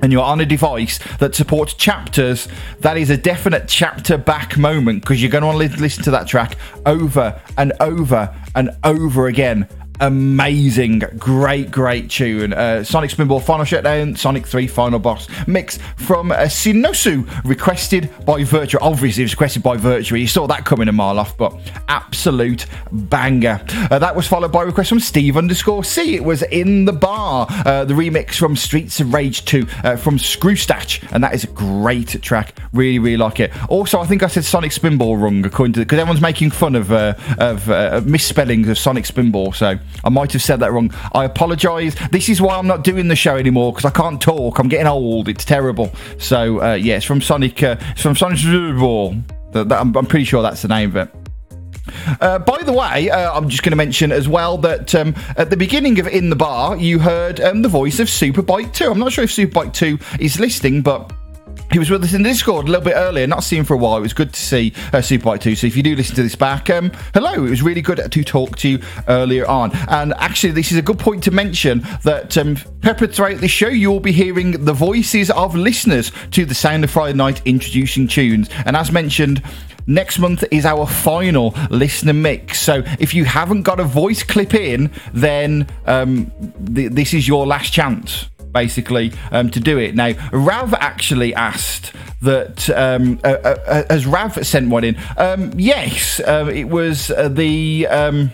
and 0.00 0.12
you're 0.12 0.22
on 0.22 0.40
a 0.40 0.46
device 0.46 0.98
that 1.18 1.34
supports 1.34 1.74
chapters, 1.74 2.48
that 2.80 2.96
is 2.96 3.10
a 3.10 3.16
definite 3.16 3.68
chapter 3.68 4.16
back 4.18 4.56
moment 4.56 5.02
because 5.02 5.22
you're 5.22 5.30
going 5.30 5.42
to 5.42 5.46
want 5.46 5.72
to 5.72 5.80
listen 5.80 6.04
to 6.04 6.10
that 6.10 6.26
track 6.26 6.56
over 6.84 7.40
and 7.56 7.72
over 7.80 8.34
and 8.54 8.70
over 8.84 9.26
again 9.26 9.68
amazing, 10.00 11.00
great, 11.18 11.70
great 11.70 12.10
tune. 12.10 12.52
Uh, 12.52 12.84
Sonic 12.84 13.10
Spinball 13.10 13.42
Final 13.42 13.64
Shutdown, 13.64 14.16
Sonic 14.16 14.46
3 14.46 14.66
Final 14.66 14.98
Boss 14.98 15.28
mix 15.46 15.78
from 15.96 16.32
uh, 16.32 16.36
Sinosu, 16.46 17.28
requested 17.44 18.10
by 18.24 18.42
Virtua. 18.42 18.78
Obviously, 18.80 19.22
it 19.22 19.26
was 19.26 19.32
requested 19.32 19.62
by 19.62 19.76
Virtua. 19.76 20.20
You 20.20 20.26
saw 20.26 20.46
that 20.46 20.64
coming 20.64 20.88
a 20.88 20.92
mile 20.92 21.18
off, 21.18 21.36
but 21.36 21.54
absolute 21.88 22.66
banger. 22.92 23.60
Uh, 23.90 23.98
that 23.98 24.14
was 24.14 24.26
followed 24.26 24.52
by 24.52 24.62
a 24.62 24.66
request 24.66 24.88
from 24.88 25.00
Steve 25.00 25.36
underscore 25.36 25.84
C. 25.84 26.14
It 26.14 26.24
was 26.24 26.42
In 26.42 26.84
the 26.84 26.92
Bar, 26.92 27.46
uh, 27.50 27.84
the 27.84 27.94
remix 27.94 28.34
from 28.34 28.56
Streets 28.56 29.00
of 29.00 29.12
Rage 29.12 29.44
2 29.44 29.66
uh, 29.84 29.96
from 29.96 30.18
Screwstatch, 30.18 31.10
and 31.12 31.22
that 31.22 31.34
is 31.34 31.44
a 31.44 31.48
great 31.48 32.22
track. 32.22 32.58
Really, 32.72 32.98
really 32.98 33.16
like 33.16 33.40
it. 33.40 33.52
Also, 33.70 34.00
I 34.00 34.06
think 34.06 34.22
I 34.22 34.28
said 34.28 34.44
Sonic 34.44 34.72
Spinball 34.72 35.20
wrong, 35.20 35.44
according 35.44 35.74
to 35.74 35.80
because 35.80 35.98
everyone's 35.98 36.20
making 36.20 36.50
fun 36.50 36.74
of 36.74 36.92
uh, 36.92 37.14
of 37.38 37.70
uh, 37.70 38.02
misspellings 38.04 38.68
of 38.68 38.78
Sonic 38.78 39.04
Spinball, 39.04 39.54
so 39.54 39.78
I 40.04 40.08
might 40.08 40.32
have 40.32 40.42
said 40.42 40.60
that 40.60 40.72
wrong. 40.72 40.92
I 41.12 41.24
apologise. 41.24 41.96
This 42.10 42.28
is 42.28 42.40
why 42.40 42.56
I'm 42.56 42.66
not 42.66 42.84
doing 42.84 43.08
the 43.08 43.16
show 43.16 43.36
anymore 43.36 43.72
because 43.72 43.84
I 43.84 43.90
can't 43.90 44.20
talk. 44.20 44.58
I'm 44.58 44.68
getting 44.68 44.86
old. 44.86 45.28
It's 45.28 45.44
terrible. 45.44 45.90
So 46.18 46.62
uh, 46.62 46.74
yeah, 46.74 46.96
it's 46.96 47.06
from 47.06 47.20
Sonic. 47.20 47.62
Uh, 47.62 47.76
it's 47.90 48.02
from 48.02 48.16
Sonic 48.16 48.38
that, 49.52 49.72
I'm, 49.72 49.96
I'm 49.96 50.06
pretty 50.06 50.24
sure 50.24 50.42
that's 50.42 50.62
the 50.62 50.68
name 50.68 50.90
of 50.90 50.96
it. 50.96 51.14
Uh, 52.20 52.38
by 52.38 52.62
the 52.62 52.72
way, 52.72 53.10
uh, 53.10 53.32
I'm 53.32 53.48
just 53.48 53.62
going 53.62 53.70
to 53.70 53.76
mention 53.76 54.12
as 54.12 54.28
well 54.28 54.58
that 54.58 54.94
um, 54.94 55.14
at 55.36 55.50
the 55.50 55.56
beginning 55.56 55.98
of 56.00 56.06
In 56.08 56.30
the 56.30 56.36
Bar, 56.36 56.76
you 56.76 56.98
heard 56.98 57.40
um, 57.40 57.62
the 57.62 57.68
voice 57.68 58.00
of 58.00 58.08
Superbike 58.08 58.72
2. 58.72 58.90
I'm 58.90 58.98
not 58.98 59.12
sure 59.12 59.24
if 59.24 59.30
Superbike 59.30 59.72
2 59.72 59.98
is 60.18 60.40
listing, 60.40 60.82
but 60.82 61.12
he 61.72 61.78
was 61.78 61.90
with 61.90 62.04
us 62.04 62.14
in 62.14 62.22
the 62.22 62.28
Discord 62.28 62.68
a 62.68 62.70
little 62.70 62.84
bit 62.84 62.94
earlier. 62.94 63.26
Not 63.26 63.42
seen 63.44 63.64
for 63.64 63.74
a 63.74 63.76
while. 63.76 63.96
It 63.96 64.02
was 64.02 64.12
good 64.12 64.32
to 64.32 64.40
see 64.40 64.72
uh, 64.92 64.98
Superbike 64.98 65.40
2. 65.40 65.56
So 65.56 65.66
if 65.66 65.76
you 65.76 65.82
do 65.82 65.96
listen 65.96 66.14
to 66.16 66.22
this 66.22 66.34
back, 66.34 66.70
um, 66.70 66.92
hello. 67.14 67.44
It 67.44 67.50
was 67.50 67.62
really 67.62 67.82
good 67.82 68.00
to 68.10 68.24
talk 68.24 68.56
to 68.58 68.68
you 68.68 68.78
earlier 69.08 69.46
on. 69.46 69.72
And 69.88 70.14
actually, 70.14 70.52
this 70.52 70.72
is 70.72 70.78
a 70.78 70.82
good 70.82 70.98
point 70.98 71.22
to 71.24 71.30
mention 71.30 71.80
that 72.04 72.36
um, 72.38 72.56
throughout 72.56 73.40
the 73.40 73.48
show, 73.48 73.68
you 73.68 73.90
will 73.90 74.00
be 74.00 74.12
hearing 74.12 74.64
the 74.64 74.72
voices 74.72 75.30
of 75.30 75.54
listeners 75.54 76.12
to 76.32 76.44
the 76.44 76.54
Sound 76.54 76.84
of 76.84 76.90
Friday 76.90 77.16
Night 77.16 77.42
introducing 77.44 78.08
tunes. 78.08 78.48
And 78.64 78.76
as 78.76 78.92
mentioned, 78.92 79.42
Next 79.88 80.18
month 80.18 80.42
is 80.50 80.66
our 80.66 80.84
final 80.84 81.54
listener 81.70 82.12
mix. 82.12 82.60
So 82.60 82.82
if 82.98 83.14
you 83.14 83.24
haven't 83.24 83.62
got 83.62 83.78
a 83.78 83.84
voice 83.84 84.24
clip 84.24 84.52
in, 84.52 84.90
then 85.12 85.68
um, 85.86 86.32
th- 86.74 86.90
this 86.90 87.14
is 87.14 87.28
your 87.28 87.46
last 87.46 87.72
chance 87.72 88.26
basically 88.56 89.12
um, 89.32 89.50
to 89.50 89.60
do 89.60 89.76
it. 89.78 89.94
Now, 89.94 90.12
Rav 90.32 90.72
actually 90.72 91.34
asked 91.34 91.92
that 92.22 92.70
um, 92.70 93.20
uh, 93.22 93.28
uh, 93.28 93.56
uh 93.66 93.82
has 93.90 94.06
Rav 94.06 94.32
sent 94.46 94.70
one 94.70 94.82
in? 94.82 94.96
Um, 95.18 95.52
yes, 95.58 96.20
uh, 96.20 96.50
it 96.52 96.64
was 96.64 97.10
uh, 97.10 97.28
the. 97.28 97.86
Um, 97.86 98.30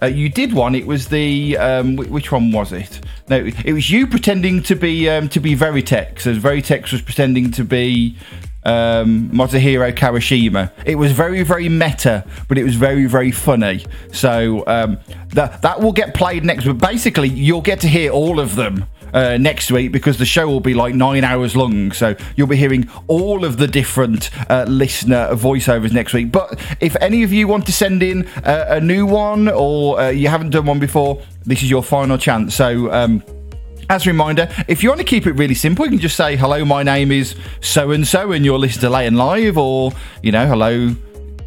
uh, 0.00 0.06
you 0.06 0.28
did 0.28 0.52
one. 0.52 0.76
It 0.76 0.86
was 0.86 1.08
the 1.08 1.58
um, 1.58 1.96
which 1.96 2.30
one 2.30 2.52
was 2.52 2.72
it? 2.72 3.00
No, 3.28 3.38
it 3.64 3.72
was 3.72 3.90
you 3.90 4.06
pretending 4.06 4.62
to 4.62 4.76
be 4.76 5.08
um, 5.08 5.28
to 5.30 5.40
be 5.40 5.56
Veritex, 5.56 6.24
as 6.28 6.38
Veritex 6.38 6.92
was 6.92 7.02
pretending 7.02 7.50
to 7.50 7.64
be 7.64 8.16
um, 8.64 9.30
Motohiro 9.30 9.92
Kawashima. 9.92 10.70
It 10.84 10.96
was 10.96 11.12
very, 11.12 11.42
very 11.42 11.68
meta, 11.68 12.24
but 12.46 12.58
it 12.58 12.64
was 12.64 12.76
very, 12.76 13.06
very 13.06 13.32
funny. 13.32 13.84
So 14.12 14.64
um, 14.66 14.98
that 15.30 15.62
that 15.62 15.80
will 15.80 15.92
get 15.92 16.14
played 16.14 16.44
next. 16.44 16.64
But 16.64 16.78
basically, 16.78 17.28
you'll 17.28 17.68
get 17.72 17.80
to 17.80 17.88
hear 17.88 18.12
all 18.12 18.38
of 18.38 18.54
them 18.54 18.86
uh, 19.12 19.36
next 19.38 19.70
week 19.70 19.92
because 19.92 20.18
the 20.18 20.24
show 20.24 20.46
will 20.46 20.60
be 20.60 20.74
like 20.74 20.94
nine 20.94 21.24
hours 21.24 21.56
long. 21.56 21.92
So 21.92 22.14
you'll 22.36 22.46
be 22.46 22.56
hearing 22.56 22.88
all 23.06 23.44
of 23.44 23.56
the 23.56 23.66
different 23.66 24.30
uh, 24.50 24.64
listener 24.68 25.28
voiceovers 25.32 25.92
next 25.92 26.12
week. 26.12 26.32
But 26.32 26.58
if 26.80 26.96
any 27.00 27.22
of 27.22 27.32
you 27.32 27.48
want 27.48 27.66
to 27.66 27.72
send 27.72 28.02
in 28.02 28.26
uh, 28.44 28.66
a 28.68 28.80
new 28.80 29.06
one 29.06 29.48
or 29.48 30.00
uh, 30.00 30.08
you 30.08 30.28
haven't 30.28 30.50
done 30.50 30.66
one 30.66 30.78
before, 30.78 31.22
this 31.44 31.62
is 31.62 31.70
your 31.70 31.82
final 31.82 32.18
chance. 32.18 32.54
So. 32.54 32.92
Um, 32.92 33.22
as 33.90 34.06
a 34.06 34.10
reminder, 34.10 34.50
if 34.68 34.82
you 34.82 34.90
want 34.90 35.00
to 35.00 35.06
keep 35.06 35.26
it 35.26 35.32
really 35.32 35.54
simple, 35.54 35.86
you 35.86 35.92
can 35.92 35.98
just 35.98 36.14
say, 36.14 36.36
hello, 36.36 36.62
my 36.62 36.82
name 36.82 37.10
is 37.10 37.34
so 37.62 37.90
and 37.92 38.06
so, 38.06 38.32
and 38.32 38.44
you're 38.44 38.58
listening 38.58 38.82
to 38.82 38.90
Late 38.90 39.06
and 39.06 39.16
Live, 39.16 39.56
or, 39.56 39.92
you 40.22 40.30
know, 40.30 40.46
hello, 40.46 40.94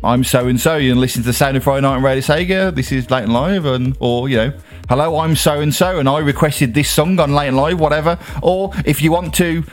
I'm 0.03 0.23
so 0.23 0.47
and 0.47 0.59
so, 0.59 0.77
you 0.77 0.95
listen 0.95 1.21
to 1.21 1.27
the 1.27 1.33
Sound 1.33 1.55
of 1.55 1.63
Friday 1.63 1.81
Night 1.81 1.97
on 1.97 2.03
Radio 2.03 2.21
Sega, 2.21 2.73
this 2.73 2.91
is 2.91 3.11
Late 3.11 3.25
and 3.25 3.33
Live, 3.33 3.65
and, 3.65 3.95
or, 3.99 4.27
you 4.27 4.37
know, 4.37 4.53
hello, 4.91 5.19
I'm 5.19 5.37
so 5.37 5.61
and 5.61 5.73
so, 5.73 5.99
and 5.99 6.09
I 6.09 6.19
requested 6.19 6.73
this 6.73 6.89
song 6.89 7.17
on 7.21 7.31
Late 7.31 7.47
and 7.47 7.55
Live, 7.55 7.79
whatever. 7.79 8.19
Or 8.43 8.73
if 8.83 9.01
you 9.01 9.09
want 9.09 9.33
to 9.35 9.63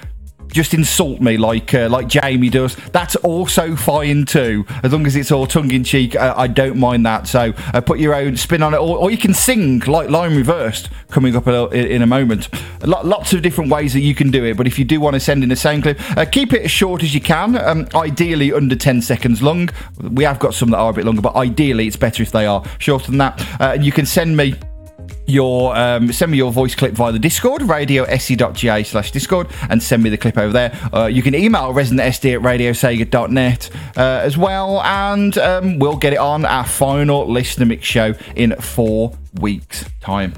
just 0.46 0.74
insult 0.74 1.20
me 1.20 1.36
like 1.36 1.74
uh, 1.74 1.88
like 1.88 2.06
Jamie 2.06 2.50
does, 2.50 2.76
that's 2.92 3.16
also 3.16 3.74
fine 3.74 4.26
too. 4.26 4.64
As 4.84 4.92
long 4.92 5.08
as 5.08 5.16
it's 5.16 5.32
all 5.32 5.48
tongue 5.48 5.72
in 5.72 5.82
cheek, 5.82 6.14
uh, 6.14 6.34
I 6.36 6.46
don't 6.46 6.78
mind 6.78 7.04
that. 7.04 7.26
So 7.26 7.52
uh, 7.74 7.80
put 7.80 7.98
your 7.98 8.14
own 8.14 8.36
spin 8.36 8.62
on 8.62 8.74
it, 8.74 8.76
or, 8.76 8.96
or, 8.96 9.10
you 9.10 9.18
can 9.18 9.34
sing 9.34 9.80
like 9.80 10.08
line 10.08 10.36
reversed 10.36 10.88
coming 11.10 11.34
up 11.34 11.48
a, 11.48 11.68
in 11.72 12.02
a 12.02 12.06
moment. 12.06 12.48
Lots 12.86 13.32
of 13.32 13.42
different 13.42 13.72
ways 13.72 13.94
that 13.94 14.02
you 14.02 14.14
can 14.14 14.30
do 14.30 14.44
it. 14.44 14.56
But 14.56 14.68
if 14.68 14.78
you 14.78 14.84
do 14.84 15.00
want 15.00 15.14
to 15.14 15.20
send 15.20 15.42
in 15.42 15.50
a 15.50 15.56
sound 15.56 15.82
clip, 15.82 15.98
uh, 16.16 16.26
keep 16.26 16.52
it 16.52 16.62
as 16.62 16.70
short 16.70 17.02
as 17.02 17.12
you 17.12 17.20
can. 17.20 17.58
Um, 17.58 17.88
ideally 17.96 18.52
under 18.52 18.76
10 18.76 19.02
seconds 19.02 19.42
long. 19.42 19.68
We 20.00 20.22
have 20.22 20.38
got 20.38 20.54
some 20.54 20.70
that 20.70 20.78
are 20.78 20.90
a 20.90 20.94
bit 20.94 21.06
longer, 21.06 21.22
but 21.22 21.34
ideally 21.34 21.88
it's 21.88 21.96
better 21.96 22.22
if 22.22 22.30
they 22.30 22.46
are 22.46 22.64
shorter 22.78 23.06
than 23.06 23.18
that. 23.18 23.40
Uh, 23.60 23.72
and 23.74 23.84
you 23.84 23.90
can 23.90 24.06
send 24.06 24.36
me 24.36 24.54
your 25.26 25.76
um, 25.76 26.12
send 26.12 26.32
me 26.32 26.38
your 26.38 26.52
voice 26.52 26.74
clip 26.74 26.94
via 26.94 27.12
the 27.12 27.18
Discord, 27.18 27.62
radiose.ga 27.62 28.82
slash 28.82 29.10
Discord, 29.12 29.48
and 29.68 29.82
send 29.82 30.02
me 30.02 30.10
the 30.10 30.18
clip 30.18 30.38
over 30.38 30.52
there. 30.52 30.78
Uh, 30.92 31.06
you 31.06 31.22
can 31.22 31.34
email 31.34 31.72
residentsd 31.72 32.34
at 32.34 32.40
radiosega.net 32.40 33.70
uh, 33.96 34.00
as 34.00 34.36
well, 34.36 34.80
and 34.82 35.36
um, 35.38 35.78
we'll 35.78 35.96
get 35.96 36.12
it 36.12 36.18
on 36.18 36.44
our 36.44 36.64
final 36.64 37.30
listener 37.30 37.66
mix 37.66 37.86
show 37.86 38.14
in 38.36 38.54
four 38.56 39.12
weeks' 39.40 39.84
time 40.00 40.32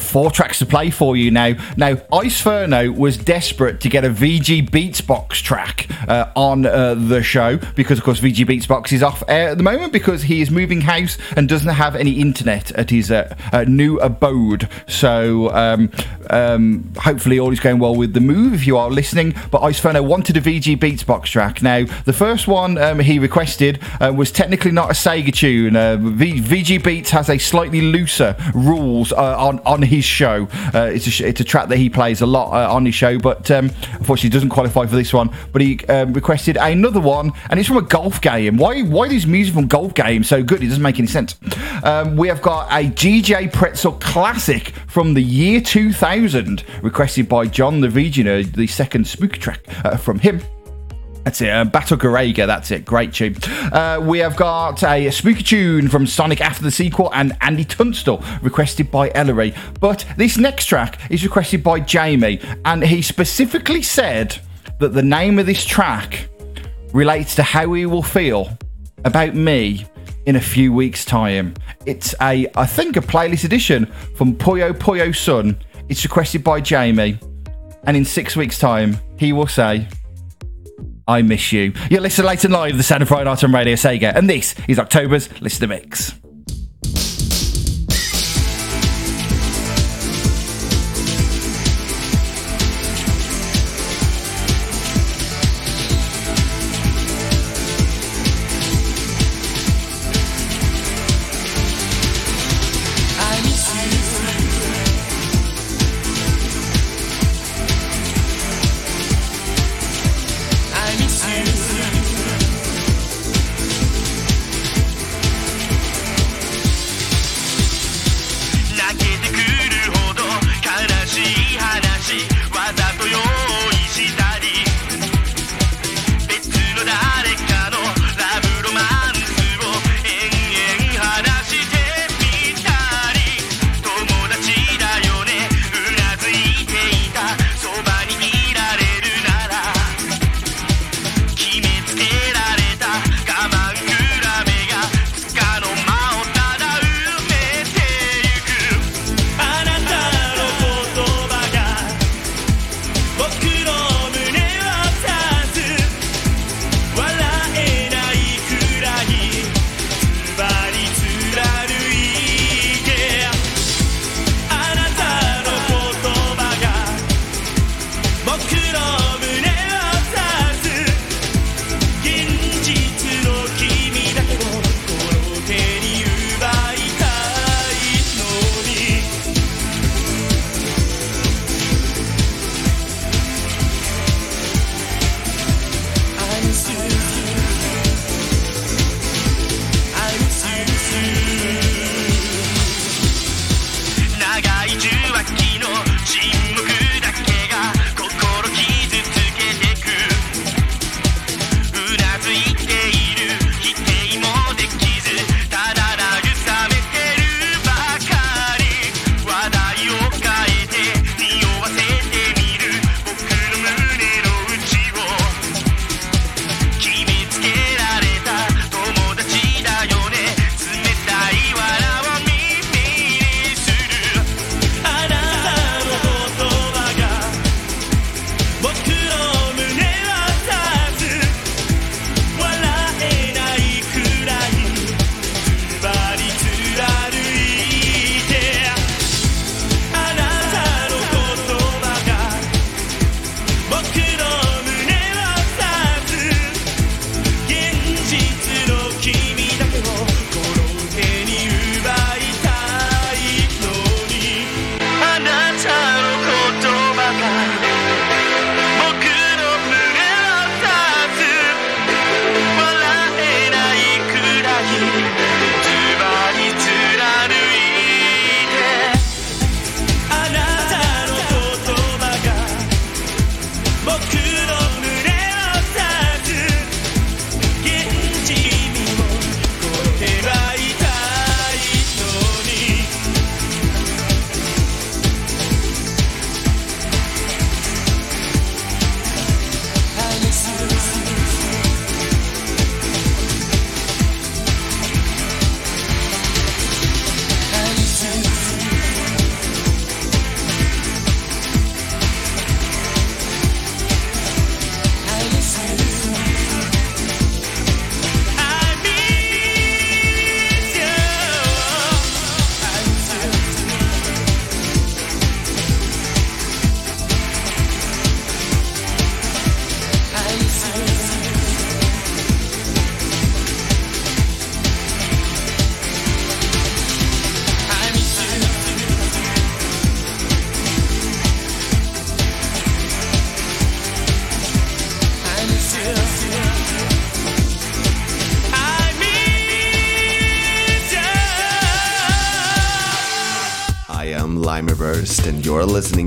four 0.00 0.30
tracks 0.30 0.58
to 0.58 0.66
play 0.66 0.90
for 0.90 1.16
you 1.16 1.30
now. 1.30 1.52
Now, 1.76 1.94
Iceferno 1.94 2.94
was 2.96 3.16
desperate 3.16 3.80
to 3.80 3.88
get 3.88 4.04
a 4.04 4.10
VG 4.10 4.68
Beatsbox 4.70 5.42
track 5.42 5.88
uh, 6.08 6.30
on 6.34 6.66
uh, 6.66 6.94
the 6.94 7.22
show 7.22 7.58
because, 7.74 7.98
of 7.98 8.04
course, 8.04 8.20
VG 8.20 8.46
Beatsbox 8.46 8.92
is 8.92 9.02
off 9.02 9.22
air 9.28 9.50
at 9.50 9.58
the 9.58 9.62
moment 9.62 9.92
because 9.92 10.22
he 10.22 10.40
is 10.40 10.50
moving 10.50 10.82
house 10.82 11.18
and 11.36 11.48
doesn't 11.48 11.74
have 11.74 11.94
any 11.96 12.12
internet 12.12 12.72
at 12.72 12.90
his 12.90 13.10
uh, 13.10 13.34
uh 13.52 13.64
new 13.64 13.98
abode. 13.98 14.68
So, 14.86 15.50
um, 15.54 15.90
um, 16.30 16.92
hopefully, 16.98 17.38
all 17.38 17.52
is 17.52 17.60
going 17.60 17.78
well 17.78 17.94
with 17.94 18.14
the 18.14 18.20
move 18.20 18.54
if 18.54 18.66
you 18.66 18.76
are 18.76 18.90
listening. 18.90 19.34
But 19.50 19.62
Iceferno 19.62 20.04
wanted 20.04 20.36
a 20.36 20.40
VG 20.40 20.78
Beatsbox 20.78 21.26
track. 21.26 21.62
Now, 21.62 21.84
the 22.04 22.12
first 22.12 22.48
one 22.48 22.78
um, 22.78 23.00
he 23.00 23.18
requested 23.18 23.80
uh, 24.00 24.12
was 24.14 24.32
technically 24.32 24.72
not 24.72 24.90
a 24.90 24.94
Sega 24.94 25.32
tune. 25.32 25.76
Uh, 25.76 25.96
v- 25.96 26.40
VG 26.40 26.82
Beats 26.82 27.10
has 27.10 27.28
a 27.28 27.38
slightly 27.38 27.80
looser 27.80 28.36
rules 28.54 29.12
on 29.12 29.60
on 29.60 29.82
his 29.90 30.04
show. 30.04 30.48
Uh, 30.74 30.90
it's, 30.94 31.20
a, 31.20 31.26
it's 31.26 31.40
a 31.40 31.44
track 31.44 31.68
that 31.68 31.76
he 31.76 31.90
plays 31.90 32.20
a 32.20 32.26
lot 32.26 32.52
uh, 32.52 32.72
on 32.72 32.86
his 32.86 32.94
show, 32.94 33.18
but 33.18 33.50
um, 33.50 33.66
unfortunately 33.94 34.30
doesn't 34.30 34.48
qualify 34.48 34.86
for 34.86 34.96
this 34.96 35.12
one. 35.12 35.30
But 35.52 35.62
he 35.62 35.84
um, 35.86 36.12
requested 36.12 36.56
another 36.58 37.00
one, 37.00 37.32
and 37.50 37.58
it's 37.58 37.68
from 37.68 37.76
a 37.76 37.82
golf 37.82 38.20
game. 38.20 38.56
Why 38.56 38.82
why 38.82 39.06
is 39.06 39.26
music 39.26 39.54
from 39.54 39.66
golf 39.66 39.94
games 39.94 40.28
so 40.28 40.42
good? 40.42 40.62
It 40.62 40.68
doesn't 40.68 40.82
make 40.82 40.98
any 40.98 41.08
sense. 41.08 41.36
Um, 41.82 42.16
we 42.16 42.28
have 42.28 42.40
got 42.40 42.70
a 42.70 42.88
DJ 42.88 43.52
Pretzel 43.52 43.92
classic 43.92 44.68
from 44.86 45.14
the 45.14 45.22
year 45.22 45.60
2000, 45.60 46.64
requested 46.82 47.28
by 47.28 47.46
John 47.46 47.80
the 47.80 47.88
VG 47.88 48.24
Nerd, 48.24 48.54
the 48.54 48.66
second 48.66 49.06
spook 49.06 49.32
track 49.32 49.60
uh, 49.84 49.96
from 49.96 50.18
him. 50.18 50.40
That's 51.24 51.40
it. 51.40 51.50
Uh, 51.50 51.64
Battle 51.64 51.98
Garegga. 51.98 52.46
That's 52.46 52.70
it. 52.70 52.84
Great 52.84 53.12
tune. 53.12 53.36
Uh, 53.72 54.00
we 54.02 54.20
have 54.20 54.36
got 54.36 54.82
a 54.82 55.10
spooky 55.10 55.42
tune 55.42 55.88
from 55.88 56.06
Sonic 56.06 56.40
After 56.40 56.62
the 56.62 56.70
Sequel 56.70 57.12
and 57.12 57.36
Andy 57.40 57.64
Tunstall, 57.64 58.24
requested 58.42 58.90
by 58.90 59.10
Ellery. 59.14 59.54
But 59.80 60.06
this 60.16 60.38
next 60.38 60.66
track 60.66 60.98
is 61.10 61.22
requested 61.22 61.62
by 61.62 61.80
Jamie, 61.80 62.40
and 62.64 62.82
he 62.82 63.02
specifically 63.02 63.82
said 63.82 64.38
that 64.78 64.94
the 64.94 65.02
name 65.02 65.38
of 65.38 65.46
this 65.46 65.64
track 65.64 66.28
relates 66.92 67.34
to 67.34 67.42
how 67.42 67.72
he 67.74 67.86
will 67.86 68.02
feel 68.02 68.56
about 69.04 69.34
me 69.34 69.86
in 70.26 70.36
a 70.36 70.40
few 70.40 70.72
weeks' 70.72 71.04
time. 71.04 71.54
It's 71.86 72.14
a, 72.20 72.46
I 72.54 72.66
think, 72.66 72.96
a 72.96 73.00
playlist 73.00 73.44
edition 73.44 73.86
from 74.16 74.34
Puyo 74.34 74.72
Puyo 74.72 75.14
Sun. 75.14 75.58
It's 75.88 76.02
requested 76.04 76.42
by 76.42 76.60
Jamie, 76.60 77.18
and 77.84 77.96
in 77.96 78.04
six 78.04 78.36
weeks' 78.36 78.58
time, 78.58 78.98
he 79.18 79.32
will 79.32 79.46
say, 79.46 79.86
I 81.10 81.22
miss 81.22 81.50
you. 81.50 81.72
You're 81.90 82.02
listening 82.02 82.28
late 82.28 82.44
and 82.44 82.52
live, 82.52 82.76
the 82.76 82.84
Sound 82.84 83.02
of 83.02 83.10
Night 83.10 83.42
on 83.42 83.52
Radio 83.52 83.74
Sega, 83.74 84.14
and 84.14 84.30
this 84.30 84.54
is 84.68 84.78
October's 84.78 85.28
Listener 85.40 85.66
Mix. 85.66 86.14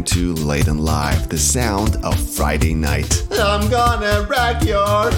Listening 0.03 0.35
to 0.35 0.43
Late 0.43 0.67
and 0.67 0.83
Live, 0.83 1.29
the 1.29 1.37
sound 1.37 1.95
of 2.03 2.19
Friday 2.19 2.73
night. 2.73 3.25
I'm 3.31 3.69
gonna 3.69 4.25
wreck 4.29 4.63
your 4.63 5.09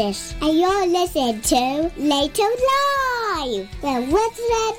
And 0.00 0.58
you're 0.58 0.86
listening 0.86 1.42
to 1.42 1.92
Late 1.98 2.38
and 2.38 2.56
Live, 3.36 3.68
the 3.82 4.00
Resident 4.08 4.78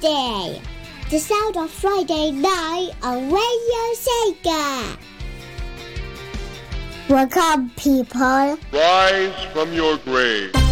SD. 0.00 0.62
The 1.10 1.18
sound 1.18 1.58
of 1.58 1.70
Friday 1.70 2.30
night 2.30 2.92
on 3.02 3.30
Radio 3.30 3.82
Sega. 3.94 4.96
Welcome, 7.10 7.72
people. 7.76 8.58
Rise 8.72 9.44
from 9.52 9.74
your 9.74 9.98
grave. 9.98 10.63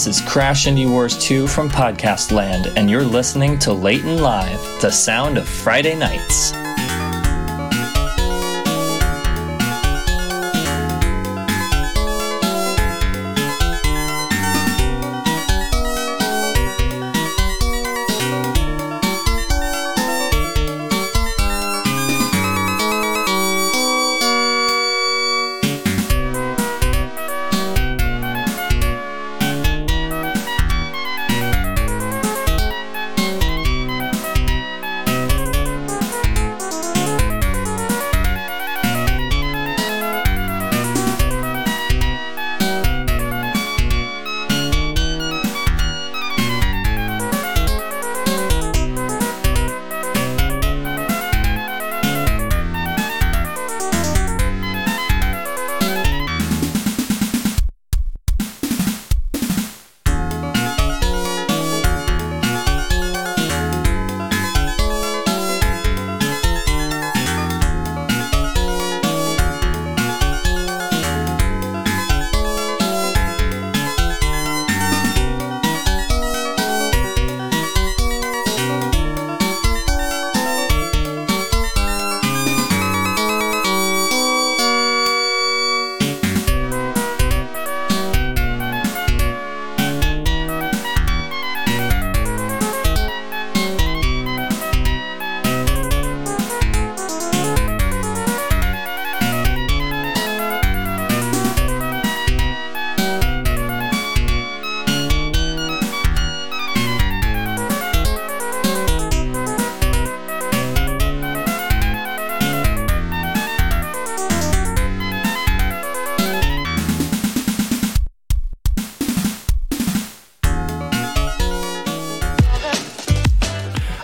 This 0.00 0.18
is 0.18 0.26
Crash 0.26 0.64
Indie 0.64 0.88
Wars 0.88 1.18
2 1.18 1.46
from 1.46 1.68
Podcast 1.68 2.32
Land, 2.32 2.72
and 2.74 2.88
you're 2.88 3.04
listening 3.04 3.58
to 3.58 3.74
Late 3.74 4.02
and 4.02 4.18
Live, 4.18 4.58
the 4.80 4.90
sound 4.90 5.36
of 5.36 5.46
Friday 5.46 5.94
nights. 5.94 6.49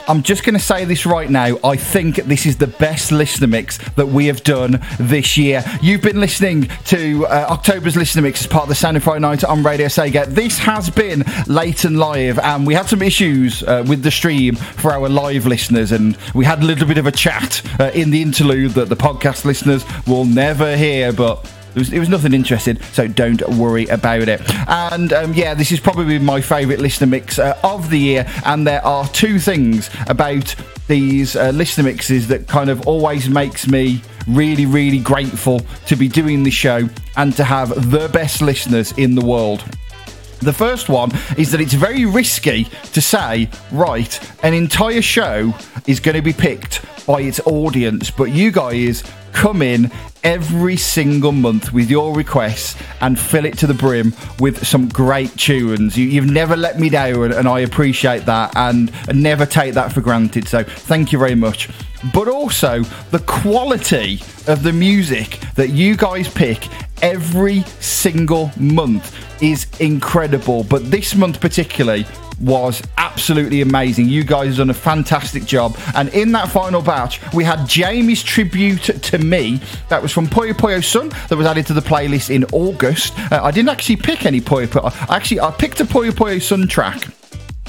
I'm 0.08 0.22
just 0.22 0.44
going 0.44 0.54
to 0.54 0.60
say 0.60 0.84
this 0.84 1.04
right 1.04 1.28
now. 1.28 1.58
I 1.64 1.74
think 1.74 2.16
this 2.16 2.46
is 2.46 2.56
the 2.56 2.68
best 2.68 3.10
listener 3.10 3.48
mix 3.48 3.78
that 3.94 4.06
we 4.06 4.26
have 4.26 4.44
done 4.44 4.80
this 5.00 5.36
year. 5.36 5.64
You've 5.82 6.02
been 6.02 6.20
listening 6.20 6.68
to 6.86 7.26
uh, 7.26 7.46
October's 7.50 7.96
listener 7.96 8.22
mix 8.22 8.40
as 8.42 8.46
part 8.46 8.62
of 8.64 8.68
the 8.68 8.76
Sound 8.76 8.96
of 8.96 9.02
Friday 9.02 9.20
Night 9.20 9.42
on 9.42 9.64
Radio 9.64 9.86
Sega. 9.86 10.26
This 10.26 10.58
has 10.58 10.90
been 10.90 11.24
late 11.48 11.84
and 11.84 11.98
live, 11.98 12.38
and 12.38 12.64
we 12.66 12.74
had 12.74 12.86
some 12.86 13.02
issues 13.02 13.64
uh, 13.64 13.84
with 13.88 14.02
the 14.02 14.12
stream 14.12 14.54
for 14.54 14.92
our 14.92 15.08
live 15.08 15.44
listeners, 15.44 15.90
and 15.90 16.16
we 16.34 16.44
had 16.44 16.62
a 16.62 16.64
little 16.64 16.86
bit 16.86 16.98
of 16.98 17.06
a 17.06 17.12
chat 17.12 17.60
uh, 17.80 17.90
in 17.92 18.10
the 18.10 18.22
interlude 18.22 18.72
that 18.72 18.88
the 18.88 18.96
podcast 18.96 19.44
listeners 19.44 19.84
will 20.06 20.24
never 20.24 20.76
hear, 20.76 21.12
but. 21.12 21.55
It 21.76 21.80
was, 21.80 21.92
it 21.92 21.98
was 21.98 22.08
nothing 22.08 22.32
interesting, 22.32 22.80
so 22.92 23.06
don't 23.06 23.46
worry 23.50 23.84
about 23.88 24.28
it. 24.28 24.40
And 24.66 25.12
um, 25.12 25.34
yeah, 25.34 25.52
this 25.52 25.70
is 25.70 25.78
probably 25.78 26.18
my 26.18 26.40
favourite 26.40 26.80
listener 26.80 27.06
mix 27.06 27.38
uh, 27.38 27.58
of 27.62 27.90
the 27.90 27.98
year. 27.98 28.26
And 28.46 28.66
there 28.66 28.82
are 28.82 29.06
two 29.08 29.38
things 29.38 29.90
about 30.08 30.54
these 30.88 31.36
uh, 31.36 31.50
listener 31.50 31.84
mixes 31.84 32.28
that 32.28 32.48
kind 32.48 32.70
of 32.70 32.86
always 32.86 33.28
makes 33.28 33.68
me 33.68 34.00
really, 34.26 34.64
really 34.64 35.00
grateful 35.00 35.60
to 35.84 35.96
be 35.96 36.08
doing 36.08 36.44
this 36.44 36.54
show 36.54 36.88
and 37.18 37.36
to 37.36 37.44
have 37.44 37.90
the 37.90 38.08
best 38.08 38.40
listeners 38.40 38.92
in 38.92 39.14
the 39.14 39.24
world. 39.24 39.62
The 40.40 40.52
first 40.52 40.88
one 40.88 41.10
is 41.36 41.50
that 41.52 41.60
it's 41.60 41.72
very 41.72 42.04
risky 42.04 42.64
to 42.92 43.00
say, 43.00 43.48
right, 43.72 44.44
an 44.44 44.54
entire 44.54 45.02
show 45.02 45.54
is 45.86 45.98
going 46.00 46.16
to 46.16 46.22
be 46.22 46.32
picked 46.32 46.84
by 47.06 47.22
its 47.22 47.40
audience, 47.46 48.10
but 48.10 48.24
you 48.30 48.50
guys 48.50 49.02
come 49.32 49.62
in 49.62 49.90
every 50.24 50.76
single 50.76 51.30
month 51.30 51.72
with 51.72 51.90
your 51.90 52.14
requests 52.14 52.74
and 53.00 53.18
fill 53.18 53.44
it 53.44 53.56
to 53.58 53.66
the 53.66 53.74
brim 53.74 54.12
with 54.40 54.66
some 54.66 54.88
great 54.88 55.30
tunes. 55.36 55.96
You, 55.96 56.20
have 56.20 56.30
never 56.30 56.56
let 56.56 56.80
me 56.80 56.88
down, 56.88 57.32
and 57.32 57.46
I 57.46 57.60
appreciate 57.60 58.24
that 58.26 58.56
and, 58.56 58.90
and 59.08 59.22
never 59.22 59.46
take 59.46 59.74
that 59.74 59.92
for 59.92 60.00
granted. 60.00 60.48
So, 60.48 60.64
thank 60.64 61.12
you 61.12 61.18
very 61.18 61.34
much. 61.34 61.68
But 62.12 62.28
also, 62.28 62.82
the 63.10 63.20
quality 63.20 64.20
of 64.46 64.62
the 64.62 64.72
music 64.72 65.40
that 65.54 65.70
you 65.70 65.96
guys 65.96 66.28
pick 66.28 66.68
every 67.02 67.62
single 67.80 68.50
month 68.58 69.14
is 69.42 69.66
incredible. 69.80 70.64
But 70.64 70.90
this 70.90 71.14
month, 71.14 71.40
particularly, 71.40 72.06
was 72.40 72.82
absolutely 72.98 73.62
amazing. 73.62 74.08
You 74.08 74.24
guys 74.24 74.48
have 74.48 74.56
done 74.58 74.70
a 74.70 74.74
fantastic 74.74 75.44
job. 75.44 75.76
And 75.94 76.08
in 76.10 76.32
that 76.32 76.50
final 76.50 76.82
batch, 76.82 77.20
we 77.32 77.44
had 77.44 77.66
Jamie's 77.66 78.22
tribute 78.22 78.82
to 78.82 79.18
me. 79.18 79.60
That 79.88 80.02
was 80.02 80.12
from 80.12 80.26
Puyo 80.26 80.52
Puyo 80.52 80.84
Sun 80.84 81.10
that 81.28 81.36
was 81.36 81.46
added 81.46 81.66
to 81.68 81.72
the 81.72 81.80
playlist 81.80 82.30
in 82.30 82.44
August. 82.52 83.18
Uh, 83.32 83.40
I 83.42 83.50
didn't 83.50 83.70
actually 83.70 83.96
pick 83.96 84.26
any 84.26 84.40
Puyo. 84.40 84.92
Actually, 85.08 85.40
I 85.40 85.50
picked 85.50 85.80
a 85.80 85.84
Puyo 85.84 86.10
Puyo 86.10 86.40
Sun 86.40 86.68
track 86.68 87.04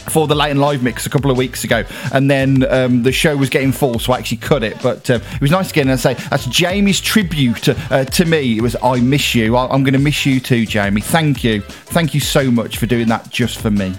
for 0.09 0.27
the 0.27 0.35
late 0.35 0.51
and 0.51 0.59
live 0.59 0.83
mix 0.83 1.05
a 1.05 1.09
couple 1.09 1.29
of 1.31 1.37
weeks 1.37 1.63
ago, 1.63 1.83
and 2.13 2.29
then 2.29 2.63
um, 2.71 3.03
the 3.03 3.11
show 3.11 3.35
was 3.35 3.49
getting 3.49 3.71
full, 3.71 3.99
so 3.99 4.13
I 4.13 4.17
actually 4.19 4.37
cut 4.37 4.63
it. 4.63 4.77
But 4.81 5.09
uh, 5.09 5.19
it 5.33 5.41
was 5.41 5.51
nice 5.51 5.67
to 5.69 5.73
get 5.73 5.81
in 5.81 5.89
and 5.89 5.99
say 5.99 6.13
that's 6.15 6.45
Jamie's 6.47 7.01
tribute 7.01 7.69
uh, 7.91 8.05
to 8.05 8.25
me. 8.25 8.57
It 8.57 8.61
was 8.61 8.75
I 8.83 8.99
miss 8.99 9.35
you. 9.35 9.55
I- 9.55 9.67
I'm 9.67 9.83
going 9.83 9.93
to 9.93 9.99
miss 9.99 10.25
you 10.25 10.39
too, 10.39 10.65
Jamie. 10.65 11.01
Thank 11.01 11.43
you, 11.43 11.61
thank 11.61 12.13
you 12.13 12.19
so 12.19 12.49
much 12.49 12.77
for 12.77 12.85
doing 12.85 13.07
that 13.09 13.29
just 13.29 13.59
for 13.59 13.71
me. 13.71 13.93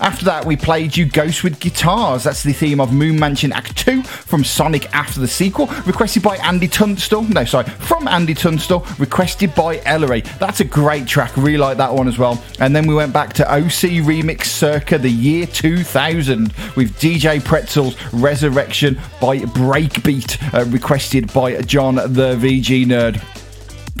After 0.00 0.24
that, 0.26 0.44
we 0.44 0.56
played 0.56 0.96
you 0.96 1.06
Ghost 1.06 1.44
with 1.44 1.60
Guitars. 1.60 2.24
That's 2.24 2.42
the 2.42 2.52
theme 2.52 2.80
of 2.80 2.92
Moon 2.92 3.18
Mansion 3.18 3.52
Act 3.52 3.76
2 3.76 4.02
from 4.02 4.44
Sonic 4.44 4.92
After 4.94 5.20
the 5.20 5.28
Sequel, 5.28 5.66
requested 5.86 6.22
by 6.22 6.36
Andy 6.36 6.68
Tunstall. 6.68 7.22
No, 7.22 7.44
sorry, 7.44 7.64
from 7.64 8.08
Andy 8.08 8.34
Tunstall, 8.34 8.86
requested 8.98 9.54
by 9.54 9.80
Ellery. 9.84 10.22
That's 10.38 10.60
a 10.60 10.64
great 10.64 11.06
track. 11.06 11.36
Really 11.36 11.58
like 11.58 11.76
that 11.78 11.92
one 11.92 12.08
as 12.08 12.18
well. 12.18 12.42
And 12.60 12.74
then 12.74 12.86
we 12.86 12.94
went 12.94 13.12
back 13.12 13.32
to 13.34 13.50
OC 13.50 14.02
Remix 14.04 14.44
circa 14.44 14.98
the 14.98 15.10
year 15.10 15.46
2000 15.46 16.52
with 16.76 16.98
DJ 16.98 17.40
Pretzel's 17.40 17.96
Resurrection 18.12 19.00
by 19.20 19.38
Breakbeat, 19.38 20.54
uh, 20.54 20.64
requested 20.70 21.32
by 21.32 21.60
John 21.62 21.96
the 21.96 22.36
VG 22.36 22.86
Nerd 22.86 23.22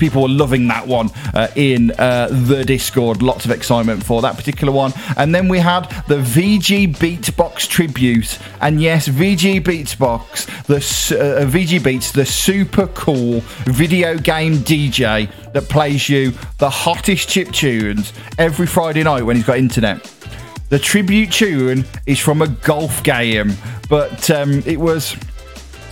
people 0.02 0.22
were 0.22 0.28
loving 0.28 0.66
that 0.66 0.84
one 0.84 1.08
uh, 1.32 1.46
in 1.54 1.92
uh, 1.92 2.26
the 2.26 2.64
Discord. 2.64 3.22
Lots 3.22 3.44
of 3.44 3.52
excitement 3.52 4.04
for 4.04 4.20
that 4.22 4.34
particular 4.36 4.72
one. 4.72 4.92
And 5.16 5.32
then 5.32 5.46
we 5.46 5.60
had 5.60 5.82
the 6.08 6.16
VG 6.16 6.96
Beatbox 6.96 7.68
tribute. 7.68 8.36
And 8.60 8.82
yes, 8.82 9.06
VG 9.06 9.60
Beatbox, 9.60 10.64
the 10.64 10.78
uh, 11.16 11.44
VG 11.46 11.84
Beats, 11.84 12.10
the 12.10 12.26
super 12.26 12.88
cool 12.88 13.42
video 13.64 14.18
game 14.18 14.54
DJ 14.54 15.30
that 15.52 15.68
plays 15.68 16.08
you 16.08 16.32
the 16.58 16.68
hottest 16.68 17.28
chip 17.28 17.52
tunes 17.52 18.12
every 18.38 18.66
Friday 18.66 19.04
night 19.04 19.22
when 19.22 19.36
he's 19.36 19.46
got 19.46 19.56
internet. 19.56 20.02
The 20.68 20.80
tribute 20.80 21.30
tune 21.30 21.84
is 22.06 22.18
from 22.18 22.42
a 22.42 22.48
golf 22.48 23.04
game, 23.04 23.52
but 23.88 24.28
um, 24.32 24.64
it 24.66 24.80
was 24.80 25.14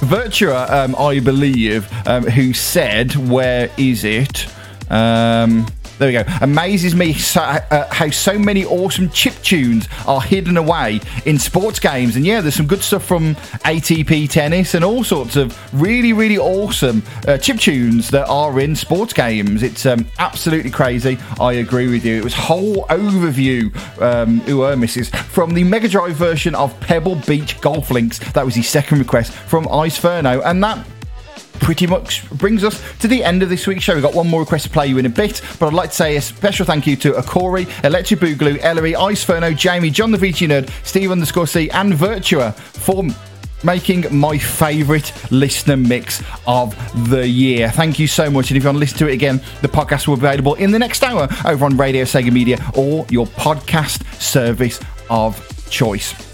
Virtua, 0.01 0.69
um, 0.71 0.97
I 0.97 1.21
believe, 1.21 1.87
um, 2.07 2.25
who 2.25 2.53
said, 2.53 3.15
"Where 3.17 3.71
is 3.77 4.05
it?" 4.05 4.47
Um, 4.89 5.67
there 6.01 6.09
we 6.09 6.13
go. 6.15 6.25
Amazes 6.41 6.95
me 6.95 7.13
so, 7.13 7.43
uh, 7.43 7.87
how 7.93 8.09
so 8.09 8.39
many 8.39 8.65
awesome 8.65 9.11
chip 9.11 9.35
tunes 9.43 9.87
are 10.07 10.23
hidden 10.23 10.57
away 10.57 10.99
in 11.27 11.39
sports 11.39 11.79
games. 11.79 12.17
And 12.17 12.25
yeah, 12.25 12.41
there's 12.41 12.55
some 12.55 12.67
good 12.67 12.81
stuff 12.81 13.05
from 13.05 13.35
ATP 13.67 14.31
tennis 14.31 14.73
and 14.73 14.83
all 14.83 15.05
sorts 15.05 15.37
of 15.37 15.55
really, 15.79 16.15
really 16.15 16.39
awesome 16.39 17.03
uh, 17.29 17.37
chip 17.37 17.59
tunes 17.59 18.09
that 18.13 18.27
are 18.29 18.59
in 18.61 18.75
sports 18.75 19.13
games. 19.13 19.63
It's 19.63 19.85
um, 19.85 20.07
absolutely 20.19 20.71
crazy. 20.71 21.19
I 21.39 21.53
agree 21.55 21.89
with 21.89 22.07
you. 22.07 22.17
It 22.17 22.25
was 22.25 22.33
whole 22.33 22.87
overview, 22.87 23.71
um, 24.01 24.41
ooh, 24.49 24.65
uh, 24.65 24.77
misses, 24.77 25.11
from 25.11 25.53
the 25.53 25.65
Mega 25.65 25.87
Drive 25.87 26.17
version 26.17 26.55
of 26.55 26.79
Pebble 26.81 27.17
Beach 27.27 27.61
Golf 27.61 27.91
Links. 27.91 28.21
That 28.33 28.47
was 28.47 28.55
his 28.55 28.67
second 28.67 29.01
request 29.01 29.33
from 29.35 29.67
Iceferno. 29.67 30.41
And 30.47 30.65
that 30.65 30.83
pretty 31.61 31.87
much 31.87 32.29
brings 32.31 32.65
us 32.65 32.83
to 32.99 33.09
the 33.09 33.23
end 33.23 33.43
of 33.43 33.49
this 33.49 33.67
week's 33.67 33.85
show. 33.85 33.95
We've 33.95 34.03
got 34.03 34.15
one 34.15 34.29
more 34.29 34.41
request 34.41 34.65
to 34.65 34.71
play 34.71 34.87
you 34.87 34.99
in 34.99 35.07
a 35.07 35.11
bit, 35.11 35.41
but 35.59 35.67
I'd 35.67 35.73
like 35.75 35.91
to 35.91 35.97
say 35.97 36.17
a 36.17 36.21
special 36.21 36.67
thank 36.67 36.87
you 36.87 36.97
to 36.97 37.13
Akori, 37.13 37.69
Electric 37.85 38.21
Boogaloo, 38.21 38.59
Ellery, 38.61 38.93
Iceferno, 38.93 39.57
Jamie, 39.57 39.91
John 39.91 40.11
the 40.11 40.19
VG 40.19 40.49
Nerd, 40.49 40.71
Steve 40.85 41.11
underscore 41.11 41.47
C, 41.47 41.71
and 41.71 41.93
Virtua 41.93 42.55
for 42.55 43.05
making 43.63 44.07
my 44.11 44.39
favourite 44.39 45.13
listener 45.31 45.77
mix 45.77 46.23
of 46.47 46.75
the 47.11 47.27
year. 47.29 47.71
Thank 47.71 47.99
you 47.99 48.07
so 48.07 48.31
much. 48.31 48.51
And 48.51 48.57
if 48.57 48.63
you 48.63 48.69
want 48.69 48.77
to 48.77 48.81
listen 48.81 48.99
to 48.99 49.09
it 49.09 49.13
again, 49.13 49.41
the 49.61 49.69
podcast 49.69 50.09
will 50.09 50.17
be 50.17 50.21
available 50.27 50.55
in 50.55 50.71
the 50.71 50.79
next 50.79 51.03
hour 51.03 51.29
over 51.45 51.65
on 51.65 51.77
Radio 51.77 52.05
Sega 52.05 52.33
Media 52.33 52.59
or 52.75 53.07
your 53.11 53.27
podcast 53.27 54.05
service 54.21 54.81
of 55.11 55.69
choice. 55.69 56.30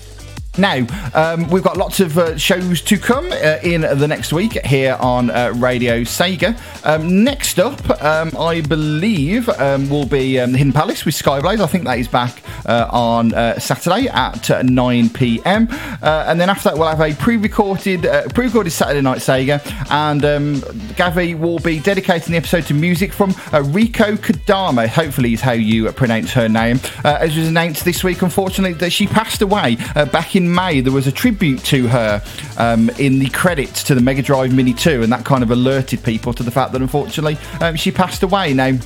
Now, 0.58 0.86
um, 1.12 1.48
we've 1.48 1.62
got 1.62 1.76
lots 1.76 2.00
of 2.00 2.16
uh, 2.16 2.38
shows 2.38 2.80
to 2.82 2.96
come 2.96 3.26
uh, 3.30 3.58
in 3.62 3.82
the 3.82 4.08
next 4.08 4.32
week 4.32 4.52
here 4.64 4.96
on 5.00 5.30
uh, 5.30 5.52
Radio 5.54 6.00
Sega. 6.00 6.58
Um, 6.86 7.24
next 7.24 7.58
up, 7.58 8.02
um, 8.02 8.34
I 8.38 8.62
believe, 8.62 9.50
um, 9.50 9.90
will 9.90 10.06
be 10.06 10.40
um, 10.40 10.54
Hidden 10.54 10.72
Palace 10.72 11.04
with 11.04 11.14
Skyblaze. 11.14 11.60
I 11.60 11.66
think 11.66 11.84
that 11.84 11.98
is 11.98 12.08
back 12.08 12.42
uh, 12.64 12.88
on 12.90 13.34
uh, 13.34 13.58
Saturday 13.58 14.08
at 14.08 14.50
uh, 14.50 14.62
9 14.62 15.10
pm. 15.10 15.68
and 16.02 16.40
then 16.40 16.48
after 16.48 16.70
that, 16.70 16.78
we'll 16.78 16.88
have 16.88 17.02
a 17.02 17.14
pre 17.14 17.36
recorded 17.36 18.02
pre 18.34 18.46
recorded 18.46 18.70
Saturday 18.70 19.02
Night 19.02 19.18
Sega. 19.18 19.60
And 19.90 20.24
um, 20.24 20.54
Gavi 20.94 21.38
will 21.38 21.58
be 21.58 21.80
dedicating 21.80 22.32
the 22.32 22.38
episode 22.38 22.64
to 22.66 22.74
music 22.74 23.12
from 23.12 23.32
Rieko 23.32 24.16
Kodama, 24.16 24.88
hopefully, 24.88 25.34
is 25.34 25.42
how 25.42 25.52
you 25.52 25.92
pronounce 25.92 26.32
her 26.32 26.48
name. 26.48 26.80
as 27.04 27.36
was 27.36 27.46
announced 27.46 27.84
this 27.84 28.02
week, 28.02 28.22
unfortunately, 28.22 28.72
that 28.78 28.90
she 28.90 29.06
passed 29.06 29.42
away 29.42 29.76
back 30.12 30.34
in 30.34 30.45
May, 30.54 30.80
there 30.80 30.92
was 30.92 31.06
a 31.06 31.12
tribute 31.12 31.62
to 31.64 31.88
her 31.88 32.22
um, 32.58 32.90
in 32.98 33.18
the 33.18 33.28
credits 33.30 33.82
to 33.84 33.94
the 33.94 34.00
Mega 34.00 34.22
Drive 34.22 34.52
Mini 34.52 34.72
2, 34.72 35.02
and 35.02 35.12
that 35.12 35.24
kind 35.24 35.42
of 35.42 35.50
alerted 35.50 36.02
people 36.02 36.32
to 36.34 36.42
the 36.42 36.50
fact 36.50 36.72
that 36.72 36.82
unfortunately 36.82 37.38
um, 37.60 37.76
she 37.76 37.90
passed 37.90 38.22
away. 38.22 38.54
Now, 38.54 38.78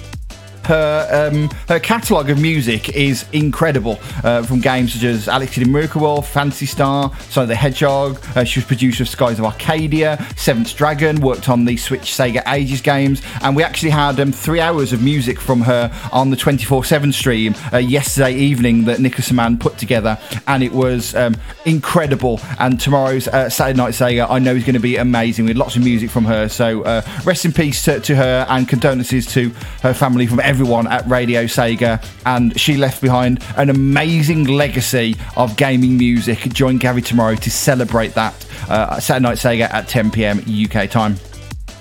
her 0.64 1.30
um, 1.30 1.48
her 1.68 1.78
catalogue 1.78 2.30
of 2.30 2.40
music 2.40 2.90
is 2.90 3.24
incredible. 3.32 3.98
Uh, 4.24 4.42
from 4.42 4.60
games 4.60 4.94
such 4.94 5.04
as 5.04 5.28
Alex 5.28 5.56
in 5.58 5.70
Miracle 5.70 6.22
Phantasy 6.22 6.66
Star, 6.66 7.12
Sonic 7.28 7.48
the 7.48 7.54
Hedgehog. 7.54 8.18
Uh, 8.36 8.44
she 8.44 8.60
was 8.60 8.66
producer 8.66 9.02
of 9.02 9.08
Skies 9.08 9.38
of 9.38 9.44
Arcadia, 9.44 10.24
Seventh 10.36 10.74
Dragon. 10.76 11.20
Worked 11.20 11.48
on 11.48 11.64
the 11.64 11.76
Switch 11.76 12.12
Sega 12.12 12.42
Ages 12.46 12.80
games, 12.80 13.22
and 13.42 13.56
we 13.56 13.62
actually 13.62 13.90
had 13.90 14.18
um, 14.20 14.32
three 14.32 14.60
hours 14.60 14.92
of 14.92 15.02
music 15.02 15.40
from 15.40 15.60
her 15.62 15.92
on 16.12 16.30
the 16.30 16.36
24/7 16.36 17.12
stream 17.12 17.54
uh, 17.72 17.78
yesterday 17.78 18.34
evening 18.34 18.84
that 18.84 19.00
Nicholas 19.00 19.32
Man 19.32 19.58
put 19.58 19.78
together, 19.78 20.18
and 20.46 20.62
it 20.62 20.72
was 20.72 21.14
um, 21.14 21.36
incredible. 21.64 22.40
And 22.58 22.80
tomorrow's 22.80 23.28
uh, 23.28 23.48
Saturday 23.48 23.76
Night 23.76 23.94
Sega, 23.94 24.26
I 24.28 24.38
know 24.38 24.54
is 24.54 24.64
going 24.64 24.74
to 24.74 24.80
be 24.80 24.96
amazing 24.96 25.46
with 25.46 25.56
lots 25.56 25.76
of 25.76 25.82
music 25.82 26.10
from 26.10 26.24
her. 26.24 26.48
So 26.48 26.82
uh, 26.82 27.02
rest 27.24 27.44
in 27.44 27.52
peace 27.52 27.84
to, 27.84 28.00
to 28.00 28.16
her, 28.16 28.46
and 28.48 28.68
condolences 28.68 29.26
to 29.32 29.50
her 29.82 29.94
family 29.94 30.26
from 30.26 30.40
everyone 30.50 30.88
at 30.88 31.06
Radio 31.06 31.44
Sega, 31.44 32.04
and 32.26 32.58
she 32.58 32.76
left 32.76 33.00
behind 33.00 33.40
an 33.56 33.70
amazing 33.70 34.46
legacy 34.46 35.14
of 35.36 35.56
gaming 35.56 35.96
music. 35.96 36.40
Join 36.52 36.76
Gary 36.76 37.02
tomorrow 37.02 37.36
to 37.36 37.50
celebrate 37.52 38.14
that 38.14 38.34
uh, 38.68 38.98
Saturday 38.98 39.28
Night 39.28 39.36
Sega 39.36 39.72
at 39.72 39.86
10 39.86 40.10
pm 40.10 40.38
UK 40.40 40.90
time. 40.90 41.14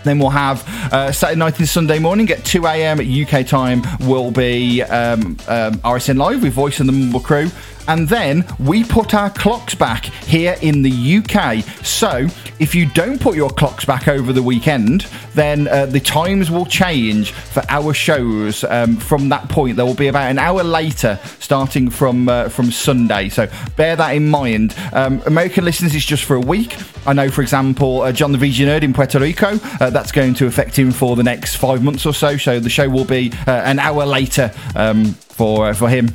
Then 0.04 0.20
we'll 0.20 0.30
have 0.30 0.68
uh, 0.94 1.12
Saturday 1.12 1.40
night 1.40 1.58
and 1.58 1.68
Sunday 1.68 1.98
morning 1.98 2.30
at 2.30 2.46
2 2.46 2.68
a.m. 2.68 3.00
UK 3.00 3.44
time 3.48 3.82
will 4.02 4.30
be 4.30 4.84
um, 4.84 5.36
um, 5.48 5.74
RSN 5.80 6.18
Live 6.18 6.44
with 6.44 6.54
Voice 6.54 6.80
and 6.80 6.88
the 6.88 6.94
Mumble 6.94 7.22
Crew. 7.22 7.50
And 7.90 8.08
then 8.08 8.46
we 8.60 8.84
put 8.84 9.16
our 9.16 9.32
clocks 9.32 9.74
back 9.74 10.06
here 10.06 10.56
in 10.62 10.84
the 10.84 11.18
UK. 11.18 11.64
So 11.84 12.28
if 12.60 12.76
you 12.76 12.86
don't 12.86 13.20
put 13.20 13.36
your 13.36 13.50
clocks 13.50 13.84
back 13.84 14.08
over 14.08 14.32
the 14.32 14.44
weekend, 14.44 15.08
then 15.34 15.68
uh, 15.68 15.88
the 15.88 16.00
times 16.00 16.52
will 16.52 16.68
change 16.68 17.32
for 17.32 17.64
our 17.68 17.94
shows 17.94 18.64
um, 18.66 18.96
from 18.96 19.30
that 19.30 19.50
point. 19.50 19.76
There 19.76 19.86
will 19.86 19.96
be 19.96 20.08
about 20.08 20.30
an 20.30 20.38
hour 20.38 20.64
later, 20.64 21.20
starting 21.40 21.90
from 21.90 22.30
uh, 22.30 22.50
from 22.50 22.72
Sunday. 22.72 23.28
So 23.30 23.48
bear 23.76 23.96
that 23.96 24.12
in 24.12 24.30
mind. 24.30 24.76
Um, 24.94 25.22
American 25.26 25.66
listeners 25.66 25.96
is 25.96 26.06
just 26.06 26.26
for 26.26 26.36
a 26.36 26.42
week. 26.42 26.78
I 27.08 27.14
know, 27.14 27.32
for 27.32 27.42
example, 27.42 28.04
uh, 28.04 28.12
John 28.12 28.32
the 28.32 28.38
VG 28.38 28.68
Nerd 28.68 28.84
in 28.84 28.94
Puerto 28.94 29.20
Rico. 29.20 29.60
Uh, 29.80 29.90
that's 29.90 30.12
going 30.12 30.36
to 30.36 30.46
affect 30.46 30.78
him 30.78 30.92
for 30.92 31.16
the 31.16 31.24
next 31.24 31.56
five 31.56 31.84
months 31.84 32.06
or 32.06 32.14
so. 32.14 32.38
So 32.38 32.60
the 32.60 32.70
show 32.70 32.88
will 32.88 33.06
be 33.06 33.32
uh, 33.48 33.52
an 33.52 33.80
hour 33.80 34.06
later 34.06 34.52
um, 34.76 35.06
for 35.06 35.70
uh, 35.70 35.74
for 35.74 35.90
him 35.90 36.10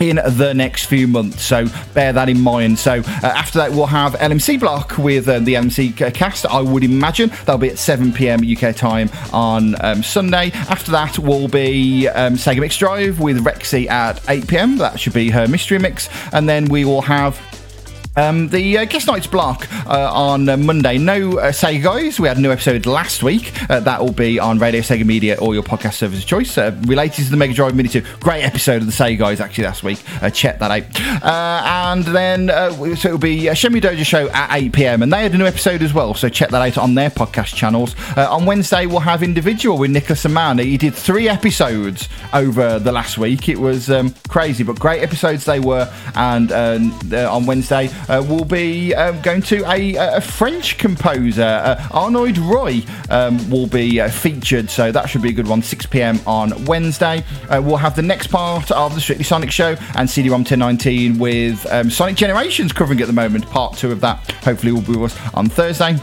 in 0.00 0.16
the 0.16 0.52
next 0.54 0.86
few 0.86 1.08
months. 1.08 1.42
So 1.42 1.66
bear 1.94 2.12
that 2.12 2.28
in 2.28 2.40
mind. 2.40 2.78
So 2.78 2.92
uh, 2.92 3.20
after 3.22 3.58
that, 3.58 3.70
we'll 3.72 3.86
have 3.86 4.14
LMC 4.14 4.60
block 4.60 4.98
with 4.98 5.28
uh, 5.28 5.38
the 5.38 5.54
LMC 5.54 6.14
cast. 6.14 6.46
I 6.46 6.60
would 6.60 6.84
imagine 6.84 7.30
that'll 7.30 7.58
be 7.58 7.70
at 7.70 7.78
7 7.78 8.12
p.m. 8.12 8.40
UK 8.44 8.74
time 8.74 9.10
on 9.32 9.74
um, 9.84 10.02
Sunday. 10.02 10.50
After 10.52 10.90
that, 10.92 11.18
will 11.18 11.48
be 11.48 12.08
um, 12.08 12.34
Sega 12.34 12.60
Mix 12.60 12.76
Drive 12.76 13.20
with 13.20 13.44
Rexy 13.44 13.88
at 13.88 14.20
8 14.28 14.46
p.m. 14.48 14.78
That 14.78 15.00
should 15.00 15.14
be 15.14 15.30
her 15.30 15.46
mystery 15.46 15.78
mix, 15.78 16.08
and 16.32 16.48
then 16.48 16.66
we 16.66 16.84
will 16.84 17.02
have. 17.02 17.40
Um, 18.16 18.48
the 18.48 18.78
uh, 18.78 18.84
guest 18.86 19.06
nights 19.08 19.26
block 19.26 19.68
uh, 19.86 20.10
on 20.10 20.48
uh, 20.48 20.56
Monday. 20.56 20.96
No 20.96 21.38
uh, 21.38 21.52
Sega 21.52 21.82
guys. 21.82 22.18
We 22.18 22.28
had 22.28 22.38
a 22.38 22.40
new 22.40 22.50
episode 22.50 22.86
last 22.86 23.22
week. 23.22 23.52
Uh, 23.70 23.80
that 23.80 24.00
will 24.00 24.12
be 24.12 24.38
on 24.38 24.58
Radio 24.58 24.80
Sega 24.80 25.04
Media 25.04 25.36
or 25.38 25.52
your 25.52 25.62
podcast 25.62 25.94
service 25.94 26.20
of 26.20 26.26
choice. 26.26 26.56
Uh, 26.56 26.74
related 26.86 27.26
to 27.26 27.30
the 27.30 27.36
Mega 27.36 27.52
Drive 27.52 27.74
Mini 27.74 27.90
2. 27.90 28.02
Great 28.20 28.42
episode 28.42 28.80
of 28.80 28.86
the 28.86 28.92
Sega 28.92 29.18
guys 29.18 29.40
actually 29.40 29.64
last 29.64 29.82
week. 29.82 30.02
Uh, 30.22 30.30
check 30.30 30.58
that 30.60 30.70
out. 30.70 31.00
And 31.86 32.04
then 32.04 32.48
so 32.96 33.08
it'll 33.08 33.18
be 33.18 33.50
uh, 33.50 33.54
Doja 33.54 34.04
Show 34.04 34.30
at 34.30 34.56
8 34.56 34.72
pm, 34.72 35.02
and 35.02 35.12
they 35.12 35.22
had 35.22 35.34
a 35.34 35.38
new 35.38 35.44
episode 35.44 35.82
as 35.82 35.92
well. 35.92 36.14
So 36.14 36.30
check 36.30 36.48
that 36.50 36.62
out 36.62 36.78
on 36.78 36.94
their 36.94 37.10
podcast 37.10 37.54
channels. 37.54 37.94
On 38.16 38.46
Wednesday 38.46 38.86
we'll 38.86 39.00
have 39.00 39.22
individual 39.22 39.76
with 39.76 39.90
Nicholas 39.90 40.24
Aman. 40.24 40.58
He 40.58 40.78
did 40.78 40.94
three 40.94 41.28
episodes 41.28 42.08
over 42.32 42.78
the 42.78 42.92
last 42.92 43.18
week. 43.18 43.50
It 43.50 43.58
was 43.58 43.90
um, 43.90 44.14
crazy, 44.28 44.64
but 44.64 44.78
great 44.78 45.02
episodes 45.02 45.44
they 45.44 45.60
were. 45.60 45.92
And 46.14 46.50
on 46.50 47.44
Wednesday 47.44 47.90
uh, 48.08 48.24
we'll 48.28 48.44
be 48.44 48.94
um, 48.94 49.20
going 49.22 49.42
to 49.42 49.64
a, 49.70 49.94
a 50.16 50.20
French 50.20 50.78
composer, 50.78 51.42
uh, 51.42 51.88
Arnold 51.90 52.38
Roy, 52.38 52.82
um, 53.10 53.50
will 53.50 53.66
be 53.66 54.00
uh, 54.00 54.08
featured. 54.08 54.70
So 54.70 54.92
that 54.92 55.08
should 55.08 55.22
be 55.22 55.30
a 55.30 55.32
good 55.32 55.48
one. 55.48 55.62
6 55.62 55.86
p.m. 55.86 56.18
on 56.26 56.64
Wednesday. 56.64 57.24
Uh, 57.48 57.60
we'll 57.64 57.76
have 57.76 57.96
the 57.96 58.02
next 58.02 58.28
part 58.28 58.70
of 58.70 58.94
the 58.94 59.00
Strictly 59.00 59.24
Sonic 59.24 59.50
show 59.50 59.76
and 59.96 60.08
CD-ROM 60.08 60.40
1019 60.40 61.18
with 61.18 61.66
um, 61.72 61.90
Sonic 61.90 62.16
Generations 62.16 62.72
covering 62.72 63.00
at 63.00 63.06
the 63.06 63.12
moment. 63.12 63.46
Part 63.46 63.76
two 63.76 63.92
of 63.92 64.00
that 64.00 64.30
hopefully 64.42 64.72
will 64.72 64.82
be 64.82 64.96
with 64.96 65.12
us 65.12 65.34
on 65.34 65.48
Thursday 65.48 65.98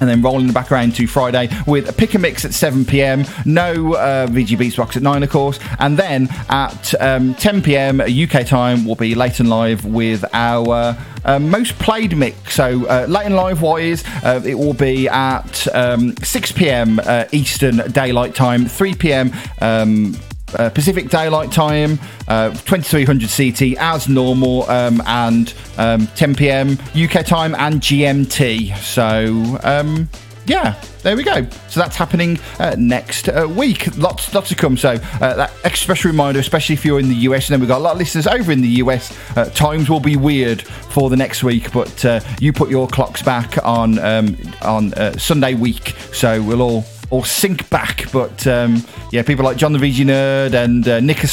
and 0.00 0.08
then 0.08 0.22
rolling 0.22 0.46
the 0.46 0.52
back 0.52 0.70
around 0.70 0.94
to 0.96 1.06
Friday 1.06 1.48
with 1.66 1.88
a 1.88 1.92
pick 1.92 2.14
and 2.14 2.22
mix 2.22 2.44
at 2.44 2.54
7 2.54 2.84
pm. 2.84 3.24
No 3.44 3.94
uh, 3.94 4.26
VG 4.26 4.96
at 4.96 5.02
9, 5.02 5.22
of 5.22 5.30
course. 5.30 5.58
And 5.78 5.98
then 5.98 6.28
at 6.48 6.94
um, 7.00 7.34
10 7.34 7.62
pm 7.62 8.00
UK 8.00 8.46
time, 8.46 8.84
will 8.84 8.96
be 8.96 9.14
late 9.14 9.40
and 9.40 9.48
live 9.48 9.84
with 9.84 10.24
our 10.32 10.96
uh, 11.24 11.38
most 11.38 11.78
played 11.78 12.16
mix. 12.16 12.54
So, 12.54 12.86
uh, 12.86 13.06
late 13.08 13.26
and 13.26 13.36
live 13.36 13.62
wise, 13.62 14.04
uh, 14.22 14.40
it 14.44 14.54
will 14.54 14.74
be 14.74 15.08
at 15.08 15.66
um, 15.74 16.16
6 16.16 16.52
pm 16.52 17.00
uh, 17.02 17.24
Eastern 17.32 17.76
Daylight 17.92 18.34
Time, 18.34 18.66
3 18.66 18.94
pm. 18.94 19.32
Um, 19.60 20.16
uh, 20.54 20.70
Pacific 20.70 21.08
Daylight 21.08 21.52
Time, 21.52 21.98
uh, 22.28 22.50
2300 22.50 23.28
CT 23.28 23.78
as 23.78 24.08
normal, 24.08 24.68
um, 24.70 25.02
and 25.06 25.54
um, 25.78 26.06
10 26.08 26.34
p.m. 26.34 26.78
UK 26.94 27.24
time 27.24 27.54
and 27.56 27.80
GMT. 27.80 28.76
So, 28.78 29.58
um, 29.62 30.08
yeah, 30.46 30.80
there 31.02 31.16
we 31.16 31.24
go. 31.24 31.46
So 31.68 31.80
that's 31.80 31.96
happening 31.96 32.38
uh, 32.58 32.76
next 32.78 33.28
uh, 33.28 33.48
week. 33.48 33.96
Lots, 33.96 34.32
lots 34.32 34.48
to 34.50 34.54
come. 34.54 34.76
So 34.76 34.90
uh, 34.90 35.34
that 35.34 35.52
extra 35.64 35.84
special 35.86 36.10
reminder, 36.10 36.38
especially 36.40 36.74
if 36.74 36.84
you're 36.84 37.00
in 37.00 37.08
the 37.08 37.16
US, 37.16 37.48
and 37.48 37.54
then 37.54 37.60
we've 37.60 37.68
got 37.68 37.78
a 37.78 37.82
lot 37.82 37.92
of 37.92 37.98
listeners 37.98 38.26
over 38.26 38.52
in 38.52 38.60
the 38.60 38.68
US. 38.68 39.16
Uh, 39.36 39.46
times 39.46 39.90
will 39.90 40.00
be 40.00 40.16
weird 40.16 40.62
for 40.62 41.10
the 41.10 41.16
next 41.16 41.42
week, 41.42 41.72
but 41.72 42.04
uh, 42.04 42.20
you 42.40 42.52
put 42.52 42.70
your 42.70 42.86
clocks 42.86 43.22
back 43.22 43.56
on 43.64 43.98
um, 43.98 44.36
on 44.62 44.94
uh, 44.94 45.12
Sunday 45.18 45.54
week, 45.54 45.94
so 46.12 46.40
we'll 46.42 46.62
all 46.62 46.84
all 47.10 47.24
sync 47.24 47.68
back. 47.70 48.10
But 48.12 48.46
um, 48.46 48.82
yeah, 49.12 49.22
people 49.22 49.44
like 49.44 49.56
John 49.56 49.72
the 49.72 49.78
VG 49.78 50.04
Nerd 50.04 50.54
and 50.54 50.86
uh, 50.86 51.00
Nick 51.00 51.24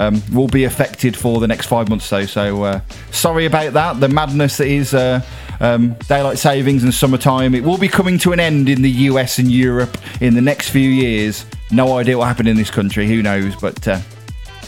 um, 0.00 0.22
will 0.32 0.48
be 0.48 0.64
affected 0.64 1.16
for 1.16 1.40
the 1.40 1.48
next 1.48 1.66
five 1.66 1.88
months. 1.88 2.06
So, 2.06 2.26
so 2.26 2.62
uh, 2.64 2.80
sorry 3.10 3.46
about 3.46 3.72
that. 3.74 4.00
The 4.00 4.08
madness 4.08 4.56
that 4.58 4.66
is 4.66 4.94
uh, 4.94 5.22
um, 5.60 5.94
daylight 6.08 6.38
savings 6.38 6.82
and 6.82 6.92
summertime. 6.92 7.54
It 7.54 7.62
will 7.62 7.78
be 7.78 7.88
coming 7.88 8.18
to 8.18 8.32
an 8.32 8.40
end 8.40 8.68
in 8.68 8.82
the 8.82 8.90
US 8.90 9.38
and 9.38 9.50
Europe 9.50 9.96
in 10.20 10.34
the 10.34 10.40
next 10.40 10.70
few 10.70 10.88
years. 10.88 11.44
No 11.70 11.98
idea 11.98 12.18
what 12.18 12.26
happened 12.26 12.48
in 12.48 12.56
this 12.56 12.70
country. 12.70 13.06
Who 13.06 13.22
knows? 13.22 13.54
But 13.56 13.86
uh, 13.86 14.00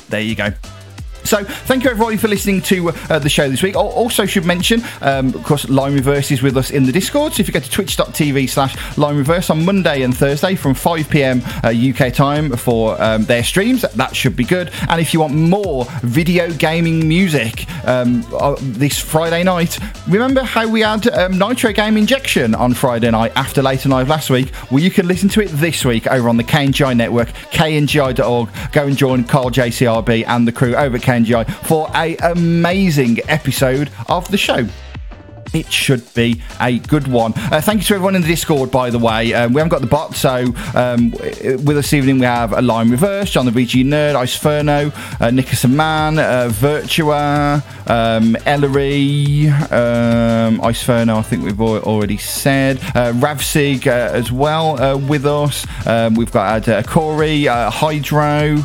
there 0.09 0.20
you 0.20 0.34
go. 0.34 0.52
So, 1.24 1.44
thank 1.44 1.85
you 1.85 1.90
everybody 1.90 2.16
for 2.16 2.28
listening 2.28 2.61
to 2.62 2.90
uh, 2.90 3.19
the 3.19 3.28
show 3.28 3.49
this 3.49 3.62
week. 3.62 3.74
Al- 3.77 3.89
Also, 3.89 4.27
should 4.27 4.44
mention, 4.44 4.82
um, 5.01 5.28
of 5.35 5.43
course, 5.44 5.69
Line 5.69 5.94
Reverse 5.94 6.31
is 6.31 6.43
with 6.43 6.57
us 6.57 6.70
in 6.70 6.85
the 6.85 6.93
Discord. 6.93 7.32
So, 7.35 7.40
if 7.40 7.49
you 7.49 7.55
go 7.55 7.61
to 7.61 7.70
twitch.tv 7.70 8.49
slash 8.51 8.77
Line 8.99 9.16
Reverse 9.16 9.49
on 9.51 9.65
Monday 9.65 10.03
and 10.03 10.16
Thursday 10.16 10.55
from 10.57 10.74
5 10.74 11.09
pm 11.09 11.43
uh, 11.65 11.69
UK 11.73 12.12
time 12.12 12.57
for 12.57 13.01
um, 13.03 13.24
their 13.24 13.43
streams, 13.44 13.82
that 13.82 14.15
should 14.16 14.36
be 14.36 14.44
good. 14.44 14.70
And 14.89 15.01
if 15.01 15.15
you 15.15 15.20
want 15.20 15.35
more 15.35 15.86
video 16.03 16.51
gaming 16.53 17.07
music 17.09 17.66
um, 17.86 18.24
uh, 18.35 18.57
this 18.61 18.99
Friday 18.99 19.43
night, 19.44 19.78
remember 20.09 20.43
how 20.43 20.69
we 20.69 20.81
had 20.81 21.07
um, 21.09 21.39
Nitro 21.39 21.73
Game 21.73 21.97
Injection 21.97 22.55
on 22.55 22.74
Friday 22.74 23.11
night 23.11 23.32
after 23.36 23.62
Late 23.62 23.86
Live 23.86 24.09
last 24.09 24.28
week? 24.28 24.51
Well, 24.70 24.81
you 24.82 24.90
can 24.90 25.07
listen 25.07 25.28
to 25.31 25.40
it 25.40 25.49
this 25.49 25.85
week 25.85 26.07
over 26.09 26.28
on 26.28 26.36
the 26.36 26.44
KNGI 26.44 26.97
network, 26.97 27.28
kngi.org. 27.53 28.49
Go 28.73 28.86
and 28.86 28.97
join 28.97 29.24
Carl 29.24 29.51
JCRB 29.51 30.24
and 30.27 30.47
the 30.47 30.53
crew 30.53 30.74
over 30.74 30.97
at 30.97 31.03
KNGI 31.12 31.51
for 31.66 31.90
a 31.94 32.16
amazing 32.16 33.18
episode 33.28 33.90
of 34.09 34.28
the 34.30 34.39
show. 34.39 34.66
It 35.52 35.70
should 35.70 36.14
be 36.14 36.40
a 36.60 36.78
good 36.78 37.06
one. 37.06 37.34
Uh, 37.36 37.60
thank 37.60 37.80
you 37.80 37.84
to 37.89 37.94
everyone 37.94 38.16
in 38.16 38.22
the 38.22 38.28
Discord, 38.28 38.70
by 38.70 38.89
the 38.89 38.98
way. 38.98 39.34
Um, 39.34 39.52
we 39.52 39.59
haven't 39.59 39.70
got 39.70 39.82
the 39.82 39.86
bot, 39.86 40.14
so 40.14 40.47
um, 40.74 41.10
with 41.10 41.76
us 41.76 41.93
evening 41.93 42.20
we 42.20 42.24
have 42.24 42.55
a 42.55 42.62
Line 42.62 42.90
Reverse, 42.90 43.30
John 43.30 43.44
the 43.44 43.51
VG 43.51 43.84
Nerd, 43.84 44.14
Iceferno, 44.14 45.20
uh, 45.20 45.30
Nicholas 45.30 45.66
Man, 45.66 46.18
uh, 46.18 46.48
Virtua, 46.51 47.62
um, 47.90 48.34
Ellery, 48.47 49.48
um, 49.48 50.59
Iceferno, 50.60 51.18
I 51.18 51.22
think 51.22 51.44
we've 51.44 51.60
already 51.60 52.16
said, 52.16 52.78
uh, 52.94 53.12
Ravsig 53.12 53.86
uh, 53.86 53.90
as 53.90 54.32
well 54.32 54.80
uh, 54.80 54.97
with 54.97 55.26
us. 55.26 55.66
Um, 55.86 56.14
we've 56.14 56.32
got 56.32 56.66
uh, 56.66 56.82
Corey, 56.82 57.47
uh, 57.47 57.70
Hydro, 57.70 58.64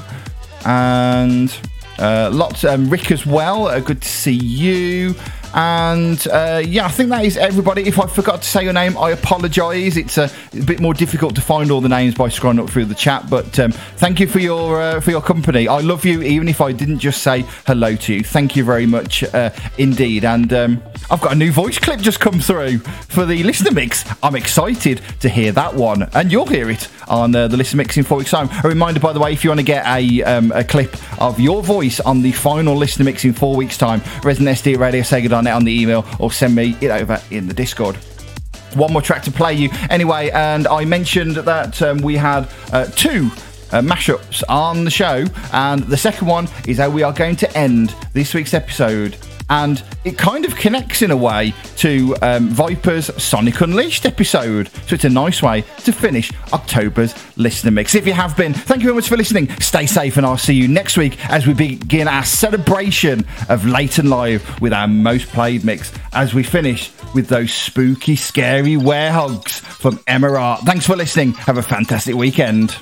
and 0.65 1.53
uh, 1.99 2.29
lots. 2.31 2.63
Um, 2.63 2.89
Rick 2.89 3.11
as 3.11 3.25
well. 3.25 3.67
Uh, 3.67 3.79
good 3.79 4.01
to 4.01 4.07
see 4.07 4.33
you. 4.33 5.15
And 5.57 6.27
uh, 6.27 6.61
yeah, 6.63 6.85
I 6.85 6.89
think 6.89 7.09
that 7.09 7.25
is 7.25 7.35
everybody. 7.35 7.87
If 7.87 7.99
I 7.99 8.05
forgot 8.05 8.43
to 8.43 8.47
say 8.47 8.63
your 8.63 8.73
name, 8.73 8.95
I 8.95 9.09
apologise. 9.09 9.97
It's 9.97 10.19
a, 10.19 10.29
bit 10.67 10.79
more 10.79 10.93
difficult 10.93 11.33
to 11.33 11.41
find 11.41 11.71
all 11.71 11.81
the 11.81 11.89
names 11.89 12.13
by 12.13 12.27
scrolling 12.29 12.61
up 12.61 12.69
through 12.69 12.85
the 12.85 12.95
chat. 12.95 13.27
But 13.27 13.57
um, 13.57 13.71
thank 13.71 14.19
you 14.19 14.27
for 14.27 14.37
your 14.37 14.79
uh, 14.79 14.99
for 14.99 15.09
your 15.09 15.21
company. 15.21 15.67
I 15.67 15.79
love 15.79 16.05
you, 16.05 16.21
even 16.21 16.47
if 16.47 16.61
I 16.61 16.73
didn't 16.73 16.99
just 16.99 17.23
say 17.23 17.41
hello 17.65 17.95
to 17.95 18.13
you. 18.13 18.23
Thank 18.23 18.55
you 18.55 18.63
very 18.63 18.85
much 18.85 19.23
uh, 19.23 19.49
indeed. 19.79 20.25
And 20.25 20.53
um, 20.53 20.83
I've 21.09 21.21
got 21.21 21.31
a 21.31 21.35
new 21.35 21.51
voice 21.51 21.79
clip 21.79 22.01
just 22.01 22.19
come 22.19 22.39
through 22.39 22.77
for 22.77 23.25
the 23.25 23.41
listener 23.41 23.71
mix. 23.71 24.05
I'm 24.21 24.35
excited 24.35 25.01
to 25.21 25.29
hear 25.29 25.51
that 25.53 25.73
one, 25.73 26.03
and 26.13 26.31
you'll 26.31 26.45
hear 26.45 26.69
it 26.69 26.87
on 27.07 27.35
uh, 27.35 27.47
the 27.47 27.57
listener 27.57 27.77
mix 27.77 27.97
in 27.97 28.03
four 28.03 28.19
weeks' 28.19 28.29
time. 28.29 28.47
A 28.63 28.67
reminder, 28.67 28.99
by 28.99 29.11
the 29.11 29.19
way, 29.19 29.33
if 29.33 29.43
you 29.43 29.49
want 29.49 29.59
to 29.59 29.65
get 29.65 29.87
a 29.87 30.21
um, 30.21 30.51
a 30.51 30.63
clip 30.63 30.95
of 31.19 31.39
your 31.39 31.63
voice 31.63 31.99
on 31.99 32.21
the 32.21 32.31
final 32.31 32.75
listener 32.75 33.05
mix 33.05 33.25
in 33.25 33.33
four 33.33 33.55
weeks' 33.55 33.77
time, 33.77 34.01
ResidentSD 34.21 34.77
RadioSega.net 35.47 35.55
on 35.55 35.63
the 35.63 35.81
email, 35.81 36.05
or 36.19 36.31
send 36.31 36.55
me 36.55 36.75
it 36.81 36.89
over 36.89 37.21
in 37.31 37.47
the 37.47 37.53
Discord. 37.53 37.95
One 38.75 38.93
more 38.93 39.01
track 39.01 39.23
to 39.23 39.31
play 39.31 39.53
you. 39.53 39.69
Anyway 39.89 40.29
and 40.29 40.67
i 40.67 40.85
mentioned 40.85 41.35
that 41.35 41.81
um, 41.81 41.99
we 41.99 42.15
had 42.15 42.47
uh, 42.71 42.85
two 42.85 43.29
uh, 43.71 43.81
mashups 43.81 44.43
on 44.49 44.83
the 44.83 44.91
show 44.91 45.25
and 45.51 45.83
the 45.83 45.97
second 45.97 46.27
one 46.27 46.47
is 46.67 46.77
how 46.77 46.89
we 46.89 47.03
are 47.03 47.13
going 47.13 47.35
to 47.35 47.57
end 47.57 47.95
this 48.13 48.33
week's 48.33 48.53
episode 48.53 49.17
and 49.49 49.83
it 50.03 50.17
kind 50.17 50.45
of 50.45 50.55
connects 50.55 51.01
in 51.01 51.11
a 51.11 51.17
way 51.17 51.53
to 51.77 52.15
um, 52.21 52.49
Viper's 52.49 53.05
Sonic 53.21 53.61
Unleashed 53.61 54.05
episode. 54.05 54.69
So 54.87 54.95
it's 54.95 55.05
a 55.05 55.09
nice 55.09 55.41
way 55.41 55.61
to 55.61 55.91
finish 55.91 56.31
October's 56.53 57.13
listener 57.37 57.71
mix. 57.71 57.95
If 57.95 58.05
you 58.05 58.13
have 58.13 58.35
been, 58.35 58.53
thank 58.53 58.81
you 58.81 58.87
very 58.87 58.95
much 58.95 59.07
for 59.07 59.17
listening. 59.17 59.49
Stay 59.59 59.85
safe, 59.85 60.17
and 60.17 60.25
I'll 60.25 60.37
see 60.37 60.53
you 60.53 60.67
next 60.67 60.97
week 60.97 61.17
as 61.29 61.47
we 61.47 61.53
begin 61.53 62.07
our 62.07 62.23
celebration 62.23 63.25
of 63.49 63.65
late 63.65 63.97
and 63.97 64.09
live 64.09 64.61
with 64.61 64.73
our 64.73 64.87
most 64.87 65.27
played 65.29 65.63
mix 65.63 65.91
as 66.13 66.33
we 66.33 66.43
finish 66.43 66.91
with 67.13 67.27
those 67.27 67.53
spooky, 67.53 68.15
scary 68.15 68.75
werehogs 68.75 69.59
from 69.59 69.97
Emirat. 69.99 70.59
Thanks 70.59 70.85
for 70.85 70.95
listening. 70.95 71.33
Have 71.33 71.57
a 71.57 71.63
fantastic 71.63 72.15
weekend. 72.15 72.75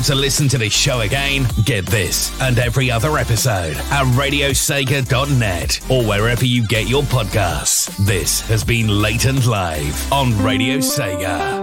Want 0.00 0.08
to 0.08 0.14
listen 0.14 0.48
to 0.48 0.56
this 0.56 0.72
show 0.72 1.00
again? 1.00 1.46
Get 1.66 1.84
this 1.84 2.32
and 2.40 2.58
every 2.58 2.90
other 2.90 3.18
episode 3.18 3.76
at 3.76 4.06
radiosega.net 4.16 5.80
or 5.90 6.02
wherever 6.02 6.46
you 6.46 6.66
get 6.68 6.88
your 6.88 7.02
podcasts. 7.02 7.94
This 8.06 8.40
has 8.48 8.64
been 8.64 8.88
Late 8.88 9.26
and 9.26 9.44
Live 9.44 10.10
on 10.10 10.42
Radio 10.42 10.78
Sega. 10.78 11.60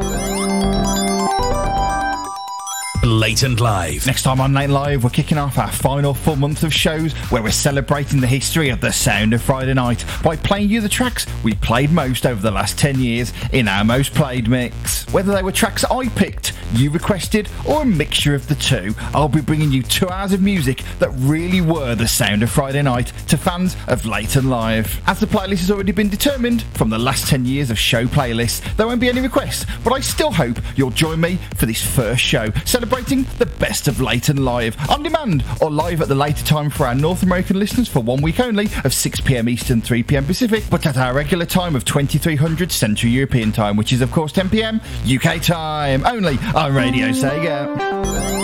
Late 3.07 3.43
and 3.43 3.59
Live. 3.59 4.05
Next 4.05 4.23
time 4.23 4.41
on 4.41 4.53
Late 4.53 4.69
Live, 4.69 5.03
we're 5.03 5.09
kicking 5.09 5.37
off 5.37 5.57
our 5.57 5.71
final 5.71 6.13
full 6.13 6.35
month 6.35 6.63
of 6.63 6.73
shows 6.73 7.13
where 7.31 7.41
we're 7.41 7.51
celebrating 7.51 8.19
the 8.19 8.27
history 8.27 8.69
of 8.69 8.81
the 8.81 8.91
sound 8.91 9.33
of 9.33 9.41
Friday 9.41 9.73
night 9.73 10.03
by 10.23 10.35
playing 10.35 10.69
you 10.69 10.81
the 10.81 10.89
tracks 10.89 11.25
we 11.43 11.53
played 11.55 11.89
most 11.89 12.25
over 12.25 12.41
the 12.41 12.51
last 12.51 12.77
10 12.77 12.99
years 12.99 13.31
in 13.53 13.67
our 13.67 13.85
most 13.85 14.13
played 14.13 14.49
mix. 14.49 15.05
Whether 15.13 15.33
they 15.33 15.41
were 15.41 15.53
tracks 15.53 15.85
I 15.85 16.09
picked, 16.09 16.36
you 16.77 16.91
requested, 16.91 17.49
or 17.67 17.81
a 17.81 17.85
mixture 17.85 18.35
of 18.35 18.47
the 18.47 18.55
two, 18.55 18.93
I'll 19.13 19.27
be 19.27 19.41
bringing 19.41 19.71
you 19.71 19.83
two 19.83 20.07
hours 20.09 20.33
of 20.33 20.41
music 20.41 20.83
that 20.99 21.09
really 21.15 21.61
were 21.61 21.95
the 21.95 22.07
sound 22.07 22.43
of 22.43 22.51
Friday 22.51 22.81
night 22.81 23.11
to 23.27 23.37
fans 23.37 23.75
of 23.87 24.05
Late 24.05 24.35
and 24.35 24.49
Live. 24.49 25.01
As 25.07 25.19
the 25.19 25.25
playlist 25.25 25.59
has 25.59 25.71
already 25.71 25.91
been 25.91 26.09
determined 26.09 26.63
from 26.73 26.89
the 26.89 26.99
last 26.99 27.27
10 27.27 27.45
years 27.45 27.69
of 27.69 27.79
show 27.79 28.05
playlists, 28.05 28.61
there 28.75 28.87
won't 28.87 29.01
be 29.01 29.09
any 29.09 29.21
requests, 29.21 29.65
but 29.83 29.93
I 29.93 29.99
still 29.99 30.31
hope 30.31 30.57
you'll 30.75 30.91
join 30.91 31.19
me 31.19 31.37
for 31.55 31.65
this 31.65 31.81
first 31.81 32.21
show, 32.21 32.51
celebrating 32.65 33.25
the 33.37 33.45
best 33.45 33.87
of 33.87 33.99
Late 33.99 34.29
and 34.29 34.43
Live 34.45 34.77
on 34.89 35.03
demand 35.03 35.43
or 35.61 35.69
live 35.71 36.01
at 36.01 36.07
the 36.07 36.15
later 36.15 36.45
time 36.45 36.69
for 36.69 36.85
our 36.85 36.95
North 36.95 37.23
American 37.23 37.59
listeners 37.59 37.87
for 37.87 38.01
one 38.01 38.21
week 38.21 38.39
only 38.39 38.65
of 38.65 38.91
6pm 38.91 39.49
Eastern, 39.49 39.81
3pm 39.81 40.25
Pacific, 40.25 40.63
but 40.69 40.85
at 40.85 40.97
our 40.97 41.13
regular 41.13 41.45
time 41.45 41.75
of 41.75 41.85
2300 41.85 42.71
Central 42.71 43.11
European 43.11 43.51
time, 43.51 43.77
which 43.77 43.93
is 43.93 44.01
of 44.01 44.11
course 44.11 44.31
10pm 44.31 44.81
UK 45.07 45.41
time, 45.41 46.05
only 46.05 46.37
Radio 46.69 47.13
Sega. 47.13 48.36